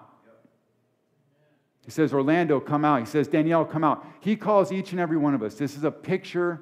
He 1.84 1.92
says, 1.92 2.12
Orlando, 2.12 2.58
come 2.58 2.84
out. 2.84 2.98
He 2.98 3.06
says, 3.06 3.28
Danielle, 3.28 3.64
come 3.64 3.84
out. 3.84 4.04
He 4.18 4.34
calls 4.34 4.72
each 4.72 4.90
and 4.90 5.00
every 5.00 5.16
one 5.16 5.34
of 5.34 5.42
us. 5.44 5.54
This 5.54 5.76
is 5.76 5.84
a 5.84 5.90
picture 5.92 6.60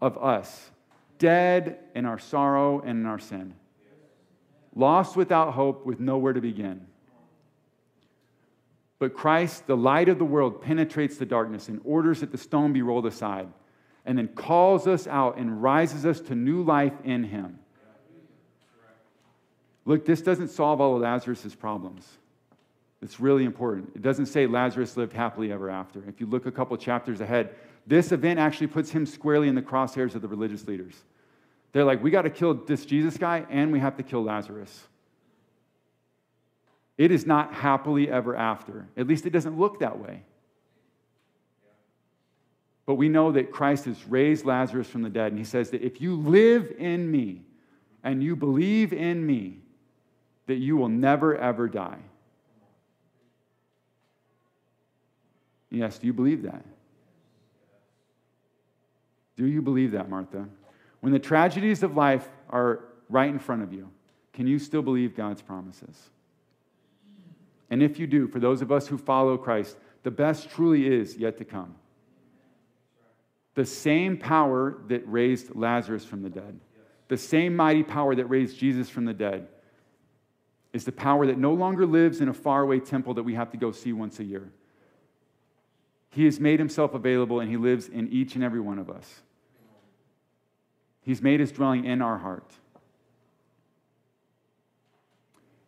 of 0.00 0.16
us, 0.18 0.70
dead 1.18 1.80
in 1.96 2.06
our 2.06 2.20
sorrow 2.20 2.78
and 2.78 3.00
in 3.00 3.06
our 3.06 3.18
sin, 3.18 3.54
lost 4.76 5.16
without 5.16 5.54
hope, 5.54 5.84
with 5.84 5.98
nowhere 5.98 6.32
to 6.32 6.40
begin. 6.40 6.86
But 8.98 9.14
Christ, 9.14 9.66
the 9.66 9.76
light 9.76 10.08
of 10.08 10.18
the 10.18 10.24
world, 10.24 10.60
penetrates 10.60 11.18
the 11.18 11.26
darkness 11.26 11.68
and 11.68 11.80
orders 11.84 12.20
that 12.20 12.32
the 12.32 12.38
stone 12.38 12.72
be 12.72 12.82
rolled 12.82 13.06
aside, 13.06 13.48
and 14.04 14.18
then 14.18 14.28
calls 14.28 14.86
us 14.86 15.06
out 15.06 15.36
and 15.38 15.62
rises 15.62 16.04
us 16.04 16.20
to 16.22 16.34
new 16.34 16.62
life 16.62 16.94
in 17.04 17.24
Him. 17.24 17.58
Look, 19.84 20.04
this 20.04 20.20
doesn't 20.20 20.48
solve 20.48 20.80
all 20.80 20.96
of 20.96 21.02
Lazarus' 21.02 21.54
problems. 21.54 22.06
It's 23.00 23.20
really 23.20 23.44
important. 23.44 23.92
It 23.94 24.02
doesn't 24.02 24.26
say 24.26 24.46
Lazarus 24.46 24.96
lived 24.96 25.12
happily 25.12 25.52
ever 25.52 25.70
after. 25.70 26.02
If 26.08 26.20
you 26.20 26.26
look 26.26 26.46
a 26.46 26.50
couple 26.50 26.76
chapters 26.76 27.20
ahead, 27.20 27.54
this 27.86 28.12
event 28.12 28.40
actually 28.40 28.66
puts 28.66 28.90
him 28.90 29.06
squarely 29.06 29.48
in 29.48 29.54
the 29.54 29.62
crosshairs 29.62 30.14
of 30.14 30.22
the 30.22 30.28
religious 30.28 30.66
leaders. 30.66 30.94
They're 31.72 31.84
like, 31.84 32.02
we 32.02 32.10
got 32.10 32.22
to 32.22 32.30
kill 32.30 32.54
this 32.54 32.84
Jesus 32.84 33.16
guy 33.16 33.46
and 33.48 33.72
we 33.72 33.78
have 33.78 33.96
to 33.98 34.02
kill 34.02 34.24
Lazarus. 34.24 34.88
It 36.98 37.12
is 37.12 37.24
not 37.24 37.54
happily 37.54 38.10
ever 38.10 38.36
after. 38.36 38.88
At 38.96 39.06
least 39.06 39.24
it 39.24 39.30
doesn't 39.30 39.56
look 39.56 39.78
that 39.78 39.98
way. 40.00 40.24
But 42.86 42.96
we 42.96 43.08
know 43.08 43.32
that 43.32 43.52
Christ 43.52 43.84
has 43.84 44.04
raised 44.06 44.44
Lazarus 44.44 44.88
from 44.88 45.02
the 45.02 45.10
dead, 45.10 45.30
and 45.30 45.38
he 45.38 45.44
says 45.44 45.70
that 45.70 45.82
if 45.82 46.00
you 46.00 46.16
live 46.16 46.74
in 46.76 47.10
me 47.10 47.42
and 48.02 48.22
you 48.22 48.34
believe 48.34 48.92
in 48.92 49.24
me, 49.24 49.58
that 50.46 50.56
you 50.56 50.76
will 50.76 50.88
never 50.88 51.36
ever 51.36 51.68
die. 51.68 51.98
Yes, 55.70 55.98
do 55.98 56.06
you 56.06 56.14
believe 56.14 56.42
that? 56.42 56.64
Do 59.36 59.46
you 59.46 59.62
believe 59.62 59.92
that, 59.92 60.08
Martha? 60.08 60.48
When 61.00 61.12
the 61.12 61.18
tragedies 61.18 61.82
of 61.82 61.94
life 61.94 62.26
are 62.50 62.80
right 63.08 63.28
in 63.28 63.38
front 63.38 63.62
of 63.62 63.72
you, 63.72 63.88
can 64.32 64.46
you 64.46 64.58
still 64.58 64.82
believe 64.82 65.14
God's 65.14 65.42
promises? 65.42 66.08
And 67.70 67.82
if 67.82 67.98
you 67.98 68.06
do, 68.06 68.26
for 68.28 68.40
those 68.40 68.62
of 68.62 68.72
us 68.72 68.86
who 68.86 68.96
follow 68.96 69.36
Christ, 69.36 69.76
the 70.02 70.10
best 70.10 70.50
truly 70.50 70.86
is 70.86 71.16
yet 71.16 71.38
to 71.38 71.44
come. 71.44 71.74
The 73.54 73.66
same 73.66 74.16
power 74.16 74.78
that 74.88 75.02
raised 75.06 75.54
Lazarus 75.54 76.04
from 76.04 76.22
the 76.22 76.30
dead, 76.30 76.58
the 77.08 77.16
same 77.16 77.56
mighty 77.56 77.82
power 77.82 78.14
that 78.14 78.26
raised 78.26 78.58
Jesus 78.58 78.88
from 78.88 79.04
the 79.04 79.14
dead, 79.14 79.48
is 80.72 80.84
the 80.84 80.92
power 80.92 81.26
that 81.26 81.38
no 81.38 81.52
longer 81.54 81.86
lives 81.86 82.20
in 82.20 82.28
a 82.28 82.34
faraway 82.34 82.78
temple 82.78 83.14
that 83.14 83.22
we 83.22 83.34
have 83.34 83.50
to 83.50 83.56
go 83.56 83.72
see 83.72 83.92
once 83.92 84.20
a 84.20 84.24
year. 84.24 84.50
He 86.10 86.24
has 86.24 86.38
made 86.38 86.58
himself 86.58 86.94
available 86.94 87.40
and 87.40 87.50
he 87.50 87.56
lives 87.56 87.88
in 87.88 88.08
each 88.08 88.34
and 88.34 88.44
every 88.44 88.60
one 88.60 88.78
of 88.78 88.90
us. 88.90 89.22
He's 91.02 91.22
made 91.22 91.40
his 91.40 91.52
dwelling 91.52 91.84
in 91.84 92.02
our 92.02 92.18
heart. 92.18 92.52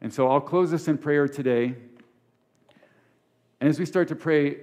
And 0.00 0.12
so 0.12 0.28
I'll 0.28 0.40
close 0.40 0.70
this 0.70 0.88
in 0.88 0.98
prayer 0.98 1.28
today. 1.28 1.76
And 3.60 3.68
as 3.68 3.78
we 3.78 3.86
start 3.86 4.08
to 4.08 4.16
pray, 4.16 4.56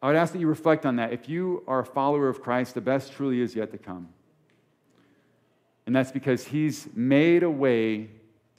I 0.00 0.06
would 0.08 0.16
ask 0.16 0.32
that 0.32 0.38
you 0.38 0.48
reflect 0.48 0.84
on 0.86 0.96
that. 0.96 1.12
If 1.12 1.28
you 1.28 1.62
are 1.66 1.80
a 1.80 1.84
follower 1.84 2.28
of 2.28 2.40
Christ, 2.40 2.74
the 2.74 2.80
best 2.80 3.12
truly 3.12 3.40
is 3.40 3.54
yet 3.54 3.70
to 3.72 3.78
come. 3.78 4.08
And 5.86 5.94
that's 5.94 6.12
because 6.12 6.46
he's 6.46 6.88
made 6.94 7.42
a 7.42 7.50
way 7.50 8.08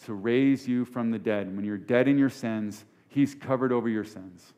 to 0.05 0.13
raise 0.13 0.67
you 0.67 0.85
from 0.85 1.11
the 1.11 1.19
dead. 1.19 1.53
When 1.55 1.65
you're 1.65 1.77
dead 1.77 2.07
in 2.07 2.17
your 2.17 2.29
sins, 2.29 2.85
he's 3.07 3.33
covered 3.33 3.71
over 3.71 3.89
your 3.89 4.03
sins 4.03 4.53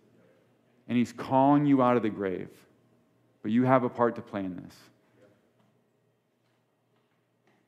and 0.88 0.98
He's 0.98 1.14
calling 1.14 1.66
you 1.66 1.82
out 1.82 1.98
of 1.98 2.04
the 2.04 2.10
grave. 2.10 2.50
But 3.42 3.52
you 3.52 3.64
have 3.64 3.84
a 3.84 3.90
part 3.90 4.16
to 4.16 4.22
play 4.22 4.44
in 4.44 4.56
this. 4.56 4.76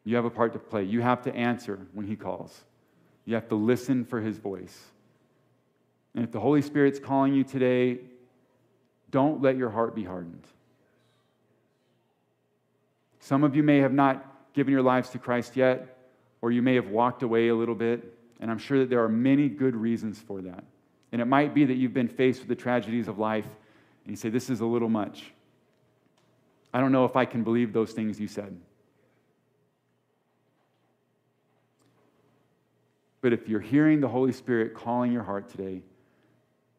You 0.04 0.16
have 0.16 0.26
a 0.26 0.30
part 0.30 0.54
to 0.54 0.60
play. 0.60 0.84
You 0.84 1.02
have 1.02 1.24
to 1.24 1.36
answer 1.36 1.88
when 1.94 2.08
He 2.08 2.16
calls, 2.16 2.64
you 3.26 3.36
have 3.36 3.50
to 3.50 3.56
listen 3.56 4.06
for 4.06 4.22
His 4.22 4.38
voice. 4.38 4.78
And 6.16 6.24
if 6.24 6.32
the 6.32 6.40
Holy 6.40 6.62
Spirit's 6.62 7.00
calling 7.00 7.34
you 7.34 7.44
today, 7.44 8.00
don't 9.12 9.42
let 9.42 9.58
your 9.58 9.70
heart 9.70 9.96
be 9.96 10.04
hardened. 10.04 10.46
Some 13.20 13.44
of 13.44 13.56
you 13.56 13.64
may 13.64 13.80
have 13.80 13.94
not 13.94 14.54
given 14.54 14.72
your 14.72 14.82
lives 14.82 15.10
to 15.10 15.20
Christ 15.20 15.56
yet, 15.56 15.98
or 16.42 16.52
you 16.52 16.62
may 16.62 16.76
have 16.76 16.88
walked 16.88 17.24
away 17.24 17.50
a 17.50 17.56
little 17.56 17.76
bit, 17.76 18.14
and 18.40 18.50
I'm 18.50 18.58
sure 18.58 18.80
that 18.80 18.90
there 18.90 19.04
are 19.04 19.10
many 19.10 19.50
good 19.50 19.76
reasons 19.76 20.20
for 20.20 20.42
that. 20.42 20.64
And 21.12 21.22
it 21.22 21.26
might 21.26 21.54
be 21.54 21.66
that 21.66 21.76
you've 21.76 21.94
been 21.94 22.08
faced 22.08 22.40
with 22.40 22.50
the 22.50 22.56
tragedies 22.56 23.08
of 23.08 23.18
life 23.18 23.46
and 24.04 24.12
you 24.12 24.16
say, 24.16 24.30
This 24.30 24.50
is 24.50 24.62
a 24.62 24.66
little 24.66 24.90
much. 24.90 25.32
I 26.74 26.80
don't 26.80 26.92
know 26.92 27.06
if 27.06 27.16
I 27.16 27.26
can 27.26 27.44
believe 27.44 27.74
those 27.74 27.92
things 27.92 28.20
you 28.20 28.28
said. 28.28 28.56
But 33.22 33.34
if 33.34 33.50
you're 33.50 33.60
hearing 33.60 34.00
the 34.00 34.08
Holy 34.08 34.32
Spirit 34.32 34.74
calling 34.74 35.12
your 35.12 35.24
heart 35.24 35.50
today, 35.50 35.82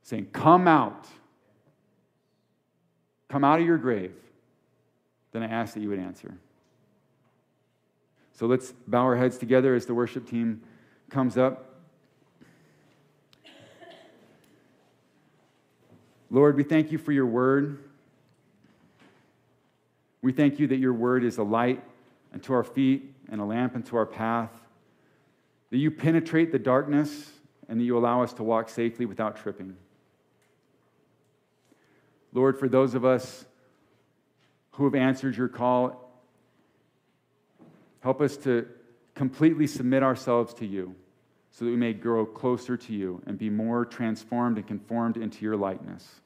saying, 0.08 0.26
Come 0.32 0.66
out, 0.66 1.06
come 3.28 3.44
out 3.44 3.60
of 3.60 3.66
your 3.66 3.76
grave, 3.76 4.14
then 5.32 5.42
I 5.42 5.48
ask 5.48 5.74
that 5.74 5.80
you 5.80 5.90
would 5.90 5.98
answer. 5.98 6.34
So 8.32 8.46
let's 8.46 8.72
bow 8.86 9.02
our 9.02 9.16
heads 9.16 9.36
together 9.36 9.74
as 9.74 9.84
the 9.84 9.92
worship 9.92 10.26
team 10.26 10.62
comes 11.10 11.36
up. 11.36 11.66
Lord, 16.30 16.56
we 16.56 16.62
thank 16.62 16.90
you 16.90 16.96
for 16.96 17.12
your 17.12 17.26
word. 17.26 17.78
We 20.22 20.32
thank 20.32 20.58
you 20.58 20.66
that 20.68 20.76
your 20.76 20.94
word 20.94 21.22
is 21.22 21.36
a 21.36 21.42
light 21.42 21.82
unto 22.32 22.54
our 22.54 22.64
feet 22.64 23.14
and 23.30 23.42
a 23.42 23.44
lamp 23.44 23.74
unto 23.74 23.96
our 23.96 24.06
path, 24.06 24.52
that 25.70 25.76
you 25.76 25.90
penetrate 25.90 26.50
the 26.50 26.58
darkness 26.58 27.30
and 27.68 27.78
that 27.78 27.84
you 27.84 27.98
allow 27.98 28.22
us 28.22 28.32
to 28.34 28.42
walk 28.42 28.70
safely 28.70 29.04
without 29.04 29.36
tripping. 29.36 29.76
Lord, 32.38 32.56
for 32.56 32.68
those 32.68 32.94
of 32.94 33.04
us 33.04 33.44
who 34.72 34.84
have 34.84 34.94
answered 34.94 35.36
your 35.36 35.48
call, 35.48 36.08
help 37.98 38.20
us 38.20 38.36
to 38.36 38.68
completely 39.16 39.66
submit 39.66 40.04
ourselves 40.04 40.54
to 40.54 40.64
you 40.64 40.94
so 41.50 41.64
that 41.64 41.72
we 41.72 41.76
may 41.76 41.92
grow 41.92 42.24
closer 42.24 42.76
to 42.76 42.92
you 42.92 43.20
and 43.26 43.36
be 43.36 43.50
more 43.50 43.84
transformed 43.84 44.56
and 44.56 44.68
conformed 44.68 45.16
into 45.16 45.44
your 45.44 45.56
likeness. 45.56 46.20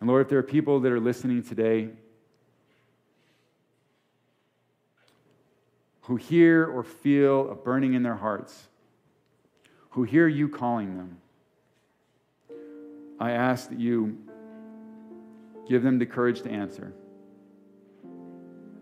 And 0.00 0.08
Lord, 0.08 0.22
if 0.22 0.30
there 0.30 0.38
are 0.38 0.42
people 0.42 0.80
that 0.80 0.90
are 0.90 0.98
listening 0.98 1.42
today 1.42 1.90
who 6.02 6.16
hear 6.16 6.64
or 6.64 6.82
feel 6.82 7.50
a 7.50 7.54
burning 7.54 7.92
in 7.92 8.02
their 8.02 8.16
hearts, 8.16 8.68
who 9.90 10.04
hear 10.04 10.26
you 10.26 10.48
calling 10.48 10.96
them, 10.96 11.18
I 13.20 13.32
ask 13.32 13.68
that 13.70 13.80
you 13.80 14.16
give 15.68 15.82
them 15.82 15.98
the 15.98 16.06
courage 16.06 16.42
to 16.42 16.50
answer, 16.50 16.92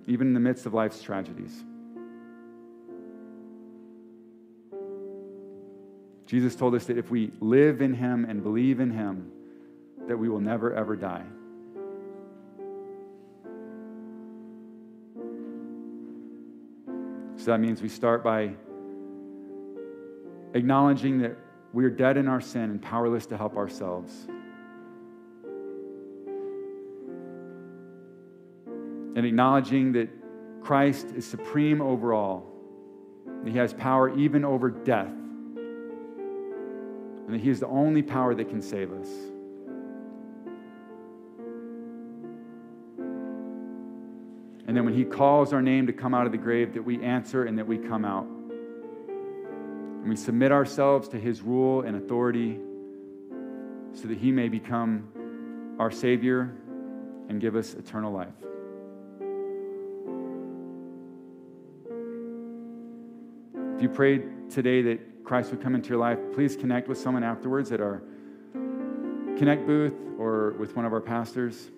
even 0.07 0.28
in 0.28 0.34
the 0.34 0.41
midst 0.41 0.66
of 0.66 0.74
life's 0.74 1.03
tragedies. 1.03 1.64
Jesus 6.26 6.57
told 6.57 6.74
us 6.74 6.87
that 6.87 6.99
if 6.99 7.11
we 7.11 7.32
live 7.41 7.80
in 7.80 7.95
Him 7.95 8.24
and 8.28 8.43
believe 8.43 8.80
in 8.80 8.91
Him, 8.91 9.30
that 10.09 10.16
we 10.16 10.28
will 10.28 10.41
never, 10.41 10.74
ever 10.74 10.97
die. 10.97 11.24
So 17.37 17.53
that 17.53 17.61
means 17.61 17.80
we 17.80 17.89
start 17.89 18.24
by 18.24 18.55
acknowledging 20.55 21.18
that 21.20 21.37
we 21.77 21.85
are 21.85 21.91
dead 21.91 22.16
in 22.16 22.27
our 22.27 22.41
sin 22.41 22.70
and 22.70 22.81
powerless 22.81 23.27
to 23.27 23.37
help 23.37 23.59
ourselves. 23.59 24.11
And 29.14 29.27
acknowledging 29.27 29.93
that 29.93 30.09
Christ 30.62 31.09
is 31.14 31.27
supreme 31.27 31.83
over 31.83 32.14
all, 32.14 32.51
that 33.45 33.51
he 33.51 33.59
has 33.59 33.74
power 33.74 34.09
even 34.18 34.43
over 34.43 34.70
death, 34.70 35.12
and 37.27 37.35
that 37.35 37.43
he 37.43 37.51
is 37.51 37.61
the 37.61 37.66
only 37.66 38.01
power 38.01 38.35
that 38.35 38.49
can 38.49 38.62
save 38.62 38.91
us. 38.95 39.11
And 44.66 44.74
then 44.74 44.87
when 44.87 44.95
he 44.95 45.05
calls 45.05 45.53
our 45.53 45.61
name 45.61 45.87
to 45.89 45.93
come 45.93 46.14
out 46.14 46.24
of 46.24 46.33
the 46.33 46.39
grave, 46.39 46.72
that 46.72 46.83
we 46.83 47.03
answer 47.03 47.45
and 47.45 47.59
that 47.59 47.66
we 47.66 47.77
come 47.77 48.07
out. 48.07 48.27
And 50.07 50.13
we 50.13 50.17
submit 50.17 50.53
ourselves 50.53 51.09
to 51.09 51.19
his 51.19 51.43
rule 51.43 51.83
and 51.83 51.97
authority 51.97 52.61
so 53.93 54.07
that 54.07 54.17
he 54.17 54.31
may 54.31 54.49
become 54.49 55.09
our 55.81 55.91
Savior 55.91 56.55
and 57.29 57.41
give 57.41 57.57
us 57.57 57.75
eternal 57.75 58.13
life. 58.13 58.29
If 63.75 63.83
you 63.83 63.89
prayed 63.89 64.49
today 64.49 64.81
that 64.83 65.25
Christ 65.25 65.51
would 65.51 65.61
come 65.61 65.75
into 65.75 65.89
your 65.89 65.99
life, 65.99 66.21
please 66.35 66.55
connect 66.55 66.87
with 66.87 66.99
someone 66.99 67.25
afterwards 67.25 67.73
at 67.73 67.81
our 67.81 68.01
Connect 69.37 69.67
booth 69.67 69.93
or 70.21 70.53
with 70.53 70.77
one 70.77 70.85
of 70.85 70.93
our 70.93 71.01
pastors 71.01 71.73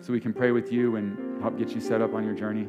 so 0.00 0.14
we 0.14 0.20
can 0.20 0.32
pray 0.32 0.50
with 0.50 0.72
you 0.72 0.96
and 0.96 1.42
help 1.42 1.58
get 1.58 1.72
you 1.72 1.80
set 1.82 2.00
up 2.00 2.14
on 2.14 2.24
your 2.24 2.34
journey. 2.34 2.66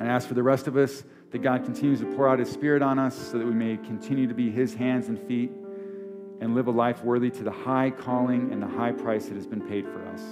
And 0.00 0.10
I 0.10 0.14
ask 0.14 0.26
for 0.26 0.34
the 0.34 0.42
rest 0.42 0.66
of 0.66 0.78
us 0.78 1.04
that 1.30 1.42
God 1.42 1.64
continues 1.64 2.00
to 2.00 2.06
pour 2.16 2.26
out 2.26 2.38
His 2.38 2.50
Spirit 2.50 2.82
on 2.82 2.98
us 2.98 3.14
so 3.14 3.38
that 3.38 3.46
we 3.46 3.52
may 3.52 3.76
continue 3.76 4.26
to 4.26 4.34
be 4.34 4.50
His 4.50 4.74
hands 4.74 5.08
and 5.08 5.18
feet 5.28 5.52
and 6.40 6.54
live 6.54 6.68
a 6.68 6.70
life 6.70 7.04
worthy 7.04 7.28
to 7.30 7.44
the 7.44 7.50
high 7.50 7.90
calling 7.90 8.50
and 8.50 8.62
the 8.62 8.66
high 8.66 8.92
price 8.92 9.26
that 9.26 9.34
has 9.34 9.46
been 9.46 9.60
paid 9.60 9.84
for 9.84 10.02
us. 10.06 10.22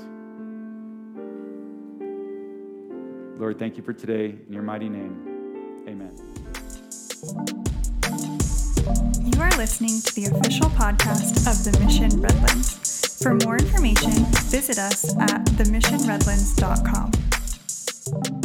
Lord, 3.39 3.59
thank 3.59 3.77
you 3.77 3.83
for 3.83 3.93
today. 3.93 4.39
In 4.47 4.53
your 4.53 4.62
mighty 4.62 4.89
name, 4.89 5.85
amen. 5.87 6.16
You 9.23 9.43
are 9.43 9.55
listening 9.59 10.01
to 10.01 10.14
the 10.14 10.25
official 10.35 10.71
podcast 10.71 11.47
of 11.47 11.62
The 11.62 11.79
Mission 11.85 12.23
Redlands. 12.23 13.21
For 13.23 13.35
more 13.45 13.59
information, 13.59 14.25
visit 14.49 14.79
us 14.79 15.14
at 15.19 15.45
themissionredlands.com. 15.45 18.38